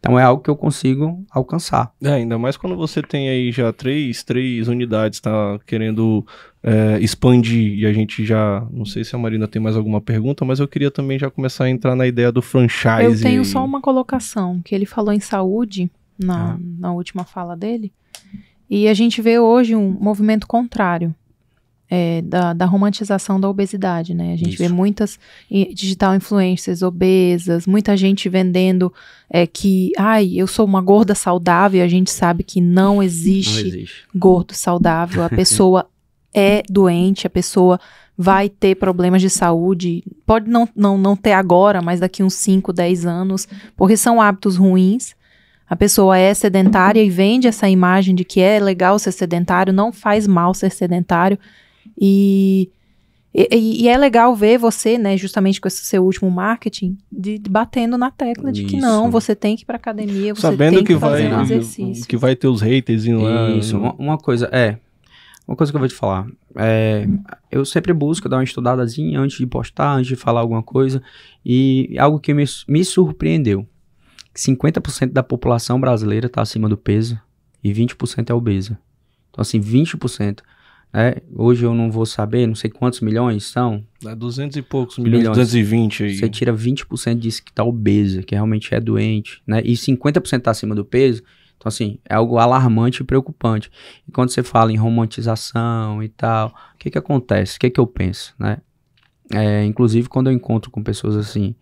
Então 0.00 0.18
é 0.18 0.22
algo 0.22 0.42
que 0.42 0.48
eu 0.48 0.56
consigo 0.56 1.24
alcançar. 1.30 1.92
É, 2.02 2.12
ainda 2.12 2.38
mais 2.38 2.56
quando 2.56 2.76
você 2.76 3.02
tem 3.02 3.28
aí 3.28 3.50
já 3.50 3.72
três, 3.72 4.22
três 4.22 4.68
unidades, 4.68 5.20
tá 5.20 5.58
querendo 5.66 6.24
é, 6.62 6.98
expandir 7.00 7.78
e 7.78 7.84
a 7.84 7.92
gente 7.92 8.24
já, 8.24 8.64
não 8.70 8.84
sei 8.84 9.04
se 9.04 9.14
a 9.14 9.18
Marina 9.18 9.48
tem 9.48 9.60
mais 9.60 9.76
alguma 9.76 10.00
pergunta, 10.00 10.44
mas 10.44 10.60
eu 10.60 10.68
queria 10.68 10.90
também 10.90 11.18
já 11.18 11.30
começar 11.30 11.64
a 11.64 11.70
entrar 11.70 11.96
na 11.96 12.06
ideia 12.06 12.30
do 12.30 12.40
franchise. 12.40 13.04
Eu 13.04 13.20
tenho 13.20 13.44
só 13.44 13.64
uma 13.64 13.80
colocação, 13.80 14.60
que 14.64 14.74
ele 14.74 14.86
falou 14.86 15.12
em 15.12 15.20
saúde 15.20 15.90
na, 16.18 16.52
ah. 16.52 16.58
na 16.78 16.92
última 16.92 17.24
fala 17.24 17.56
dele, 17.56 17.92
e 18.70 18.86
a 18.86 18.94
gente 18.94 19.20
vê 19.20 19.38
hoje 19.38 19.74
um 19.74 19.90
movimento 19.90 20.46
contrário 20.46 21.14
é, 21.90 22.20
da, 22.22 22.52
da, 22.52 22.66
romantização 22.66 23.40
da 23.40 23.48
obesidade, 23.48 24.14
né? 24.14 24.34
A 24.34 24.36
gente 24.36 24.50
Isso. 24.50 24.62
vê 24.62 24.68
muitas 24.68 25.18
digital 25.74 26.14
influencers 26.14 26.82
obesas, 26.82 27.66
muita 27.66 27.96
gente 27.96 28.28
vendendo 28.28 28.92
é, 29.30 29.46
que, 29.46 29.92
ai, 29.96 30.32
eu 30.34 30.46
sou 30.46 30.66
uma 30.66 30.82
gorda 30.82 31.14
saudável, 31.14 31.82
a 31.82 31.88
gente 31.88 32.10
sabe 32.10 32.42
que 32.42 32.60
não 32.60 33.02
existe, 33.02 33.62
não 33.62 33.68
existe. 33.68 34.04
gordo 34.14 34.54
saudável, 34.54 35.22
a 35.22 35.30
pessoa 35.30 35.86
é 36.34 36.62
doente, 36.68 37.26
a 37.26 37.30
pessoa 37.30 37.80
vai 38.16 38.48
ter 38.48 38.74
problemas 38.74 39.22
de 39.22 39.30
saúde, 39.30 40.02
pode 40.26 40.50
não, 40.50 40.68
não, 40.74 40.98
não 40.98 41.16
ter 41.16 41.32
agora, 41.32 41.80
mas 41.80 42.00
daqui 42.00 42.22
uns 42.22 42.34
5, 42.34 42.72
10 42.72 43.06
anos, 43.06 43.48
porque 43.76 43.96
são 43.96 44.20
hábitos 44.20 44.56
ruins, 44.56 45.14
a 45.70 45.76
pessoa 45.76 46.16
é 46.18 46.32
sedentária 46.32 47.02
e 47.02 47.10
vende 47.10 47.46
essa 47.46 47.68
imagem 47.68 48.14
de 48.14 48.24
que 48.24 48.40
é 48.40 48.58
legal 48.58 48.98
ser 48.98 49.12
sedentário, 49.12 49.72
não 49.72 49.92
faz 49.92 50.26
mal 50.26 50.54
ser 50.54 50.70
sedentário. 50.70 51.38
E, 51.96 52.70
e, 53.34 53.84
e, 53.84 53.88
é 53.88 53.96
legal 53.96 54.34
ver 54.34 54.58
você, 54.58 54.98
né, 54.98 55.16
justamente 55.16 55.60
com 55.60 55.68
esse 55.68 55.84
seu 55.84 56.04
último 56.04 56.30
marketing, 56.30 56.98
de, 57.10 57.38
de 57.38 57.50
batendo 57.50 57.96
na 57.96 58.10
tecla 58.10 58.50
de 58.50 58.62
Isso. 58.62 58.70
que 58.70 58.80
não, 58.80 59.10
você 59.10 59.34
tem 59.34 59.54
que 59.54 59.62
ir 59.62 59.66
pra 59.66 59.76
academia, 59.76 60.34
você 60.34 60.40
Sabendo 60.42 60.76
tem 60.76 60.84
que, 60.84 60.94
que 60.94 61.00
fazer 61.00 61.28
vai, 61.28 61.42
exercício. 61.42 62.06
Que 62.06 62.16
vai 62.16 62.34
ter 62.34 62.48
os 62.48 62.60
haters 62.60 63.04
indo 63.06 63.22
lá. 63.22 63.50
Isso, 63.50 63.76
uma, 63.78 63.94
uma, 63.94 64.18
coisa, 64.18 64.48
é. 64.52 64.78
Uma 65.46 65.56
coisa 65.56 65.72
que 65.72 65.76
eu 65.76 65.80
vou 65.80 65.88
te 65.88 65.94
falar. 65.94 66.26
É, 66.56 67.06
eu 67.50 67.64
sempre 67.64 67.92
busco 67.92 68.28
dar 68.28 68.38
uma 68.38 68.44
estudadazinha 68.44 69.20
antes 69.20 69.38
de 69.38 69.46
postar, 69.46 69.94
antes 69.94 70.08
de 70.08 70.16
falar 70.16 70.40
alguma 70.40 70.62
coisa. 70.62 71.02
E 71.44 71.94
algo 71.98 72.18
que 72.18 72.34
me, 72.34 72.44
me 72.66 72.84
surpreendeu. 72.84 73.66
50% 74.34 75.12
da 75.12 75.22
população 75.22 75.80
brasileira 75.80 76.26
está 76.26 76.42
acima 76.42 76.68
do 76.68 76.76
peso 76.76 77.20
e 77.62 77.72
20% 77.72 78.30
é 78.30 78.34
obesa. 78.34 78.78
Então, 79.30 79.42
assim, 79.42 79.60
20%. 79.60 80.40
É, 80.92 81.20
hoje 81.34 81.64
eu 81.64 81.74
não 81.74 81.90
vou 81.90 82.06
saber, 82.06 82.46
não 82.46 82.54
sei 82.54 82.70
quantos 82.70 83.00
milhões 83.00 83.44
são. 83.44 83.84
Dá 84.02 84.14
200 84.14 84.56
e 84.56 84.62
poucos 84.62 84.98
milhões, 84.98 85.20
milhões. 85.20 85.36
220 85.36 86.04
aí. 86.04 86.16
Você 86.16 86.28
tira 86.28 86.52
20% 86.52 87.16
disso 87.16 87.44
que 87.44 87.52
tá 87.52 87.62
obesa, 87.62 88.22
que 88.22 88.34
realmente 88.34 88.74
é 88.74 88.80
doente, 88.80 89.42
né? 89.46 89.60
E 89.64 89.74
50% 89.74 90.40
tá 90.40 90.50
acima 90.50 90.74
do 90.74 90.84
peso. 90.84 91.22
Então, 91.56 91.68
assim, 91.68 91.98
é 92.08 92.14
algo 92.14 92.38
alarmante 92.38 93.02
e 93.02 93.04
preocupante. 93.04 93.70
E 94.06 94.12
quando 94.12 94.30
você 94.30 94.42
fala 94.42 94.72
em 94.72 94.76
romantização 94.76 96.02
e 96.02 96.08
tal, 96.08 96.48
o 96.74 96.78
que 96.78 96.90
que 96.90 96.98
acontece? 96.98 97.56
O 97.56 97.60
que 97.60 97.68
que 97.68 97.80
eu 97.80 97.86
penso, 97.86 98.34
né? 98.38 98.58
É, 99.34 99.64
inclusive, 99.64 100.08
quando 100.08 100.28
eu 100.28 100.32
encontro 100.32 100.70
com 100.70 100.82
pessoas 100.82 101.16
assim, 101.16 101.54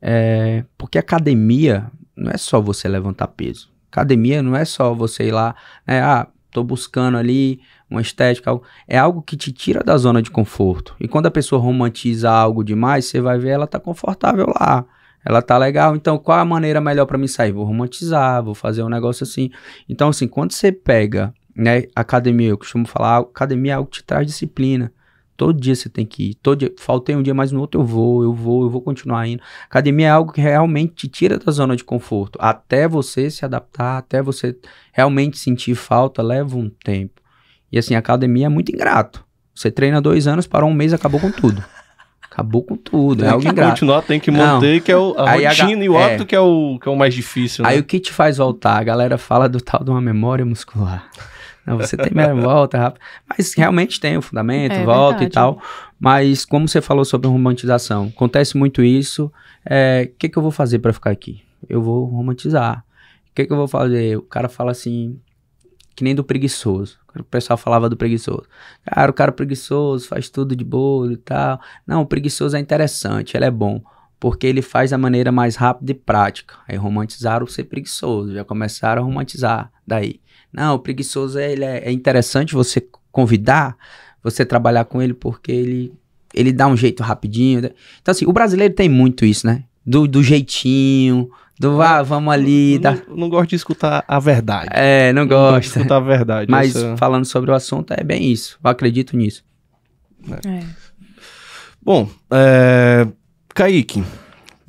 é, 0.00 0.64
porque 0.78 0.96
academia 0.96 1.90
não 2.16 2.30
é 2.30 2.38
só 2.38 2.60
você 2.60 2.88
levantar 2.88 3.28
peso. 3.28 3.70
Academia 3.90 4.42
não 4.42 4.56
é 4.56 4.64
só 4.64 4.94
você 4.94 5.24
ir 5.24 5.32
lá, 5.32 5.54
né, 5.86 6.00
ah, 6.00 6.26
tô 6.52 6.62
buscando 6.62 7.16
ali 7.16 7.60
uma 7.90 8.00
estética, 8.00 8.50
algo, 8.50 8.62
é 8.86 8.98
algo 8.98 9.22
que 9.22 9.36
te 9.36 9.50
tira 9.50 9.82
da 9.82 9.96
zona 9.96 10.22
de 10.22 10.30
conforto. 10.30 10.94
E 11.00 11.08
quando 11.08 11.26
a 11.26 11.30
pessoa 11.30 11.60
romantiza 11.60 12.30
algo 12.30 12.62
demais, 12.62 13.06
você 13.06 13.20
vai 13.20 13.38
ver 13.38 13.50
ela 13.50 13.66
tá 13.66 13.80
confortável 13.80 14.46
lá. 14.60 14.84
Ela 15.24 15.40
tá 15.40 15.56
legal, 15.56 15.96
então 15.96 16.18
qual 16.18 16.38
a 16.38 16.44
maneira 16.44 16.80
melhor 16.80 17.06
para 17.06 17.16
mim 17.16 17.28
sair? 17.28 17.52
Vou 17.52 17.64
romantizar, 17.64 18.42
vou 18.42 18.54
fazer 18.54 18.82
um 18.82 18.88
negócio 18.88 19.24
assim. 19.24 19.50
Então 19.88 20.08
assim, 20.08 20.28
quando 20.28 20.52
você 20.52 20.70
pega, 20.70 21.32
né, 21.56 21.84
academia, 21.94 22.48
eu 22.48 22.58
costumo 22.58 22.86
falar, 22.86 23.18
academia 23.18 23.72
é 23.72 23.74
algo 23.76 23.88
que 23.88 23.98
te 23.98 24.04
traz 24.04 24.26
disciplina. 24.26 24.92
Todo 25.36 25.60
dia 25.60 25.74
você 25.74 25.88
tem 25.88 26.04
que 26.04 26.30
ir. 26.30 26.34
Todo 26.34 26.58
dia, 26.58 26.72
faltei 26.78 27.16
um 27.16 27.22
dia, 27.22 27.34
mas 27.34 27.52
no 27.52 27.60
outro 27.60 27.80
eu 27.80 27.84
vou, 27.84 28.22
eu 28.22 28.32
vou, 28.32 28.62
eu 28.62 28.70
vou 28.70 28.80
continuar 28.80 29.26
indo. 29.26 29.42
Academia 29.64 30.06
é 30.06 30.10
algo 30.10 30.32
que 30.32 30.40
realmente 30.40 30.94
te 30.94 31.08
tira 31.08 31.38
da 31.38 31.50
zona 31.50 31.74
de 31.74 31.84
conforto. 31.84 32.38
Até 32.40 32.86
você 32.86 33.30
se 33.30 33.44
adaptar, 33.44 33.98
até 33.98 34.22
você 34.22 34.56
realmente 34.92 35.38
sentir 35.38 35.74
falta, 35.74 36.22
leva 36.22 36.56
um 36.56 36.68
tempo. 36.68 37.20
E 37.70 37.78
assim, 37.78 37.94
a 37.94 37.98
academia 37.98 38.46
é 38.46 38.48
muito 38.48 38.70
ingrato. 38.70 39.24
Você 39.54 39.70
treina 39.70 40.00
dois 40.00 40.26
anos, 40.26 40.46
parou 40.46 40.70
um 40.70 40.74
mês, 40.74 40.92
acabou 40.92 41.20
com 41.20 41.30
tudo. 41.30 41.62
Acabou 42.22 42.62
com 42.62 42.76
tudo. 42.76 43.18
Tem 43.18 43.28
é 43.28 43.30
algo 43.30 43.42
que 43.42 43.50
ingrato. 43.50 43.70
continuar, 43.72 44.00
tem 44.02 44.18
que 44.18 44.30
manter, 44.30 44.74
Não. 44.76 44.80
que 44.80 44.90
é 44.90 44.96
o, 44.96 45.14
a 45.18 45.32
Aí 45.32 45.46
rotina 45.46 45.82
a, 45.82 45.84
e 45.84 45.88
o 45.88 45.98
hábito 45.98 46.22
é. 46.22 46.26
que, 46.26 46.34
é 46.34 46.40
o, 46.40 46.78
que 46.80 46.88
é 46.88 46.92
o 46.92 46.96
mais 46.96 47.14
difícil. 47.14 47.62
Né? 47.62 47.70
Aí 47.70 47.78
o 47.78 47.84
que 47.84 48.00
te 48.00 48.10
faz 48.10 48.38
voltar? 48.38 48.78
A 48.78 48.82
galera 48.82 49.18
fala 49.18 49.48
do 49.50 49.60
tal 49.60 49.84
de 49.84 49.90
uma 49.90 50.00
memória 50.00 50.42
muscular. 50.42 51.10
Não, 51.66 51.76
você 51.76 51.96
tem 51.96 52.12
volta 52.40 52.78
rápido. 52.78 53.02
Mas 53.28 53.54
realmente 53.54 54.00
tem 54.00 54.16
o 54.16 54.22
fundamento, 54.22 54.72
é, 54.72 54.84
volta 54.84 55.18
verdade. 55.18 55.24
e 55.24 55.30
tal. 55.30 55.62
Mas 55.98 56.44
como 56.44 56.66
você 56.66 56.80
falou 56.80 57.04
sobre 57.04 57.28
romantização, 57.28 58.12
acontece 58.14 58.56
muito 58.56 58.82
isso. 58.82 59.26
O 59.26 59.32
é, 59.64 60.10
que, 60.18 60.28
que 60.28 60.36
eu 60.36 60.42
vou 60.42 60.50
fazer 60.50 60.78
para 60.80 60.92
ficar 60.92 61.10
aqui? 61.10 61.42
Eu 61.68 61.82
vou 61.82 62.04
romantizar. 62.06 62.84
O 63.30 63.34
que, 63.34 63.46
que 63.46 63.52
eu 63.52 63.56
vou 63.56 63.68
fazer? 63.68 64.18
O 64.18 64.22
cara 64.22 64.48
fala 64.48 64.72
assim, 64.72 65.18
que 65.94 66.04
nem 66.04 66.14
do 66.14 66.24
preguiçoso. 66.24 66.98
O 67.14 67.22
pessoal 67.24 67.56
falava 67.56 67.88
do 67.88 67.96
preguiçoso. 67.96 68.44
Cara, 68.84 69.10
o 69.10 69.14
cara 69.14 69.32
preguiçoso 69.32 70.08
faz 70.08 70.28
tudo 70.28 70.56
de 70.56 70.64
boa 70.64 71.12
e 71.12 71.16
tal. 71.16 71.60
Não, 71.86 72.02
o 72.02 72.06
preguiçoso 72.06 72.56
é 72.56 72.60
interessante, 72.60 73.36
ele 73.36 73.44
é 73.44 73.50
bom. 73.50 73.82
Porque 74.18 74.46
ele 74.46 74.62
faz 74.62 74.90
da 74.90 74.98
maneira 74.98 75.32
mais 75.32 75.56
rápida 75.56 75.92
e 75.92 75.94
prática. 75.94 76.54
Aí 76.66 76.76
romantizaram 76.76 77.44
o 77.44 77.48
ser 77.48 77.64
preguiçoso, 77.64 78.32
já 78.32 78.44
começaram 78.44 79.02
a 79.02 79.04
romantizar 79.04 79.70
daí. 79.86 80.20
Não, 80.52 80.74
o 80.74 80.78
preguiçoso 80.78 81.38
ele 81.38 81.64
é, 81.64 81.88
é 81.88 81.92
interessante 81.92 82.54
você 82.54 82.86
convidar, 83.10 83.76
você 84.22 84.44
trabalhar 84.44 84.84
com 84.84 85.00
ele 85.00 85.14
porque 85.14 85.50
ele, 85.50 85.92
ele 86.34 86.52
dá 86.52 86.66
um 86.66 86.76
jeito 86.76 87.02
rapidinho. 87.02 87.62
Né? 87.62 87.70
Então 88.00 88.12
assim, 88.12 88.26
o 88.26 88.32
brasileiro 88.32 88.74
tem 88.74 88.88
muito 88.88 89.24
isso, 89.24 89.46
né? 89.46 89.64
Do, 89.84 90.06
do 90.06 90.22
jeitinho, 90.22 91.28
Do 91.58 91.80
ah, 91.82 92.02
vamos 92.02 92.32
ali. 92.32 92.74
Eu, 92.74 92.80
tá. 92.80 92.98
não, 93.08 93.16
não, 93.16 93.28
gosto 93.28 93.50
de 93.50 93.56
escutar 93.56 94.04
a 94.06 94.18
verdade. 94.20 94.68
É, 94.72 95.12
não, 95.12 95.22
não 95.22 95.28
gosto. 95.28 95.54
Gosto 95.54 95.60
de 95.60 95.78
escutar 95.78 95.96
a 95.96 96.00
verdade. 96.00 96.50
Mas 96.50 96.76
essa... 96.76 96.96
falando 96.96 97.24
sobre 97.24 97.50
o 97.50 97.54
assunto, 97.54 97.92
é 97.92 98.04
bem 98.04 98.30
isso. 98.30 98.58
Eu 98.62 98.70
acredito 98.70 99.16
nisso. 99.16 99.44
É. 100.28 100.48
é. 100.48 100.64
Bom, 101.82 102.08
é... 102.30 103.08
Kaique, 103.54 104.04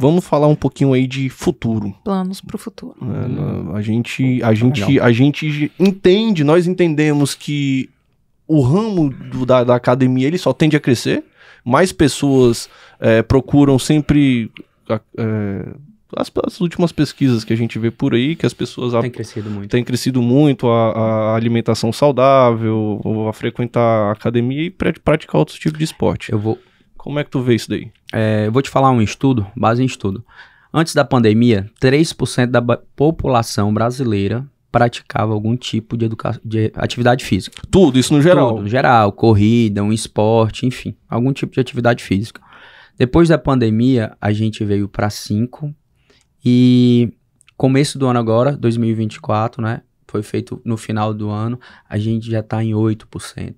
vamos 0.04 0.26
falar 0.26 0.47
um 0.47 0.56
pouquinho 0.56 0.91
aí 0.91 1.08
de 1.08 1.30
futuro. 1.30 1.95
Planos 2.04 2.41
para 2.41 2.58
o 2.58 2.60
futuro. 2.60 2.95
É, 3.01 3.78
a 3.78 3.82
gente, 3.82 4.43
a 4.43 4.54
gente, 4.54 4.99
a 4.99 5.12
gente 5.14 5.72
entende, 5.80 6.43
nós 6.43 6.68
entendemos 6.68 7.34
que 7.34 7.89
o 8.45 8.60
ramo 8.62 9.10
do, 9.10 9.45
da, 9.45 9.64
da 9.64 9.76
academia 9.76 10.28
ele 10.28 10.38
só 10.38 10.51
tende 10.51 10.76
a 10.76 10.80
crescer. 10.80 11.24
Mais 11.64 11.93
pessoas 11.93 12.70
é, 12.99 13.22
procuram 13.22 13.80
sempre 13.80 14.51
é, 14.89 14.99
as, 16.18 16.30
as, 16.45 16.60
últimas 16.60 16.91
pesquisas 16.91 17.45
que 17.45 17.54
a 17.54 17.56
gente 17.56 17.80
vê 17.80 17.89
por 17.89 18.14
aí, 18.14 18.36
que 18.36 18.45
as 18.45 18.54
pessoas 18.54 18.91
tem 19.01 19.10
crescido 19.10 19.49
muito, 19.49 19.72
tem 19.72 19.84
crescido 19.86 20.22
muito 20.22 20.68
a, 20.68 20.91
a, 20.91 21.36
alimentação 21.38 21.93
saudável, 21.93 22.99
a 23.30 23.32
frequentar 23.32 24.10
a 24.10 24.12
academia 24.12 24.64
e 24.64 24.70
praticar 24.70 25.39
outros 25.39 25.58
tipos 25.58 25.78
de 25.78 25.86
esporte. 25.86 26.34
Eu 26.34 26.39
vou. 26.39 26.60
Como 27.04 27.20
é 27.20 27.24
que 27.26 27.30
tu 27.30 27.41
vê 27.41 27.56
isso 27.56 27.70
daí? 27.70 27.91
É, 28.14 28.47
eu 28.47 28.51
vou 28.54 28.62
te 28.62 28.70
falar 28.70 28.89
um 28.89 29.01
estudo, 29.01 29.45
base 29.58 29.84
em 29.84 29.86
estudo. 29.86 30.24
Antes 30.74 30.95
da 30.95 31.04
pandemia, 31.04 31.70
3% 31.82 32.45
da 32.45 32.62
população 32.95 33.74
brasileira 33.74 34.49
praticava 34.72 35.34
algum 35.34 35.58
tipo 35.58 35.97
de, 35.97 36.08
de 36.45 36.72
atividade 36.74 37.26
física. 37.26 37.62
Tudo, 37.70 37.99
isso 37.99 38.14
no 38.14 38.22
geral? 38.22 38.51
Tudo, 38.51 38.62
no 38.62 38.70
geral, 38.70 39.12
corrida, 39.12 39.84
um 39.84 39.91
esporte, 39.91 40.66
enfim, 40.66 40.95
algum 41.10 41.34
tipo 41.34 41.54
de 41.54 41.60
atividade 41.60 42.01
física. 42.01 42.41
Depois 42.97 43.28
da 43.28 43.38
pandemia, 43.38 44.16
a 44.22 44.32
gente 44.32 44.64
veio 44.64 44.88
para 44.88 45.10
5 45.10 45.76
e 46.43 47.12
começo 47.58 47.99
do 47.99 48.08
ano 48.08 48.20
agora, 48.20 48.56
2024, 48.56 49.62
né? 49.62 49.82
Foi 50.08 50.24
feito 50.24 50.62
no 50.64 50.78
final 50.78 51.14
do 51.14 51.30
ano, 51.30 51.60
a 51.89 51.97
gente 51.97 52.32
já 52.32 52.39
está 52.39 52.64
em 52.64 52.72
8%. 52.72 53.56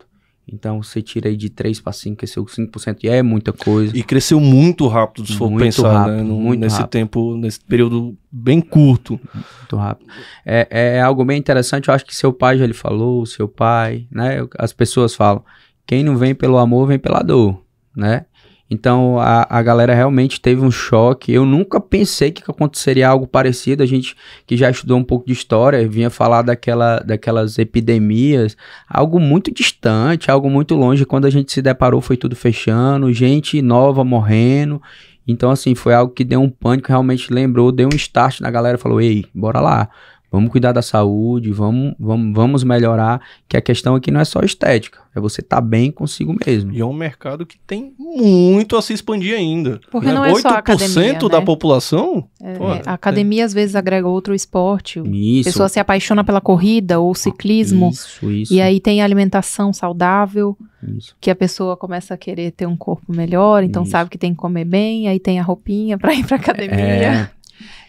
Então 0.48 0.82
você 0.82 1.02
tira 1.02 1.28
aí 1.28 1.36
de 1.36 1.50
3 1.50 1.82
para 1.82 1.92
5, 1.92 2.18
que 2.18 2.26
é 2.26 2.28
5% 2.28 3.04
e 3.04 3.10
é 3.10 3.24
muita 3.24 3.52
coisa. 3.52 3.98
E 3.98 4.04
cresceu 4.04 4.40
muito 4.40 4.88
rápido, 4.88 5.26
se 5.26 5.36
for 5.36 5.50
muito 5.50 5.64
pensar, 5.64 5.92
né, 5.92 5.98
rápido, 5.98 6.18
né? 6.18 6.24
No, 6.24 6.40
muito 6.40 6.60
nesse 6.60 6.78
rápido. 6.78 6.92
tempo, 6.92 7.36
nesse 7.36 7.60
período 7.62 8.16
bem 8.32 8.62
curto. 8.62 9.20
Muito 9.34 9.76
rápido. 9.76 10.10
É, 10.46 10.96
é 10.98 11.02
algo 11.02 11.26
bem 11.26 11.40
interessante, 11.40 11.88
eu 11.88 11.94
acho 11.94 12.06
que 12.06 12.16
seu 12.16 12.32
pai 12.32 12.58
já 12.58 12.68
lhe 12.68 12.74
falou, 12.74 13.26
seu 13.26 13.48
pai, 13.48 14.08
né? 14.12 14.46
As 14.60 14.72
pessoas 14.72 15.16
falam, 15.16 15.44
quem 15.86 16.04
não 16.04 16.16
vem 16.16 16.36
pelo 16.36 16.58
amor, 16.58 16.88
vem 16.88 17.00
pela 17.00 17.22
dor, 17.22 17.60
né? 17.96 18.26
Então 18.70 19.20
a, 19.20 19.46
a 19.50 19.62
galera 19.62 19.94
realmente 19.94 20.42
teve 20.42 20.62
um 20.62 20.72
choque. 20.72 21.32
Eu 21.32 21.46
nunca 21.46 21.80
pensei 21.80 22.32
que 22.32 22.44
aconteceria 22.48 23.08
algo 23.08 23.28
parecido. 23.28 23.84
A 23.84 23.86
gente 23.86 24.16
que 24.46 24.58
já 24.58 24.70
estudou 24.70 24.98
um 24.98 25.04
pouco 25.04 25.28
de 25.28 25.34
história 25.34 25.88
vinha 25.88 26.10
falar 26.10 26.42
daquela, 26.42 27.00
daquelas 27.00 27.60
epidemias, 27.60 28.58
algo 28.90 29.20
muito 29.20 29.54
distante, 29.54 30.32
algo 30.32 30.50
muito 30.50 30.76
longe. 30.76 31.06
Quando 31.06 31.26
a 31.26 31.30
gente 31.30 31.52
se 31.52 31.62
deparou, 31.62 32.02
foi 32.02 32.18
tudo 32.18 32.36
fechando, 32.36 33.14
gente 33.14 33.62
nova 33.62 34.04
morrendo. 34.04 34.82
Então, 35.28 35.50
assim, 35.50 35.74
foi 35.74 35.94
algo 35.94 36.14
que 36.14 36.24
deu 36.24 36.40
um 36.40 36.50
pânico, 36.50 36.90
realmente 36.90 37.34
lembrou, 37.34 37.72
deu 37.72 37.90
um 37.92 37.96
start 37.96 38.42
na 38.42 38.52
galera, 38.52 38.78
falou: 38.78 39.02
ei, 39.02 39.26
bora 39.34 39.60
lá. 39.60 39.90
Vamos 40.36 40.52
cuidar 40.52 40.74
da 40.74 40.82
saúde, 40.82 41.50
vamos, 41.50 41.96
vamos, 41.98 42.36
vamos 42.36 42.64
melhorar, 42.66 43.22
que 43.48 43.56
a 43.56 43.62
questão 43.62 43.96
aqui 43.96 44.12
não 44.12 44.20
é 44.20 44.26
só 44.26 44.42
estética, 44.42 45.00
é 45.16 45.20
você 45.22 45.40
estar 45.40 45.58
tá 45.58 45.62
bem 45.62 45.90
consigo 45.90 46.36
mesmo. 46.46 46.74
E 46.74 46.82
é 46.82 46.86
um 46.86 46.92
mercado 46.92 47.46
que 47.46 47.58
tem 47.60 47.94
muito 47.98 48.76
a 48.76 48.82
se 48.82 48.92
expandir 48.92 49.34
ainda. 49.34 49.80
Porque 49.90 50.08
né? 50.08 50.14
não 50.14 50.26
é 50.26 50.34
8% 50.34 50.42
só 50.42 50.50
a 50.50 50.58
academia, 50.58 51.14
da 51.14 51.40
né? 51.40 51.46
população? 51.46 52.28
É, 52.42 52.54
pô, 52.56 52.66
a 52.68 52.94
academia 52.94 53.44
é. 53.44 53.46
às 53.46 53.54
vezes 53.54 53.78
agrega 53.78 54.10
outro 54.10 54.36
esporte. 54.36 55.00
Isso. 55.06 55.48
A 55.48 55.52
pessoa 55.54 55.70
se 55.70 55.80
apaixona 55.80 56.22
pela 56.22 56.42
corrida 56.42 57.00
ou 57.00 57.16
ciclismo. 57.16 57.92
Isso, 57.92 58.30
isso. 58.30 58.54
E 58.54 58.60
aí 58.60 58.82
tem 58.82 59.02
alimentação 59.02 59.72
saudável. 59.72 60.58
Isso. 60.86 61.16
Que 61.22 61.32
a 61.32 61.36
pessoa 61.36 61.78
começa 61.78 62.14
a 62.14 62.18
querer 62.18 62.52
ter 62.52 62.66
um 62.66 62.76
corpo 62.76 63.14
melhor, 63.14 63.64
então 63.64 63.84
Isso. 63.84 63.92
sabe 63.92 64.10
que 64.10 64.18
tem 64.18 64.32
que 64.32 64.38
comer 64.38 64.66
bem, 64.66 65.08
aí 65.08 65.18
tem 65.18 65.40
a 65.40 65.44
roupinha 65.44 65.98
para 65.98 66.14
ir 66.14 66.26
pra 66.28 66.36
academia. 66.36 66.76
É, 66.76 67.30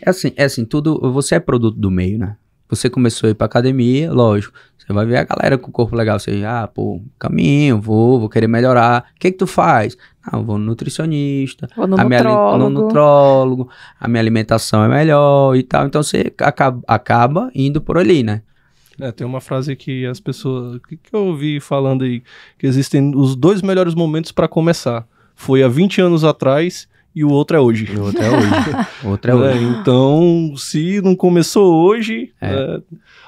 é 0.01 0.11
assim, 0.11 0.33
é 0.37 0.45
assim, 0.45 0.65
tudo. 0.65 0.99
Você 1.13 1.35
é 1.35 1.41
produto 1.41 1.79
do 1.79 1.91
meio, 1.91 2.19
né? 2.19 2.37
Você 2.69 2.91
começou 2.91 3.29
a 3.29 3.31
ir 3.31 3.35
pra 3.35 3.47
academia, 3.47 4.13
lógico. 4.13 4.53
Você 4.77 4.93
vai 4.93 5.07
ver 5.07 5.17
a 5.17 5.25
galera 5.25 5.59
com 5.59 5.69
o 5.69 5.73
corpo 5.73 5.97
legal. 5.97 6.19
Você, 6.19 6.45
ah, 6.45 6.69
pô, 6.73 7.01
caminho, 7.19 7.81
vou, 7.81 8.21
vou 8.21 8.29
querer 8.29 8.47
melhorar. 8.47 9.07
O 9.15 9.19
que 9.19 9.33
que 9.33 9.39
tu 9.39 9.47
faz? 9.47 9.97
Ah, 10.23 10.37
eu 10.37 10.45
vou 10.45 10.59
no 10.59 10.67
nutricionista. 10.67 11.69
Vou 11.77 11.87
no 11.87 11.99
a 11.99 12.05
nutrólogo. 12.05 12.57
Minha, 12.57 12.59
no 12.59 12.71
nutrólogo. 12.71 13.71
A 14.01 14.09
minha 14.09 14.21
alimentação 14.21 14.85
é 14.85 14.89
melhor 14.89 15.57
e 15.57 15.63
tal. 15.63 15.87
Então 15.87 16.03
você 16.03 16.33
acaba, 16.39 16.83
acaba 16.87 17.51
indo 17.55 17.81
por 17.81 17.99
ali, 17.99 18.23
né? 18.23 18.43
É, 19.01 19.13
tem 19.13 19.27
uma 19.27 19.41
frase 19.41 19.77
que 19.77 20.07
as 20.07 20.21
pessoas. 20.21 20.81
que, 20.89 20.97
que 20.97 21.15
eu 21.15 21.27
ouvi 21.27 21.61
falando 21.61 22.05
aí? 22.05 22.23
Que 22.59 22.67
existem 22.67 23.13
os 23.15 23.37
dois 23.37 23.63
melhores 23.63 23.95
momentos 23.95 24.33
para 24.33 24.49
começar. 24.49 25.07
Foi 25.35 25.63
há 25.63 25.69
20 25.69 26.01
anos 26.01 26.25
atrás 26.25 26.89
e 27.17 27.25
o 27.25 27.31
outro 27.31 27.57
é 27.57 27.61
hoje. 27.61 27.89
O 27.97 28.03
outro 28.03 28.23
é 28.23 28.29
hoje. 28.29 28.51
o 29.03 29.09
outro 29.09 29.31
é, 29.31 29.35
é 29.35 29.37
hoje. 29.37 29.65
então, 29.65 30.53
se 30.59 31.01
não 31.01 31.17
começou 31.17 31.75
hoje, 31.75 32.31
é. 32.39 32.53
É, 32.53 32.81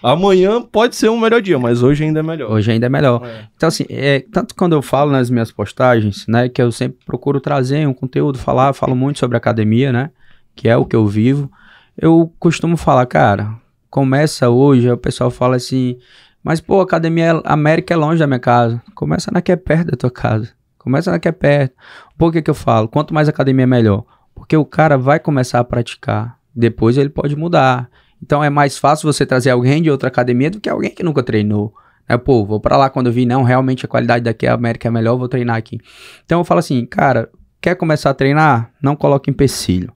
amanhã 0.03 0.61
pode 0.61 0.95
ser 0.95 1.09
um 1.09 1.19
melhor 1.19 1.41
dia, 1.41 1.59
mas 1.59 1.83
hoje 1.83 2.05
ainda 2.05 2.21
é 2.21 2.23
melhor. 2.23 2.53
Hoje 2.53 2.71
ainda 2.71 2.85
é 2.85 2.89
melhor. 2.91 3.25
É. 3.25 3.47
Então, 3.57 3.67
assim, 3.67 3.87
é, 3.89 4.23
tanto 4.31 4.55
quando 4.55 4.75
eu 4.75 4.83
falo 4.83 5.11
nas 5.11 5.31
minhas 5.31 5.51
postagens, 5.51 6.27
né, 6.29 6.51
que 6.51 6.61
eu 6.61 6.71
sempre 6.71 6.99
procuro 7.07 7.41
trazer 7.41 7.89
um 7.89 7.95
conteúdo, 7.95 8.39
falar, 8.39 8.75
falo 8.75 8.95
muito 8.95 9.19
sobre 9.19 9.39
academia, 9.39 9.91
né, 9.91 10.11
que 10.55 10.69
é 10.69 10.77
o 10.77 10.85
que 10.85 10.95
eu 10.95 11.07
vivo, 11.07 11.51
eu 11.97 12.31
costumo 12.39 12.77
falar, 12.77 13.07
cara, 13.07 13.55
começa 13.89 14.51
hoje, 14.51 14.91
o 14.91 14.99
pessoal 14.99 15.31
fala 15.31 15.57
assim, 15.57 15.97
mas 16.45 16.61
pô, 16.61 16.81
a 16.81 16.83
academia 16.83 17.41
América 17.43 17.95
é 17.95 17.97
longe 17.97 18.19
da 18.19 18.27
minha 18.27 18.39
casa. 18.39 18.83
Começa 18.95 19.31
na 19.33 19.41
que 19.41 19.51
é 19.51 19.57
perto 19.57 19.93
da 19.93 19.97
tua 19.97 20.11
casa. 20.11 20.58
Começa 20.79 21.11
na 21.11 21.19
que 21.19 21.29
é 21.29 21.33
perto. 21.33 21.75
Por 22.17 22.33
que, 22.33 22.41
que 22.41 22.51
eu 22.51 22.55
falo? 22.55 22.89
Quanto 22.89 23.13
mais 23.13 23.29
academia, 23.29 23.67
melhor. 23.67 24.05
Porque 24.35 24.57
o 24.57 24.65
cara 24.65 24.97
vai 24.97 25.19
começar 25.19 25.59
a 25.59 25.65
praticar. 25.65 26.39
Depois 26.55 26.97
ele 26.97 27.09
pode 27.09 27.37
mudar. 27.37 27.91
Então 28.23 28.43
é 28.43 28.51
mais 28.51 28.79
fácil 28.79 29.13
você 29.13 29.25
trazer 29.25 29.51
alguém 29.51 29.83
de 29.83 29.91
outra 29.91 30.09
academia 30.09 30.51
do 30.51 30.61
que 30.61 30.69
alguém 30.69 30.91
que 30.91 31.03
nunca 31.03 31.23
treinou. 31.23 31.75
É, 32.09 32.17
pô, 32.17 32.45
vou 32.45 32.59
para 32.59 32.77
lá 32.77 32.89
quando 32.89 33.09
eu 33.09 33.13
vi, 33.13 33.27
não, 33.27 33.43
realmente 33.43 33.85
a 33.85 33.89
qualidade 33.89 34.25
daqui 34.25 34.47
a 34.47 34.55
América 34.55 34.89
é 34.89 34.91
melhor, 34.91 35.17
vou 35.17 35.29
treinar 35.29 35.57
aqui. 35.57 35.79
Então 36.25 36.41
eu 36.41 36.45
falo 36.45 36.61
assim, 36.61 36.85
cara, 36.87 37.29
quer 37.61 37.75
começar 37.75 38.11
a 38.11 38.15
treinar? 38.15 38.71
Não 38.83 38.97
coloque 38.97 39.31
empecilho. 39.31 39.93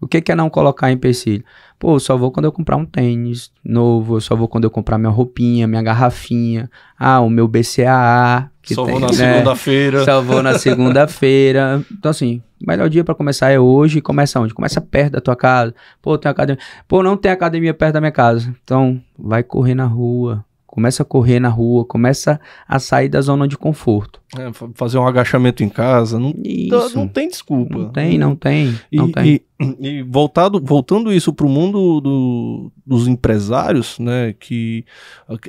O 0.00 0.06
que, 0.06 0.20
que 0.20 0.30
é 0.30 0.34
não 0.34 0.50
colocar 0.50 0.92
empecilho? 0.92 1.42
Pô, 1.78 1.98
só 1.98 2.16
vou 2.16 2.30
quando 2.30 2.44
eu 2.44 2.52
comprar 2.52 2.76
um 2.76 2.84
tênis 2.84 3.50
novo, 3.64 4.20
só 4.20 4.36
vou 4.36 4.46
quando 4.46 4.64
eu 4.64 4.70
comprar 4.70 4.98
minha 4.98 5.10
roupinha, 5.10 5.66
minha 5.66 5.82
garrafinha, 5.82 6.70
ah, 6.98 7.20
o 7.20 7.30
meu 7.30 7.48
BCAA. 7.48 8.50
Que 8.64 8.74
só 8.74 8.86
tem, 8.86 8.98
na 8.98 9.06
né? 9.08 9.12
segunda-feira. 9.12 10.04
Só 10.04 10.22
vou 10.22 10.42
na 10.42 10.58
segunda-feira. 10.58 11.84
Então, 11.92 12.10
assim, 12.10 12.42
o 12.62 12.66
melhor 12.66 12.88
dia 12.88 13.04
para 13.04 13.14
começar 13.14 13.50
é 13.50 13.60
hoje. 13.60 14.00
Começa 14.00 14.40
onde? 14.40 14.54
Começa 14.54 14.80
perto 14.80 15.12
da 15.12 15.20
tua 15.20 15.36
casa. 15.36 15.74
Pô, 16.00 16.16
tem 16.16 16.30
academia. 16.30 16.62
Pô, 16.88 17.02
não 17.02 17.16
tem 17.16 17.30
academia 17.30 17.74
perto 17.74 17.94
da 17.94 18.00
minha 18.00 18.12
casa. 18.12 18.54
Então, 18.64 19.00
vai 19.18 19.42
correr 19.42 19.74
na 19.74 19.84
rua. 19.84 20.44
Começa 20.74 21.04
a 21.04 21.06
correr 21.06 21.38
na 21.38 21.48
rua, 21.48 21.84
começa 21.84 22.40
a 22.66 22.80
sair 22.80 23.08
da 23.08 23.20
zona 23.20 23.46
de 23.46 23.56
conforto. 23.56 24.20
É, 24.36 24.50
fazer 24.74 24.98
um 24.98 25.06
agachamento 25.06 25.62
em 25.62 25.68
casa, 25.68 26.18
não, 26.18 26.34
isso. 26.42 26.98
não 26.98 27.06
tem 27.06 27.28
desculpa. 27.28 27.78
Não 27.78 27.92
tem, 27.92 28.18
não 28.18 28.34
tem. 28.34 28.74
E, 28.90 28.96
não 28.96 29.08
tem. 29.08 29.24
e, 29.24 29.42
e 29.78 30.02
voltado, 30.02 30.60
voltando 30.60 31.12
isso 31.12 31.32
para 31.32 31.46
o 31.46 31.48
mundo 31.48 32.00
do, 32.00 32.72
dos 32.84 33.06
empresários, 33.06 34.00
né, 34.00 34.34
que 34.36 34.84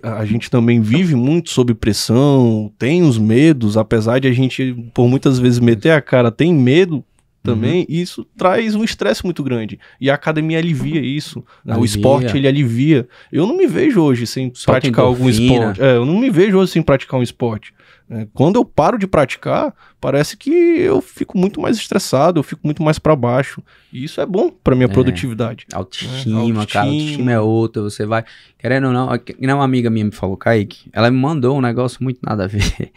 a, 0.04 0.20
a, 0.20 0.26
gente 0.28 0.48
também 0.52 0.80
vive 0.80 1.16
muito 1.16 1.50
sob 1.50 1.74
pressão, 1.74 2.72
tem 2.78 3.02
os 3.02 3.18
medos, 3.18 3.78
apesar 3.78 4.20
de 4.20 4.28
a 4.28 4.32
gente, 4.32 4.76
por 4.94 5.08
muitas 5.08 5.40
vezes, 5.40 5.58
meter 5.58 5.90
a 5.90 6.02
cara, 6.04 6.30
tem 6.30 6.54
medo 6.54 7.04
também, 7.46 7.80
uhum. 7.82 7.86
isso 7.88 8.26
traz 8.36 8.76
um 8.76 8.84
estresse 8.84 9.24
muito 9.24 9.44
grande. 9.44 9.80
E 10.02 10.10
a 10.10 10.16
academia 10.16 10.58
alivia 10.58 11.00
isso. 11.00 11.44
Né? 11.64 11.76
O 11.78 11.86
esporte, 11.86 12.36
ele 12.36 12.48
alivia. 12.48 13.08
Eu 13.32 13.46
não 13.46 13.56
me 13.56 13.68
vejo 13.68 14.02
hoje 14.02 14.26
sem 14.26 14.52
Só 14.54 14.72
praticar 14.72 15.06
algum 15.06 15.30
esporte. 15.30 15.82
É, 15.82 15.96
eu 15.96 16.06
não 16.06 16.20
me 16.20 16.30
vejo 16.30 16.58
hoje 16.58 16.72
sem 16.72 16.82
praticar 16.82 17.20
um 17.20 17.24
esporte. 17.24 17.74
É, 18.08 18.28
quando 18.34 18.58
eu 18.58 18.64
paro 18.64 19.00
de 19.00 19.08
praticar, 19.08 19.74
parece 20.00 20.38
que 20.38 20.52
eu 20.52 21.02
fico 21.02 21.38
muito 21.38 21.60
mais 21.60 21.76
estressado, 21.76 22.40
eu 22.40 22.44
fico 22.44 22.62
muito 22.64 22.84
mais 22.84 23.00
para 23.00 23.16
baixo. 23.16 23.64
E 23.92 24.04
isso 24.04 24.22
é 24.22 24.26
bom 24.26 24.52
para 24.52 24.76
minha 24.76 24.86
é, 24.86 24.92
produtividade. 24.92 25.66
Autoestima, 25.74 26.14
é, 26.14 26.42
autoestima, 26.42 26.68
cara, 26.68 26.86
autoestima 26.86 27.32
é 27.32 27.40
outra. 27.40 27.82
Você 27.82 28.06
vai, 28.06 28.24
querendo 28.60 28.88
ou 28.88 28.94
não, 28.94 29.10
não 29.40 29.56
uma 29.56 29.64
amiga 29.64 29.90
minha 29.90 30.06
me 30.06 30.12
falou, 30.12 30.38
Kaique, 30.38 30.90
ela 30.94 31.10
me 31.10 31.18
mandou 31.18 31.58
um 31.58 31.62
negócio 31.62 32.04
muito 32.04 32.20
nada 32.22 32.44
a 32.44 32.48
ver. 32.48 32.64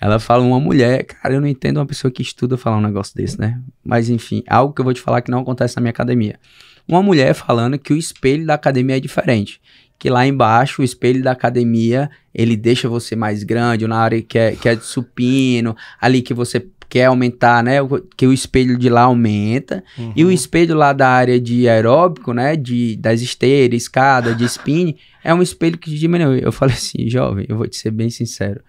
Ela 0.00 0.18
fala 0.18 0.42
uma 0.42 0.58
mulher, 0.58 1.04
cara, 1.04 1.34
eu 1.34 1.40
não 1.40 1.46
entendo 1.46 1.76
uma 1.76 1.86
pessoa 1.86 2.10
que 2.10 2.22
estuda 2.22 2.56
falar 2.56 2.78
um 2.78 2.80
negócio 2.80 3.14
desse, 3.14 3.38
né? 3.38 3.60
Mas 3.84 4.08
enfim, 4.08 4.42
algo 4.48 4.74
que 4.74 4.80
eu 4.80 4.84
vou 4.84 4.92
te 4.92 5.00
falar 5.00 5.22
que 5.22 5.30
não 5.30 5.38
acontece 5.38 5.76
na 5.76 5.80
minha 5.80 5.92
academia. 5.92 6.40
Uma 6.88 7.00
mulher 7.00 7.34
falando 7.34 7.78
que 7.78 7.92
o 7.92 7.96
espelho 7.96 8.44
da 8.44 8.54
academia 8.54 8.96
é 8.96 9.00
diferente 9.00 9.60
que 10.02 10.10
lá 10.10 10.26
embaixo 10.26 10.82
o 10.82 10.84
espelho 10.84 11.22
da 11.22 11.30
academia 11.30 12.10
ele 12.34 12.56
deixa 12.56 12.88
você 12.88 13.14
mais 13.14 13.44
grande, 13.44 13.86
na 13.86 13.98
área 13.98 14.20
que 14.20 14.36
é, 14.36 14.50
que 14.56 14.68
é 14.68 14.74
de 14.74 14.84
supino, 14.84 15.76
ali 16.00 16.22
que 16.22 16.34
você 16.34 16.66
que 16.88 16.98
é 16.98 17.04
aumentar, 17.04 17.62
né? 17.62 17.76
Que 18.16 18.26
o 18.26 18.32
espelho 18.32 18.76
de 18.76 18.88
lá 18.88 19.02
aumenta. 19.02 19.84
Uhum. 19.96 20.12
E 20.16 20.24
o 20.24 20.32
espelho 20.32 20.74
lá 20.74 20.92
da 20.92 21.08
área 21.08 21.40
de 21.40 21.68
aeróbico, 21.68 22.32
né? 22.32 22.56
De, 22.56 22.96
das 22.96 23.20
esteiras, 23.20 23.80
escada, 23.80 24.34
de 24.34 24.44
spin, 24.44 24.96
é 25.22 25.32
um 25.32 25.40
espelho 25.40 25.78
que 25.78 25.94
diminui. 25.94 26.40
Eu 26.42 26.50
falei 26.50 26.74
assim, 26.74 27.08
jovem, 27.08 27.46
eu 27.48 27.56
vou 27.56 27.68
te 27.68 27.76
ser 27.76 27.92
bem 27.92 28.10
sincero. 28.10 28.60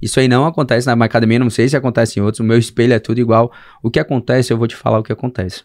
Isso 0.00 0.20
aí 0.20 0.28
não 0.28 0.44
acontece 0.44 0.86
na 0.94 1.04
academia, 1.06 1.38
não 1.38 1.48
sei 1.48 1.70
se 1.70 1.76
acontece 1.76 2.20
em 2.20 2.22
outros. 2.22 2.40
O 2.40 2.44
meu 2.44 2.58
espelho 2.58 2.92
é 2.92 2.98
tudo 2.98 3.18
igual. 3.18 3.50
O 3.82 3.90
que 3.90 3.98
acontece, 3.98 4.52
eu 4.52 4.58
vou 4.58 4.68
te 4.68 4.76
falar 4.76 4.98
o 4.98 5.02
que 5.02 5.12
acontece. 5.12 5.64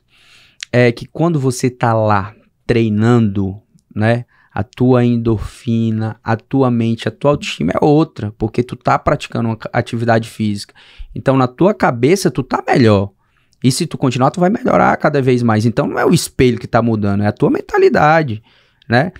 É 0.71 0.89
que 0.89 1.05
quando 1.05 1.38
você 1.38 1.69
tá 1.69 1.93
lá 1.93 2.34
treinando, 2.65 3.61
né? 3.93 4.23
A 4.58 4.64
tua 4.64 5.05
endorfina, 5.05 6.20
a 6.24 6.36
tua 6.36 6.72
mente, 6.72 7.08
a 7.08 7.12
tua 7.12 7.30
autoestima 7.30 7.74
é 7.76 7.78
outra, 7.80 8.34
porque 8.39 8.64
tu 8.64 8.76
tá 8.76 8.97
praticando 8.97 9.49
uma 9.49 9.58
atividade 9.72 10.28
física. 10.28 10.74
Então, 11.14 11.38
na 11.38 11.47
tua 11.47 11.76
cabeça, 11.76 12.32
tu 12.32 12.41
tá 12.41 12.64
melhor. 12.68 13.12
E 13.64 13.72
se 13.72 13.86
tu 13.86 13.99
continuar, 13.99 14.32
tu 14.32 14.39
vai 14.39 14.49
melhorar 14.49 14.97
cada 14.97 15.22
vez 15.22 15.43
mais. 15.43 15.64
Então, 15.64 15.86
não 15.86 15.99
é 15.99 16.05
o 16.08 16.12
espelho 16.12 16.58
que 16.58 16.66
tá 16.66 16.82
mudando, 16.82 17.22
é 17.22 17.28
a 17.28 17.32
tua 17.32 17.51
mentalidade, 17.51 18.41
né? 18.89 19.12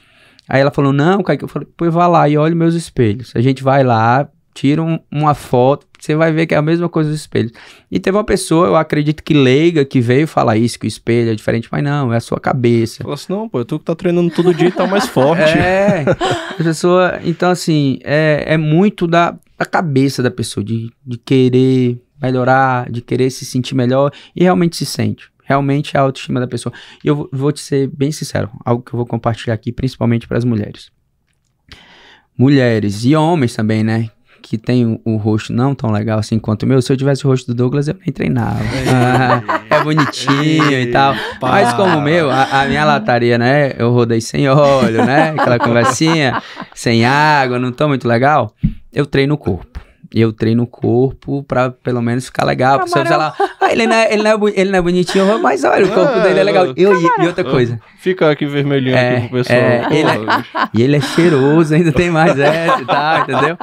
Aí 0.50 0.60
ela 0.60 0.72
falou, 0.72 0.92
não, 0.92 1.22
Kaique, 1.22 1.44
eu 1.44 1.48
falei, 1.48 1.68
pois 1.78 1.94
vá 1.94 2.08
lá 2.08 2.28
e 2.28 2.36
olhe 2.36 2.56
meus 2.56 2.74
espelhos. 2.74 3.32
A 3.36 3.40
gente 3.40 3.62
vai 3.62 3.84
lá, 3.84 4.28
tira 4.58 4.82
um, 4.82 4.98
uma 5.12 5.36
foto, 5.36 5.86
você 6.00 6.16
vai 6.16 6.32
ver 6.32 6.48
que 6.48 6.56
é 6.56 6.58
a 6.58 6.64
mesma 6.64 6.90
coisa 6.90 7.12
dos 7.12 7.20
espelhos. 7.20 7.52
E 7.92 8.00
teve 8.00 8.18
uma 8.18 8.24
pessoa, 8.24 8.66
eu 8.66 8.76
acredito 8.76 9.24
que 9.24 9.36
leiga, 9.36 9.86
que 9.86 10.02
veio 10.02 10.28
falar 10.28 10.58
isso, 10.58 10.80
que 10.80 10.88
o 10.88 10.90
espelho 10.90 11.30
é 11.30 11.36
diferente, 11.36 11.70
mas 11.72 11.84
não, 11.84 12.12
é 12.12 12.18
a 12.18 12.20
sua 12.20 12.40
cabeça. 12.40 13.04
Falou 13.04 13.14
assim, 13.14 13.32
não, 13.32 13.48
pô, 13.48 13.64
tu 13.64 13.78
que 13.78 13.86
tá 13.86 13.94
treinando 13.94 14.32
todo 14.32 14.56
dia 14.56 14.70
e 14.70 14.72
tá 14.72 14.88
mais 14.88 15.06
forte. 15.06 15.38
É, 15.68 16.06
a 16.10 16.64
pessoa, 16.64 17.20
então 17.24 17.50
assim, 17.50 18.00
é, 18.04 18.44
é 18.48 18.58
muito 18.58 19.06
da, 19.06 19.38
da 19.58 19.66
cabeça 19.66 20.24
da 20.24 20.32
pessoa, 20.32 20.64
de, 20.64 20.90
de 21.06 21.18
querer 21.18 22.02
melhorar, 22.22 22.90
de 22.90 23.02
querer 23.02 23.30
se 23.30 23.46
sentir 23.46 23.76
melhor, 23.76 24.12
e 24.36 24.44
realmente 24.44 24.78
se 24.78 24.86
sente. 24.86 25.30
Realmente 25.44 25.96
é 25.96 26.00
a 26.00 26.04
autoestima 26.04 26.40
da 26.40 26.48
pessoa. 26.48 26.74
E 27.04 27.08
eu 27.08 27.30
vou 27.32 27.52
te 27.52 27.60
ser 27.60 27.88
bem 27.88 28.12
sincero, 28.12 28.50
algo 28.66 28.82
que 28.82 28.94
eu 28.94 28.98
vou 28.98 29.06
compartilhar 29.06 29.54
aqui, 29.54 29.72
principalmente 29.72 30.28
para 30.28 30.38
as 30.38 30.46
mulheres 30.46 30.90
mulheres 32.38 33.04
e 33.04 33.16
homens 33.16 33.56
também, 33.56 33.84
né? 33.84 34.10
Que 34.42 34.58
tem 34.58 34.86
o, 34.86 35.00
o, 35.04 35.18
rosto 35.18 35.52
não 35.52 35.74
tão 35.74 35.92
legal 35.92 36.20
assim 36.20 36.40
quanto 36.40 36.64
o 36.64 36.68
meu, 36.68 36.82
se 36.82 36.92
eu 36.92 36.98
tivesse 36.98 37.26
o 37.26 37.30
rosto 37.30 37.48
do 37.48 37.56
Douglas, 37.56 37.88
eu 37.88 37.96
nem 37.96 38.14
treinava. 38.14 38.60
é 39.70 39.84
bonitinho 39.84 40.80
e 40.80 40.92
tal. 40.92 41.16
Mas 41.42 41.74
como 41.74 41.98
o 41.98 42.02
meu, 42.02 42.30
a, 42.30 42.62
a, 42.62 42.66
minha 42.66 42.86
lataria, 42.86 43.38
né? 43.38 43.74
Eu 43.78 43.92
rodei 43.92 44.22
sem 44.22 44.48
óleo, 44.50 45.06
né? 45.06 45.32
Aquela 45.32 45.60
conversinha, 45.60 46.42
sem 46.74 47.06
água, 47.06 47.60
não 47.60 47.72
tô 47.72 47.88
muito 47.88 48.08
legal. 48.08 48.54
Eu 48.94 49.06
treino 49.06 49.34
o 49.34 49.38
corpo 49.38 49.87
eu 50.14 50.32
treino 50.32 50.64
o 50.64 50.68
corpo 50.68 51.44
pra 51.44 51.70
pelo 51.70 52.02
menos 52.02 52.26
ficar 52.26 52.46
legal. 52.46 52.80
Pra 52.80 52.88
você 52.88 53.04
lá, 53.04 53.34
ah, 53.60 53.72
ele, 53.72 53.88
não 53.88 53.96
é, 53.96 54.14
ele, 54.14 54.24
não 54.24 54.32
é, 54.32 54.52
ele 54.56 54.72
não 54.72 54.80
é 54.80 54.82
bonitinho, 54.82 55.40
mas 55.42 55.64
olha, 55.64 55.86
o 55.86 55.94
corpo 55.94 56.18
é, 56.18 56.24
dele 56.24 56.40
é 56.40 56.44
legal. 56.44 56.66
Eu, 56.76 57.00
e, 57.00 57.24
e, 57.24 57.28
outra 57.28 57.44
coisa. 57.44 57.80
Fica 58.00 58.30
aqui 58.32 58.46
vermelhinho 58.46 58.96
é, 58.96 59.18
aqui 59.18 59.28
pro 59.28 59.38
pessoal. 59.38 59.60
É, 59.60 59.88
ele 59.92 60.10
é, 60.10 60.70
e 60.74 60.82
ele 60.82 60.96
é 60.96 61.02
cheiroso, 61.02 61.74
ainda 61.74 61.92
tem 61.92 62.10
mais 62.10 62.38
essa 62.40 62.82
e 62.82 62.86
tal, 62.86 63.22
entendeu? 63.22 63.58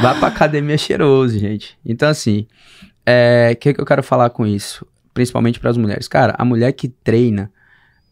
Vá 0.00 0.14
pra 0.14 0.28
academia 0.28 0.78
cheiroso, 0.78 1.38
gente. 1.38 1.76
Então, 1.84 2.08
assim, 2.08 2.46
o 2.82 2.86
é, 3.06 3.54
que, 3.54 3.74
que 3.74 3.80
eu 3.80 3.86
quero 3.86 4.02
falar 4.02 4.30
com 4.30 4.46
isso? 4.46 4.86
Principalmente 5.12 5.60
para 5.60 5.70
as 5.70 5.76
mulheres. 5.76 6.08
Cara, 6.08 6.34
a 6.38 6.44
mulher 6.44 6.72
que 6.72 6.88
treina 6.88 7.50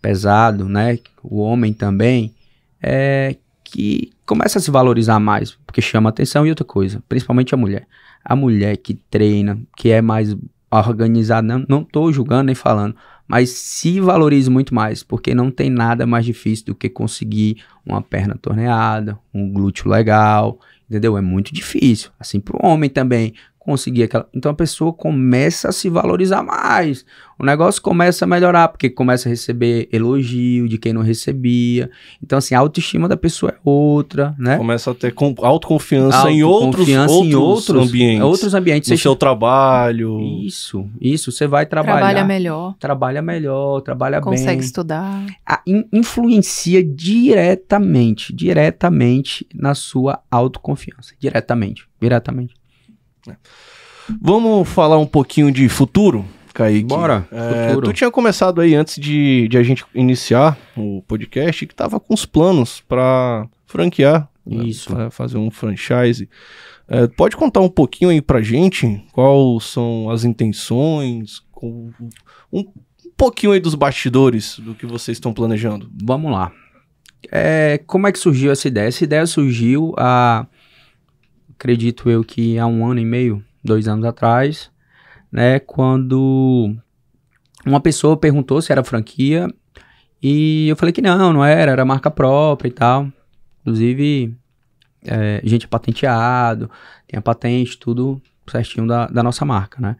pesado, 0.02 0.68
né? 0.68 0.98
O 1.22 1.40
homem 1.40 1.72
também, 1.72 2.34
é 2.82 3.36
que 3.62 4.10
começa 4.30 4.60
a 4.60 4.62
se 4.62 4.70
valorizar 4.70 5.18
mais, 5.18 5.58
porque 5.66 5.82
chama 5.82 6.08
atenção 6.08 6.46
e 6.46 6.50
outra 6.50 6.64
coisa, 6.64 7.02
principalmente 7.08 7.52
a 7.52 7.58
mulher. 7.58 7.88
A 8.24 8.36
mulher 8.36 8.76
que 8.76 8.94
treina, 8.94 9.58
que 9.76 9.90
é 9.90 10.00
mais 10.00 10.36
organizada, 10.70 11.64
não, 11.68 11.84
não 11.92 12.12
julgando 12.12 12.44
nem 12.44 12.54
falando, 12.54 12.94
mas 13.26 13.50
se 13.50 13.98
valorize 13.98 14.48
muito 14.48 14.72
mais, 14.72 15.02
porque 15.02 15.34
não 15.34 15.50
tem 15.50 15.68
nada 15.68 16.06
mais 16.06 16.24
difícil 16.24 16.66
do 16.66 16.76
que 16.76 16.88
conseguir 16.88 17.64
uma 17.84 18.00
perna 18.00 18.36
torneada, 18.40 19.18
um 19.34 19.52
glúteo 19.52 19.90
legal, 19.90 20.60
entendeu? 20.88 21.18
É 21.18 21.20
muito 21.20 21.52
difícil. 21.52 22.12
Assim 22.16 22.38
para 22.38 22.56
o 22.56 22.70
homem 22.70 22.88
também 22.88 23.34
conseguir 23.60 24.04
aquela. 24.04 24.26
Então 24.34 24.50
a 24.50 24.54
pessoa 24.54 24.92
começa 24.92 25.68
a 25.68 25.72
se 25.72 25.88
valorizar 25.88 26.42
mais. 26.42 27.04
O 27.38 27.44
negócio 27.44 27.80
começa 27.80 28.24
a 28.24 28.28
melhorar, 28.28 28.68
porque 28.68 28.90
começa 28.90 29.28
a 29.28 29.30
receber 29.30 29.88
elogio 29.90 30.68
de 30.68 30.76
quem 30.76 30.92
não 30.92 31.00
recebia. 31.00 31.90
Então, 32.22 32.36
assim, 32.36 32.54
a 32.54 32.58
autoestima 32.58 33.08
da 33.08 33.16
pessoa 33.16 33.52
é 33.52 33.56
outra, 33.64 34.34
né? 34.38 34.58
Começa 34.58 34.90
a 34.90 34.94
ter 34.94 35.14
autoconfiança, 35.38 36.30
em 36.30 36.42
outros, 36.42 36.86
outros, 36.86 37.26
em 37.26 37.34
outros 37.34 37.88
ambientes. 37.88 38.22
Outros 38.22 38.54
ambientes. 38.54 38.90
No 38.90 38.98
seu 38.98 39.16
trabalho. 39.16 40.20
Isso, 40.44 40.86
isso. 41.00 41.32
Você 41.32 41.46
vai 41.46 41.64
trabalhar. 41.64 41.96
Trabalha 41.96 42.24
melhor. 42.24 42.74
Trabalha 42.78 43.22
melhor, 43.22 43.80
trabalha 43.80 44.20
Consegue 44.20 44.36
bem. 44.36 44.44
Consegue 44.46 44.64
estudar. 44.64 45.26
A, 45.46 45.62
in, 45.66 45.86
influencia 45.90 46.84
diretamente, 46.84 48.34
diretamente 48.34 49.46
na 49.54 49.74
sua 49.74 50.20
autoconfiança. 50.30 51.14
Diretamente, 51.18 51.86
diretamente. 51.98 52.59
É. 53.28 53.36
Vamos 54.20 54.68
falar 54.68 54.98
um 54.98 55.06
pouquinho 55.06 55.52
de 55.52 55.68
futuro, 55.68 56.24
Kaique? 56.52 56.84
Bora, 56.84 57.28
é, 57.30 57.68
futuro. 57.68 57.86
Tu 57.86 57.92
tinha 57.92 58.10
começado 58.10 58.60
aí 58.60 58.74
antes 58.74 58.96
de, 58.96 59.46
de 59.48 59.56
a 59.56 59.62
gente 59.62 59.84
iniciar 59.94 60.58
o 60.76 61.02
podcast 61.06 61.66
que 61.66 61.74
tava 61.74 62.00
com 62.00 62.14
os 62.14 62.26
planos 62.26 62.80
para 62.80 63.46
franquear. 63.66 64.28
Né, 64.44 64.64
Isso. 64.64 64.94
Né, 64.94 65.10
fazer 65.10 65.38
um 65.38 65.50
franchise. 65.50 66.28
É, 66.88 67.06
pode 67.06 67.36
contar 67.36 67.60
um 67.60 67.68
pouquinho 67.68 68.10
aí 68.10 68.20
pra 68.20 68.42
gente 68.42 69.04
quais 69.12 69.64
são 69.64 70.10
as 70.10 70.24
intenções, 70.24 71.40
com, 71.52 71.90
um, 72.52 72.60
um 72.60 73.12
pouquinho 73.16 73.52
aí 73.52 73.60
dos 73.60 73.74
bastidores 73.74 74.58
do 74.58 74.74
que 74.74 74.86
vocês 74.86 75.16
estão 75.16 75.32
planejando. 75.32 75.88
Vamos 76.02 76.32
lá. 76.32 76.50
É, 77.30 77.80
como 77.86 78.08
é 78.08 78.12
que 78.12 78.18
surgiu 78.18 78.50
essa 78.50 78.66
ideia? 78.66 78.88
Essa 78.88 79.04
ideia 79.04 79.26
surgiu 79.26 79.94
a 79.96 80.46
acredito 81.60 82.08
eu 82.08 82.24
que 82.24 82.58
há 82.58 82.66
um 82.66 82.86
ano 82.90 83.00
e 83.00 83.04
meio, 83.04 83.44
dois 83.62 83.86
anos 83.86 84.06
atrás, 84.06 84.70
né, 85.30 85.58
quando 85.58 86.74
uma 87.66 87.80
pessoa 87.80 88.16
perguntou 88.16 88.62
se 88.62 88.72
era 88.72 88.82
franquia 88.82 89.46
e 90.22 90.68
eu 90.68 90.76
falei 90.76 90.90
que 90.90 91.02
não, 91.02 91.34
não 91.34 91.44
era, 91.44 91.72
era 91.72 91.84
marca 91.84 92.10
própria 92.10 92.68
e 92.68 92.72
tal. 92.72 93.12
Inclusive, 93.60 94.34
é, 95.04 95.42
gente 95.44 95.68
patenteado, 95.68 96.70
tem 97.06 97.18
a 97.18 97.22
patente, 97.22 97.78
tudo 97.78 98.20
certinho 98.50 98.86
da, 98.86 99.06
da 99.06 99.22
nossa 99.22 99.44
marca, 99.44 99.82
né? 99.82 99.96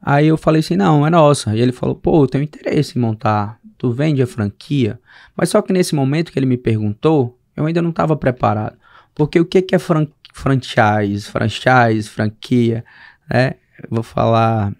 Aí 0.00 0.26
eu 0.26 0.38
falei 0.38 0.60
assim, 0.60 0.76
não, 0.76 1.06
é 1.06 1.10
nossa. 1.10 1.54
E 1.54 1.60
ele 1.60 1.72
falou, 1.72 1.94
pô, 1.94 2.24
eu 2.24 2.26
tenho 2.26 2.44
interesse 2.44 2.98
em 2.98 3.00
montar, 3.02 3.58
tu 3.76 3.92
vende 3.92 4.22
a 4.22 4.26
franquia? 4.26 4.98
Mas 5.36 5.50
só 5.50 5.60
que 5.60 5.74
nesse 5.74 5.94
momento 5.94 6.32
que 6.32 6.38
ele 6.38 6.46
me 6.46 6.56
perguntou, 6.56 7.38
eu 7.54 7.66
ainda 7.66 7.82
não 7.82 7.90
estava 7.90 8.16
preparado. 8.16 8.78
Porque 9.14 9.40
o 9.40 9.46
que, 9.46 9.62
que 9.62 9.74
é 9.74 9.78
fran 9.78 10.06
franchise, 10.36 11.30
franchise, 11.30 12.10
franquia, 12.10 12.84
né? 13.28 13.54
Vou 13.88 14.02
falar. 14.02 14.70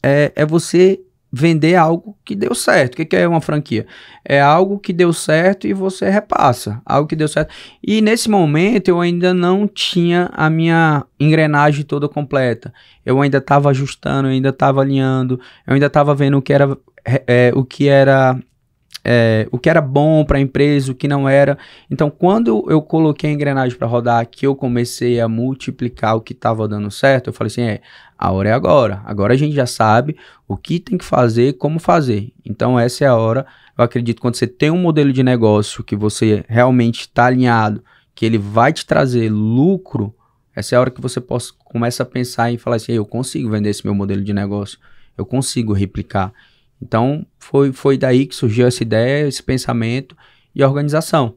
É, 0.00 0.32
é 0.36 0.46
você 0.46 1.00
vender 1.32 1.74
algo 1.74 2.16
que 2.24 2.36
deu 2.36 2.54
certo. 2.54 2.94
O 2.94 2.96
que, 2.98 3.04
que, 3.06 3.16
é 3.16 3.26
uma 3.26 3.40
franquia? 3.40 3.84
É 4.24 4.40
algo 4.40 4.78
que 4.78 4.92
deu 4.92 5.12
certo 5.12 5.66
e 5.66 5.72
você 5.72 6.08
repassa. 6.08 6.80
Algo 6.86 7.08
que 7.08 7.16
deu 7.16 7.26
certo. 7.26 7.52
E 7.82 8.00
nesse 8.00 8.30
momento 8.30 8.88
eu 8.88 9.00
ainda 9.00 9.34
não 9.34 9.66
tinha 9.66 10.30
a 10.32 10.48
minha 10.48 11.04
engrenagem 11.18 11.84
toda 11.84 12.08
completa. 12.08 12.72
Eu 13.04 13.20
ainda 13.20 13.38
estava 13.38 13.70
ajustando, 13.70 14.28
eu 14.28 14.32
ainda 14.32 14.50
estava 14.50 14.82
alinhando, 14.82 15.40
eu 15.66 15.74
ainda 15.74 15.86
estava 15.86 16.14
vendo 16.14 16.38
o 16.38 16.42
que 16.42 16.52
era, 16.52 16.78
é, 17.04 17.50
o 17.56 17.64
que 17.64 17.88
era 17.88 18.38
é, 19.04 19.48
o 19.50 19.58
que 19.58 19.68
era 19.68 19.80
bom 19.80 20.24
para 20.24 20.38
a 20.38 20.40
empresa, 20.40 20.92
o 20.92 20.94
que 20.94 21.08
não 21.08 21.28
era. 21.28 21.58
Então, 21.90 22.10
quando 22.10 22.64
eu 22.68 22.80
coloquei 22.80 23.30
a 23.30 23.32
engrenagem 23.32 23.76
para 23.76 23.86
rodar, 23.86 24.26
que 24.26 24.46
eu 24.46 24.54
comecei 24.54 25.20
a 25.20 25.28
multiplicar 25.28 26.16
o 26.16 26.20
que 26.20 26.32
estava 26.32 26.68
dando 26.68 26.90
certo, 26.90 27.28
eu 27.28 27.32
falei 27.32 27.48
assim: 27.48 27.62
é, 27.62 27.80
a 28.16 28.30
hora 28.30 28.50
é 28.50 28.52
agora. 28.52 29.02
Agora 29.04 29.34
a 29.34 29.36
gente 29.36 29.54
já 29.54 29.66
sabe 29.66 30.16
o 30.46 30.56
que 30.56 30.78
tem 30.78 30.96
que 30.96 31.04
fazer, 31.04 31.54
como 31.54 31.78
fazer. 31.78 32.32
Então, 32.44 32.78
essa 32.78 33.04
é 33.04 33.08
a 33.08 33.16
hora. 33.16 33.46
Eu 33.76 33.84
acredito 33.84 34.20
quando 34.20 34.36
você 34.36 34.46
tem 34.46 34.70
um 34.70 34.78
modelo 34.78 35.12
de 35.12 35.22
negócio 35.22 35.82
que 35.82 35.96
você 35.96 36.44
realmente 36.48 37.00
está 37.00 37.26
alinhado, 37.26 37.82
que 38.14 38.26
ele 38.26 38.38
vai 38.38 38.72
te 38.72 38.84
trazer 38.84 39.30
lucro, 39.30 40.14
essa 40.54 40.74
é 40.74 40.78
a 40.78 40.80
hora 40.80 40.90
que 40.90 41.00
você 41.00 41.20
possa, 41.20 41.52
começa 41.64 42.02
a 42.02 42.06
pensar 42.06 42.52
e 42.52 42.58
falar 42.58 42.76
assim: 42.76 42.92
eu 42.92 43.06
consigo 43.06 43.50
vender 43.50 43.70
esse 43.70 43.84
meu 43.84 43.94
modelo 43.94 44.22
de 44.22 44.32
negócio, 44.32 44.78
eu 45.16 45.24
consigo 45.24 45.72
replicar. 45.72 46.32
Então, 46.82 47.24
foi, 47.38 47.72
foi 47.72 47.96
daí 47.96 48.26
que 48.26 48.34
surgiu 48.34 48.66
essa 48.66 48.82
ideia, 48.82 49.28
esse 49.28 49.42
pensamento 49.42 50.16
e 50.54 50.62
a 50.62 50.68
organização. 50.68 51.36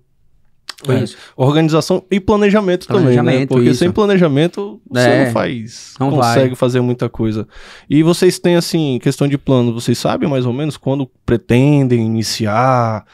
Foi 0.84 0.96
é. 0.96 1.04
isso. 1.04 1.16
Organização 1.38 2.04
e 2.12 2.20
planejamento, 2.20 2.88
planejamento 2.88 3.18
também, 3.18 3.40
né? 3.42 3.46
Porque 3.46 3.70
isso. 3.70 3.80
sem 3.80 3.92
planejamento 3.92 4.82
você 4.90 5.08
é, 5.08 5.26
não 5.26 5.32
faz, 5.32 5.94
não 6.00 6.10
consegue 6.12 6.50
vai. 6.50 6.56
fazer 6.56 6.82
muita 6.82 7.08
coisa. 7.08 7.48
E 7.90 8.04
vocês 8.04 8.40
têm, 8.40 8.56
assim, 8.56 9.00
questão 9.02 9.28
de 9.28 9.38
plano, 9.38 9.74
vocês 9.74 9.98
sabem 9.98 10.28
mais 10.28 10.46
ou 10.46 10.52
menos 10.52 10.76
quando 10.76 11.10
pretendem 11.26 12.06
iniciar? 12.06 13.06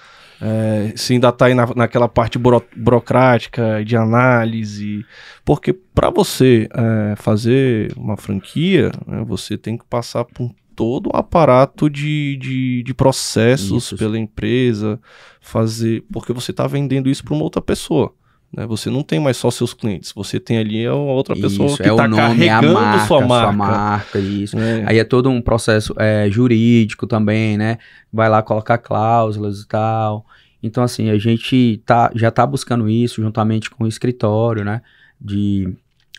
É, 0.43 0.93
se 0.95 1.13
ainda 1.13 1.29
está 1.29 1.53
na, 1.53 1.67
naquela 1.75 2.09
parte 2.09 2.39
buro, 2.39 2.63
burocrática 2.75 3.83
de 3.85 3.95
análise. 3.95 5.05
Porque 5.45 5.71
para 5.71 6.09
você 6.09 6.67
é, 6.73 7.15
fazer 7.15 7.93
uma 7.95 8.17
franquia, 8.17 8.91
né, 9.05 9.23
você 9.23 9.55
tem 9.55 9.77
que 9.77 9.85
passar 9.85 10.25
por 10.25 10.49
todo 10.81 11.11
um 11.13 11.15
aparato 11.15 11.87
de, 11.87 12.35
de, 12.37 12.81
de 12.81 12.93
processos 12.95 13.83
isso. 13.83 13.95
pela 13.95 14.17
empresa, 14.17 14.99
fazer. 15.39 16.03
Porque 16.11 16.33
você 16.33 16.49
está 16.49 16.65
vendendo 16.65 17.07
isso 17.07 17.23
para 17.23 17.35
uma 17.35 17.43
outra 17.43 17.61
pessoa. 17.61 18.11
Né? 18.51 18.65
Você 18.65 18.89
não 18.89 19.03
tem 19.03 19.19
mais 19.19 19.37
só 19.37 19.51
seus 19.51 19.75
clientes, 19.75 20.11
você 20.11 20.39
tem 20.39 20.57
ali 20.57 20.83
a 20.83 20.95
outra 20.95 21.35
pessoa 21.35 21.67
isso, 21.67 21.77
que 21.77 21.87
está 21.87 22.05
é 22.05 22.09
carregando 22.09 22.77
a 22.79 22.81
marca, 22.81 23.05
sua 23.05 23.21
marca. 23.21 23.45
Sua 23.45 23.53
marca 23.53 24.19
isso. 24.19 24.57
É. 24.57 24.83
Aí 24.87 24.97
é 24.97 25.03
todo 25.03 25.29
um 25.29 25.39
processo 25.39 25.93
é, 25.99 26.27
jurídico 26.31 27.05
também, 27.05 27.59
né? 27.59 27.77
Vai 28.11 28.27
lá 28.27 28.41
colocar 28.41 28.79
cláusulas 28.79 29.61
e 29.61 29.67
tal. 29.67 30.25
Então, 30.63 30.83
assim, 30.83 31.11
a 31.11 31.17
gente 31.19 31.79
tá, 31.85 32.11
já 32.15 32.29
está 32.29 32.43
buscando 32.43 32.89
isso 32.89 33.21
juntamente 33.21 33.69
com 33.69 33.83
o 33.83 33.87
escritório, 33.87 34.65
né? 34.65 34.81
De 35.19 35.71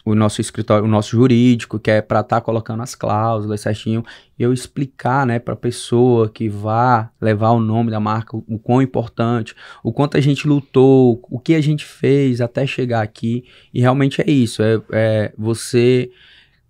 o 0.04 0.14
nosso 0.14 0.40
escritório, 0.40 0.84
o 0.84 0.88
nosso 0.88 1.10
jurídico, 1.10 1.78
que 1.78 1.90
é 1.90 2.02
para 2.02 2.20
estar 2.20 2.36
tá 2.36 2.40
colocando 2.40 2.82
as 2.82 2.94
cláusulas 2.94 3.60
certinho, 3.60 4.04
e 4.36 4.42
eu 4.42 4.52
explicar, 4.52 5.24
né, 5.24 5.38
para 5.38 5.54
a 5.54 5.56
pessoa 5.56 6.28
que 6.28 6.48
vá 6.48 7.10
levar 7.20 7.50
o 7.50 7.60
nome 7.60 7.90
da 7.90 8.00
marca, 8.00 8.36
o, 8.36 8.44
o, 8.48 8.58
quão 8.58 8.82
importante, 8.82 9.54
o 9.82 9.92
quanto 9.92 10.16
a 10.16 10.20
gente 10.20 10.48
lutou, 10.48 11.22
o 11.30 11.38
que 11.38 11.54
a 11.54 11.60
gente 11.60 11.84
fez 11.84 12.40
até 12.40 12.66
chegar 12.66 13.02
aqui, 13.02 13.44
e 13.72 13.80
realmente 13.80 14.20
é 14.20 14.28
isso, 14.28 14.62
é, 14.62 14.80
é 14.90 15.32
você 15.38 16.10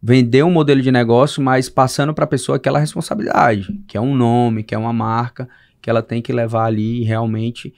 vender 0.03 0.43
um 0.43 0.51
modelo 0.51 0.83
de 0.83 0.91
negócio, 0.91 1.43
mas 1.43 1.71
passando 1.71 2.13
para 2.13 2.25
a 2.25 2.29
pessoa 2.29 2.57
aquela 2.57 2.79
responsabilidade, 2.79 3.81
que 3.87 3.97
é 3.97 4.01
um 4.01 4.15
nome, 4.15 4.63
que 4.63 4.75
é 4.75 4.79
uma 4.79 4.93
marca, 4.93 5.49
que 5.81 5.89
ela 5.89 6.03
tem 6.03 6.21
que 6.21 6.33
levar 6.33 6.67
ali 6.67 7.03
realmente 7.03 7.73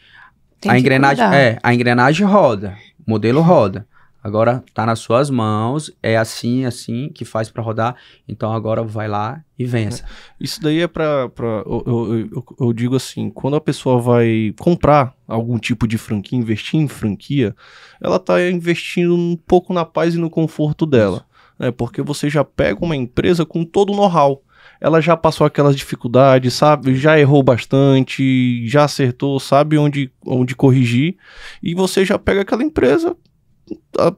tem 0.61 0.73
a 0.73 0.79
engrenagem, 0.79 1.25
é, 1.27 1.59
a 1.63 1.75
engrenagem 1.75 2.27
roda, 2.27 2.77
o 3.07 3.11
modelo 3.11 3.43
roda. 3.43 3.87
Agora 4.25 4.65
tá 4.73 4.87
nas 4.87 5.01
suas 5.01 5.29
mãos, 5.29 5.95
é 6.03 6.17
assim, 6.17 6.65
assim 6.65 7.11
que 7.11 7.27
faz 7.27 7.51
para 7.51 7.63
rodar. 7.63 7.95
Então 8.27 8.55
agora 8.55 8.83
vai 8.83 9.07
lá 9.07 9.45
e 9.59 9.67
vença. 9.67 10.03
É, 10.03 10.07
isso 10.41 10.63
daí 10.63 10.81
é 10.81 10.89
para 10.89 11.31
eu, 11.67 11.85
eu, 11.87 12.31
eu, 12.33 12.45
eu, 12.59 12.73
digo 12.73 12.97
assim, 12.97 13.29
quando 13.29 13.55
a 13.55 13.61
pessoa 13.61 14.01
vai 14.01 14.55
comprar 14.59 15.13
algum 15.29 15.59
tipo 15.59 15.87
de 15.87 15.99
franquia, 15.99 16.39
investir 16.39 16.81
em 16.81 16.89
franquia, 16.89 17.55
ela 18.01 18.19
tá 18.19 18.41
investindo 18.51 19.15
um 19.15 19.37
pouco 19.37 19.75
na 19.75 19.85
paz 19.85 20.15
e 20.15 20.19
no 20.19 20.31
conforto 20.31 20.87
dela, 20.87 21.27
né? 21.59 21.71
Porque 21.71 22.01
você 22.01 22.31
já 22.31 22.43
pega 22.43 22.83
uma 22.83 22.97
empresa 22.97 23.45
com 23.45 23.63
todo 23.63 23.93
o 23.93 23.97
know-how 23.97 24.43
ela 24.81 25.01
já 25.01 25.17
passou 25.17 25.47
aquelas 25.47 25.77
dificuldades, 25.77 26.53
sabe? 26.53 26.95
Já 26.95 27.19
errou 27.19 27.43
bastante, 27.43 28.67
já 28.67 28.85
acertou, 28.85 29.39
sabe 29.41 29.79
onde, 29.79 30.11
onde 30.27 30.55
corrigir. 30.55 31.17
E 31.63 31.75
você 31.75 32.05
já 32.05 32.19
pega 32.19 32.43
aquela 32.43 32.63
empresa 32.63 33.17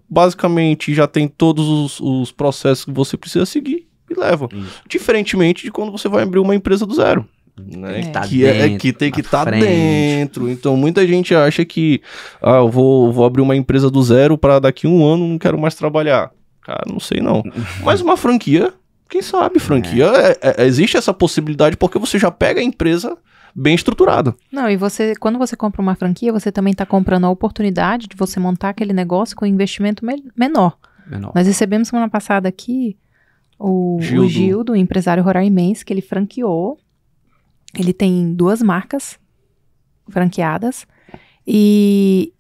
basicamente 0.09 0.95
já 0.95 1.07
tem 1.07 1.29
todos 1.29 1.69
os, 1.69 2.01
os, 2.01 2.33
processos 2.33 2.85
que 2.85 2.91
você 2.91 3.17
precisa 3.17 3.47
seguir 3.47 3.87
e 4.11 4.19
leva. 4.19 4.49
Isso. 4.53 4.83
Diferentemente 4.89 5.65
de 5.65 5.71
quando 5.71 5.93
você 5.93 6.09
vai 6.09 6.23
abrir 6.23 6.39
uma 6.39 6.55
empresa 6.55 6.87
do 6.87 6.95
zero. 6.95 7.27
Né? 7.59 8.01
É. 8.01 8.07
Tá 8.11 8.23
que, 8.23 8.39
dentro, 8.39 8.75
é, 8.75 8.79
que 8.79 8.93
tem 8.93 9.11
que 9.11 9.21
estar 9.21 9.45
tá 9.45 9.51
dentro. 9.51 10.51
Então 10.51 10.77
muita 10.77 11.07
gente 11.07 11.35
acha 11.35 11.65
que 11.65 12.03
ah, 12.43 12.57
eu 12.57 12.69
vou, 12.69 13.13
vou 13.13 13.25
abrir 13.25 13.41
uma 13.41 13.57
empresa 13.57 13.91
do 13.91 14.03
zero 14.03 14.37
para 14.37 14.59
daqui 14.59 14.87
a 14.87 14.91
um 14.91 15.05
ano 15.05 15.27
não 15.27 15.39
quero 15.39 15.59
mais 15.59 15.75
trabalhar. 15.75 16.31
Cara, 16.63 16.83
não 16.87 17.01
sei 17.01 17.21
não. 17.21 17.43
Mas 17.83 18.01
uma 18.01 18.17
franquia, 18.17 18.75
quem 19.09 19.23
sabe, 19.23 19.59
franquia, 19.59 20.07
é. 20.07 20.37
É, 20.43 20.63
é, 20.63 20.67
existe 20.67 20.97
essa 20.97 21.15
possibilidade 21.15 21.77
porque 21.77 21.99
você 21.99 22.19
já 22.19 22.31
pega 22.31 22.61
a 22.61 22.65
empresa 22.65 23.17
bem 23.57 23.75
estruturado. 23.75 24.35
Não, 24.53 24.69
e 24.69 24.77
você, 24.77 25.15
quando 25.17 25.39
você 25.39 25.57
compra 25.57 25.81
uma 25.81 25.95
franquia, 25.95 26.31
você 26.31 26.53
também 26.53 26.73
está 26.73 26.85
comprando 26.85 27.25
a 27.25 27.31
oportunidade 27.31 28.07
de 28.07 28.15
você 28.15 28.39
montar 28.39 28.69
aquele 28.69 28.93
negócio 28.93 29.35
com 29.35 29.47
investimento 29.47 30.05
me 30.05 30.23
menor. 30.37 30.77
menor. 31.07 31.33
Nós 31.35 31.47
recebemos 31.47 31.89
semana 31.89 32.09
passada 32.11 32.49
aqui 32.49 32.99
o 33.59 33.99
Gildo, 34.01 34.27
o 34.27 34.29
Gildo 34.29 34.77
empresário 34.77 35.25
roraimense, 35.25 35.83
que 35.83 35.93
ele 35.93 36.03
franqueou. 36.03 36.79
Ele 37.75 37.95
tem 37.95 38.35
duas 38.35 38.61
marcas 38.61 39.19
franqueadas. 40.11 40.87
E 41.47 42.35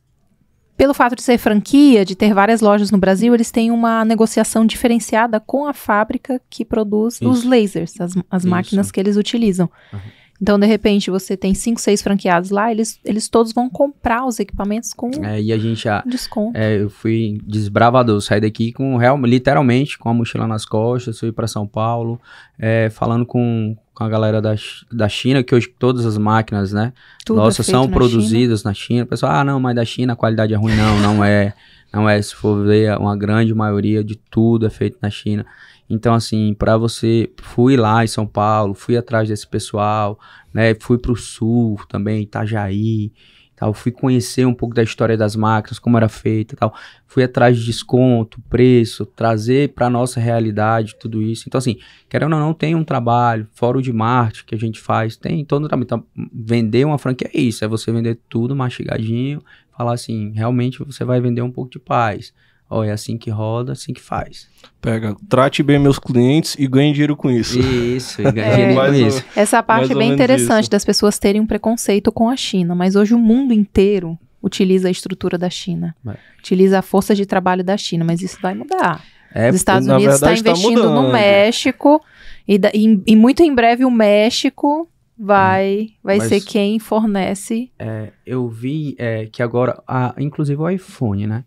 pelo 0.76 0.92
fato 0.92 1.16
de 1.16 1.22
ser 1.22 1.38
franquia, 1.38 2.04
de 2.04 2.14
ter 2.14 2.34
várias 2.34 2.60
lojas 2.60 2.90
no 2.90 2.98
Brasil, 2.98 3.34
eles 3.34 3.50
têm 3.50 3.70
uma 3.70 4.04
negociação 4.04 4.66
diferenciada 4.66 5.40
com 5.40 5.66
a 5.66 5.72
fábrica 5.72 6.40
que 6.50 6.64
produz 6.64 7.14
Isso. 7.14 7.28
os 7.30 7.44
lasers, 7.44 7.98
as, 7.98 8.12
as 8.30 8.44
máquinas 8.44 8.90
que 8.90 9.00
eles 9.00 9.16
utilizam. 9.16 9.70
Uhum. 9.90 10.00
Então, 10.41 10.59
de 10.59 10.66
repente, 10.66 11.11
você 11.11 11.37
tem 11.37 11.55
cinco, 11.55 11.80
seis 11.80 12.03
franqueados 12.03 12.51
lá, 12.51 12.70
eles, 12.70 13.01
eles 13.05 13.28
todos 13.28 13.53
vão 13.53 13.70
comprar 13.70 14.26
os 14.26 14.39
equipamentos 14.39 14.93
com 14.93 15.11
é, 15.22 15.41
e 15.41 15.53
a 15.53 15.59
gente 15.59 15.84
já, 15.84 16.03
desconto. 16.07 16.57
É, 16.57 16.82
eu 16.82 16.91
fui 16.91 17.41
desbravador, 17.47 18.20
saí 18.20 18.41
daqui 18.41 18.72
com 18.72 18.97
real, 18.97 19.16
literalmente 19.18 19.99
com 19.99 20.09
a 20.09 20.14
mochila 20.14 20.47
nas 20.47 20.64
costas, 20.64 21.18
fui 21.18 21.32
para 21.32 21.47
São 21.47 21.66
Paulo, 21.66 22.20
é, 22.59 22.91
falando 22.91 23.24
com, 23.24 23.76
com 23.95 24.05
a 24.05 24.09
galera 24.09 24.43
da, 24.43 24.55
da 24.93 25.09
China, 25.09 25.43
que 25.43 25.55
hoje 25.55 25.72
todas 25.78 26.05
as 26.05 26.18
máquinas, 26.18 26.72
né, 26.72 26.93
Tudo 27.24 27.37
nossas 27.37 27.68
é 27.68 27.72
são 27.72 27.87
na 27.87 27.93
produzidas 27.95 28.61
China. 28.61 28.70
na 28.70 28.74
China. 28.74 29.05
O 29.05 29.07
pessoal, 29.07 29.32
ah, 29.32 29.45
não, 29.45 29.59
mas 29.59 29.74
da 29.74 29.84
China 29.84 30.12
a 30.12 30.16
qualidade 30.16 30.53
é 30.53 30.57
ruim. 30.57 30.74
Não, 30.76 30.99
não 31.01 31.24
é. 31.24 31.55
Não 31.97 32.07
é, 32.07 32.20
se 32.20 32.34
for 32.34 32.62
ver, 32.62 32.94
uma 32.99 33.16
grande 33.16 33.55
maioria 33.55 34.05
de 34.05 34.16
tudo 34.16 34.66
é 34.66 34.70
feito 34.70 34.99
na 35.01 35.09
China. 35.09 35.47
Então, 35.88 36.12
assim, 36.12 36.53
para 36.53 36.76
você, 36.76 37.30
fui 37.40 37.74
lá 37.74 38.05
em 38.05 38.07
São 38.07 38.26
Paulo, 38.26 38.74
fui 38.74 38.99
atrás 38.99 39.30
desse 39.30 39.47
pessoal, 39.47 40.20
né? 40.53 40.74
Fui 40.78 40.99
pro 40.99 41.16
sul 41.16 41.80
também, 41.88 42.24
Itajaí, 42.24 43.11
tal. 43.57 43.72
Fui 43.72 43.90
conhecer 43.90 44.44
um 44.44 44.53
pouco 44.53 44.74
da 44.74 44.82
história 44.82 45.16
das 45.16 45.34
máquinas, 45.34 45.78
como 45.78 45.97
era 45.97 46.07
feita, 46.07 46.55
tal. 46.55 46.74
Fui 47.07 47.24
atrás 47.24 47.57
de 47.57 47.64
desconto, 47.64 48.42
preço, 48.42 49.07
trazer 49.07 49.72
para 49.72 49.88
nossa 49.88 50.20
realidade 50.20 50.97
tudo 51.01 51.22
isso. 51.22 51.44
Então, 51.47 51.57
assim, 51.57 51.78
querendo 52.11 52.34
ou 52.34 52.38
não, 52.38 52.53
tem 52.53 52.74
um 52.74 52.84
trabalho, 52.84 53.49
fórum 53.55 53.80
de 53.80 53.90
marketing 53.90 54.44
que 54.44 54.55
a 54.55 54.59
gente 54.59 54.78
faz, 54.82 55.16
tem 55.16 55.47
todo 55.47 55.64
um 55.64 55.68
trabalho. 55.68 55.86
Então, 55.86 56.05
vender 56.30 56.84
uma 56.84 56.99
franquia 56.99 57.30
é 57.32 57.40
isso, 57.40 57.64
é 57.64 57.68
você 57.68 57.90
vender 57.90 58.18
tudo 58.28 58.55
mastigadinho, 58.55 59.42
falar 59.77 59.95
assim, 59.95 60.33
realmente 60.33 60.79
você 60.79 61.05
vai 61.05 61.20
vender 61.20 61.43
um 61.43 61.51
pouco 61.51 61.70
de 61.70 61.79
paz 61.79 62.33
Ó, 62.68 62.83
é 62.83 62.91
assim 62.91 63.16
que 63.16 63.31
roda, 63.31 63.72
assim 63.72 63.93
que 63.93 64.01
faz. 64.01 64.49
Pega, 64.81 65.14
trate 65.29 65.62
bem 65.62 65.79
meus 65.79 65.99
clientes 65.99 66.57
e 66.59 66.66
ganhe 66.66 66.93
dinheiro 66.93 67.16
com 67.16 67.31
isso. 67.31 67.59
Isso, 67.61 68.20
e 68.20 68.24
ganhe 68.24 68.49
é, 68.49 68.57
dinheiro 68.57 68.74
com 68.74 68.95
isso. 68.95 69.24
Essa 69.37 69.62
parte 69.62 69.93
é 69.93 69.95
bem 69.95 70.12
interessante 70.12 70.64
isso. 70.64 70.70
das 70.70 70.85
pessoas 70.85 71.18
terem 71.18 71.41
um 71.41 71.47
preconceito 71.47 72.11
com 72.11 72.29
a 72.29 72.37
China, 72.37 72.74
mas 72.74 72.97
hoje 72.97 73.14
o 73.14 73.18
mundo 73.18 73.53
inteiro 73.53 74.18
utiliza 74.43 74.89
a 74.89 74.91
estrutura 74.91 75.39
da 75.39 75.49
China, 75.49 75.95
é. 76.07 76.16
utiliza 76.41 76.81
a 76.81 76.83
força 76.83 77.14
de 77.14 77.24
trabalho 77.24 77.62
da 77.62 77.77
China, 77.77 78.05
mas 78.05 78.20
isso 78.20 78.39
vai 78.43 78.55
mudar. 78.55 79.03
É, 79.33 79.49
Os 79.49 79.57
Estados 79.57 79.87
Unidos 79.87 80.16
está 80.16 80.29
tá 80.29 80.33
investindo 80.33 80.83
tá 80.83 80.89
no 80.89 81.12
México 81.12 82.03
e, 82.49 82.59
da, 82.59 82.70
e, 82.74 83.01
e, 83.07 83.14
muito 83.14 83.43
em 83.43 83.55
breve 83.55 83.85
o 83.85 83.91
México 83.91 84.89
vai 85.18 85.90
vai 86.02 86.18
mas, 86.18 86.28
ser 86.28 86.40
quem 86.40 86.78
fornece. 86.78 87.70
É, 87.78 88.12
eu 88.24 88.48
vi 88.48 88.94
é, 88.98 89.26
que 89.26 89.42
agora, 89.42 89.82
a, 89.86 90.14
inclusive 90.18 90.60
o 90.60 90.68
iPhone, 90.68 91.26
né? 91.26 91.44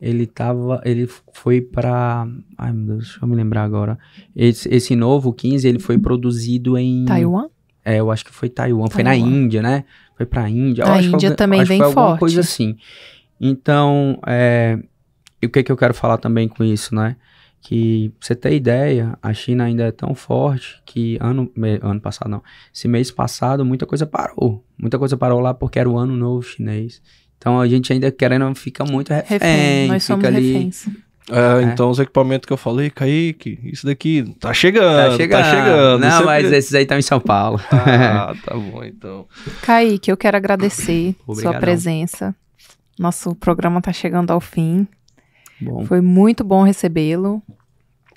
ele 0.00 0.26
tava, 0.26 0.80
ele 0.84 1.08
foi 1.32 1.60
para, 1.60 2.28
ai 2.58 2.72
meu 2.72 2.86
Deus, 2.86 3.04
deixa 3.04 3.18
eu 3.22 3.28
me 3.28 3.34
lembrar 3.34 3.64
agora. 3.64 3.98
Esse, 4.34 4.68
esse 4.72 4.94
novo 4.94 5.32
15, 5.32 5.66
ele 5.66 5.78
foi 5.78 5.98
produzido 5.98 6.76
em 6.76 7.04
Taiwan? 7.06 7.48
É, 7.84 8.00
eu 8.00 8.10
acho 8.10 8.24
que 8.24 8.32
foi 8.32 8.48
Taiwan, 8.48 8.88
Taiwan. 8.88 8.90
foi 8.90 9.02
na 9.02 9.16
Índia, 9.16 9.62
né? 9.62 9.84
Foi 10.16 10.26
para 10.26 10.48
Índia. 10.48 10.84
A 10.86 11.00
Índia 11.00 11.30
foi, 11.30 11.36
também 11.36 11.64
vem 11.64 11.80
forte. 11.92 12.18
coisa 12.18 12.40
assim. 12.40 12.76
Então, 13.40 14.18
é, 14.26 14.78
e 15.40 15.46
o 15.46 15.50
que 15.50 15.62
que 15.62 15.72
eu 15.72 15.76
quero 15.76 15.94
falar 15.94 16.18
também 16.18 16.48
com 16.48 16.64
isso, 16.64 16.94
né? 16.94 17.16
Que 17.66 18.10
pra 18.10 18.28
você 18.28 18.36
ter 18.36 18.54
ideia, 18.54 19.18
a 19.20 19.34
China 19.34 19.64
ainda 19.64 19.82
é 19.82 19.90
tão 19.90 20.14
forte 20.14 20.80
que 20.86 21.18
ano, 21.20 21.50
ano 21.82 22.00
passado 22.00 22.30
não, 22.30 22.40
esse 22.72 22.86
mês 22.86 23.10
passado 23.10 23.64
muita 23.64 23.84
coisa 23.84 24.06
parou. 24.06 24.64
Muita 24.78 25.00
coisa 25.00 25.16
parou 25.16 25.40
lá 25.40 25.52
porque 25.52 25.76
era 25.76 25.90
o 25.90 25.98
ano 25.98 26.16
novo 26.16 26.44
chinês. 26.44 27.02
Então 27.36 27.60
a 27.60 27.66
gente 27.66 27.92
ainda 27.92 28.08
querendo 28.12 28.54
fica 28.54 28.84
muito 28.84 29.12
refém. 29.12 29.38
refém 29.40 29.88
nós 29.88 30.04
somos 30.04 30.24
ali, 30.24 30.52
reféns. 30.52 30.86
É, 31.28 31.58
é, 31.58 31.62
então 31.64 31.90
os 31.90 31.98
equipamentos 31.98 32.46
que 32.46 32.52
eu 32.52 32.56
falei, 32.56 32.88
Kaique, 32.88 33.58
isso 33.64 33.84
daqui 33.84 34.32
tá 34.38 34.54
chegando, 34.54 35.10
tá 35.10 35.16
chegando. 35.16 35.42
Tá 35.42 35.50
chegando 35.50 36.00
Não, 36.02 36.10
Sempre... 36.10 36.24
mas 36.24 36.52
esses 36.52 36.72
aí 36.72 36.82
estão 36.82 36.96
em 36.96 37.02
São 37.02 37.18
Paulo. 37.18 37.60
Ah, 37.72 38.32
tá 38.46 38.54
bom 38.54 38.84
então. 38.84 39.26
Kaique, 39.62 40.08
eu 40.08 40.16
quero 40.16 40.36
agradecer 40.36 41.16
Obrigadão. 41.26 41.52
sua 41.52 41.60
presença. 41.60 42.32
Nosso 42.96 43.34
programa 43.34 43.82
tá 43.82 43.92
chegando 43.92 44.30
ao 44.30 44.40
fim. 44.40 44.86
Bom. 45.60 45.84
Foi 45.84 46.00
muito 46.00 46.44
bom 46.44 46.62
recebê-lo. 46.62 47.42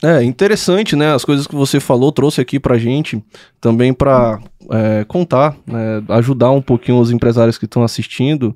É, 0.01 0.23
interessante, 0.23 0.95
né? 0.95 1.13
As 1.13 1.25
coisas 1.25 1.45
que 1.45 1.55
você 1.55 1.79
falou, 1.79 2.11
trouxe 2.11 2.39
aqui 2.39 2.59
pra 2.59 2.77
gente 2.77 3.21
também 3.59 3.93
para 3.93 4.39
é, 4.71 5.03
contar, 5.05 5.57
né? 5.67 6.01
ajudar 6.09 6.51
um 6.51 6.61
pouquinho 6.61 6.99
os 6.99 7.11
empresários 7.11 7.57
que 7.57 7.65
estão 7.65 7.83
assistindo 7.83 8.55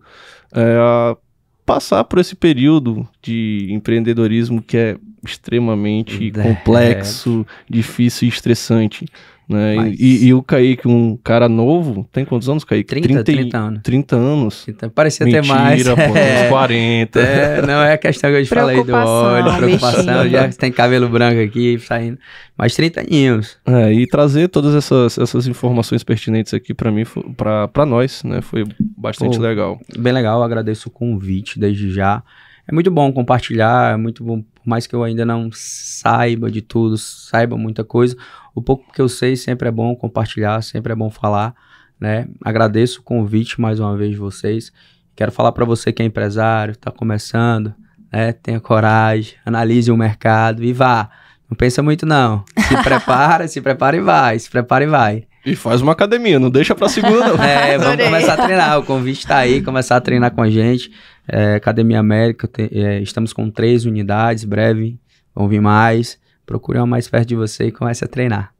é, 0.53 0.77
a 0.79 1.17
passar 1.65 2.03
por 2.05 2.19
esse 2.19 2.35
período 2.35 3.07
de 3.21 3.67
empreendedorismo 3.71 4.61
que 4.61 4.77
é 4.77 4.97
extremamente 5.25 6.31
complexo, 6.31 7.45
difícil 7.69 8.27
e 8.27 8.29
estressante. 8.29 9.05
Né? 9.47 9.75
Mas... 9.75 9.99
E, 9.99 10.27
e, 10.27 10.33
o 10.33 10.41
Kaique, 10.41 10.87
um 10.87 11.17
cara 11.17 11.49
novo, 11.49 12.07
tem 12.11 12.23
quantos 12.23 12.47
anos, 12.47 12.63
Kaique? 12.63 12.87
30, 12.87 13.07
30, 13.07 13.23
30 13.23 13.57
anos. 13.57 13.81
30 13.83 14.15
anos. 14.15 14.65
parecia 14.95 15.25
Mentira, 15.25 15.41
ter 15.41 15.47
mais. 15.47 15.83
Pô, 15.83 15.93
é. 16.17 16.45
uns 16.45 16.49
40. 16.49 17.19
É, 17.19 17.61
não 17.61 17.81
é 17.81 17.93
a 17.93 17.97
questão 17.97 18.29
que 18.29 18.37
eu 18.37 18.43
te 18.43 18.49
falei 18.49 18.83
do 18.83 18.93
óleo, 18.93 19.57
preocupação, 19.57 20.29
já 20.29 20.49
tem 20.49 20.71
cabelo 20.71 21.09
branco 21.09 21.41
aqui 21.41 21.77
saindo. 21.79 22.17
Mais 22.57 22.75
30 22.75 23.01
aninhos. 23.01 23.57
É, 23.65 23.91
e 23.91 24.07
trazer 24.07 24.47
todas 24.47 24.75
essas, 24.75 25.17
essas 25.17 25.47
informações 25.47 26.03
pertinentes 26.03 26.53
aqui 26.53 26.73
para 26.73 26.91
mim, 26.91 27.03
para 27.35 27.85
nós, 27.85 28.23
né? 28.23 28.41
Foi 28.41 28.63
bastante 28.97 29.37
Pô, 29.37 29.43
legal. 29.43 29.79
Bem 29.97 30.13
legal, 30.13 30.43
agradeço 30.43 30.89
o 30.89 30.91
convite 30.91 31.59
desde 31.59 31.91
já. 31.91 32.23
É 32.67 32.73
muito 32.73 32.89
bom 32.89 33.11
compartilhar, 33.11 33.93
é 33.93 33.97
muito 33.97 34.23
bom, 34.23 34.41
por 34.41 34.65
mais 34.65 34.87
que 34.87 34.95
eu 34.95 35.03
ainda 35.03 35.25
não 35.25 35.49
saiba 35.51 36.49
de 36.49 36.61
tudo, 36.61 36.97
saiba 36.97 37.57
muita 37.57 37.83
coisa, 37.83 38.15
o 38.55 38.61
pouco 38.61 38.91
que 38.91 39.01
eu 39.01 39.09
sei 39.09 39.35
sempre 39.35 39.67
é 39.67 39.71
bom 39.71 39.95
compartilhar, 39.95 40.61
sempre 40.61 40.93
é 40.93 40.95
bom 40.95 41.09
falar, 41.09 41.55
né? 41.99 42.27
Agradeço 42.43 42.99
o 42.99 43.03
convite 43.03 43.59
mais 43.59 43.79
uma 43.79 43.95
vez 43.97 44.11
de 44.11 44.17
vocês. 44.17 44.71
Quero 45.15 45.31
falar 45.31 45.51
para 45.51 45.65
você 45.65 45.91
que 45.91 46.01
é 46.01 46.05
empresário, 46.05 46.73
está 46.73 46.91
começando, 46.91 47.73
né? 48.11 48.33
Tenha 48.33 48.59
coragem, 48.59 49.35
analise 49.45 49.91
o 49.91 49.97
mercado 49.97 50.63
e 50.63 50.73
vá. 50.73 51.09
Não 51.49 51.55
pensa 51.55 51.83
muito 51.83 52.05
não. 52.05 52.43
Se 52.57 52.77
prepara, 52.83 53.47
se 53.47 53.61
prepara 53.61 53.97
e 53.97 54.01
vai, 54.01 54.39
se 54.39 54.49
prepara 54.49 54.83
e 54.83 54.87
vai. 54.87 55.23
E 55.45 55.55
faz 55.55 55.81
uma 55.81 55.91
academia, 55.91 56.39
não 56.39 56.49
deixa 56.49 56.73
pra 56.73 56.87
segunda 56.87 57.27
não. 57.27 57.35
é, 57.43 57.77
vamos 57.77 58.03
começar 58.03 58.33
a 58.33 58.43
treinar, 58.45 58.79
o 58.79 58.83
convite 58.83 59.27
tá 59.27 59.37
aí, 59.37 59.61
começar 59.61 59.97
a 59.97 60.01
treinar 60.01 60.31
com 60.31 60.41
a 60.41 60.49
gente. 60.49 60.91
É, 61.27 61.55
Academia 61.55 61.99
América, 61.99 62.47
te, 62.47 62.69
é, 62.71 63.01
estamos 63.01 63.33
com 63.33 63.49
três 63.49 63.85
unidades, 63.85 64.45
breve 64.45 64.99
vão 65.35 65.47
vir 65.47 65.61
mais. 65.61 66.17
Procure 66.45 66.77
uma 66.77 66.87
mais 66.87 67.07
perto 67.07 67.29
de 67.29 67.35
você 67.35 67.67
e 67.67 67.71
comece 67.71 68.03
a 68.03 68.07
treinar. 68.07 68.53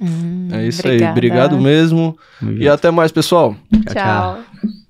Hum, 0.00 0.48
é 0.52 0.66
isso 0.66 0.80
obrigada. 0.80 1.06
aí, 1.06 1.12
obrigado 1.12 1.60
mesmo. 1.60 2.18
E 2.58 2.68
até 2.68 2.90
mais, 2.90 3.12
pessoal. 3.12 3.54
tchau. 3.72 3.94
tchau. 3.94 3.94
tchau. 3.94 4.80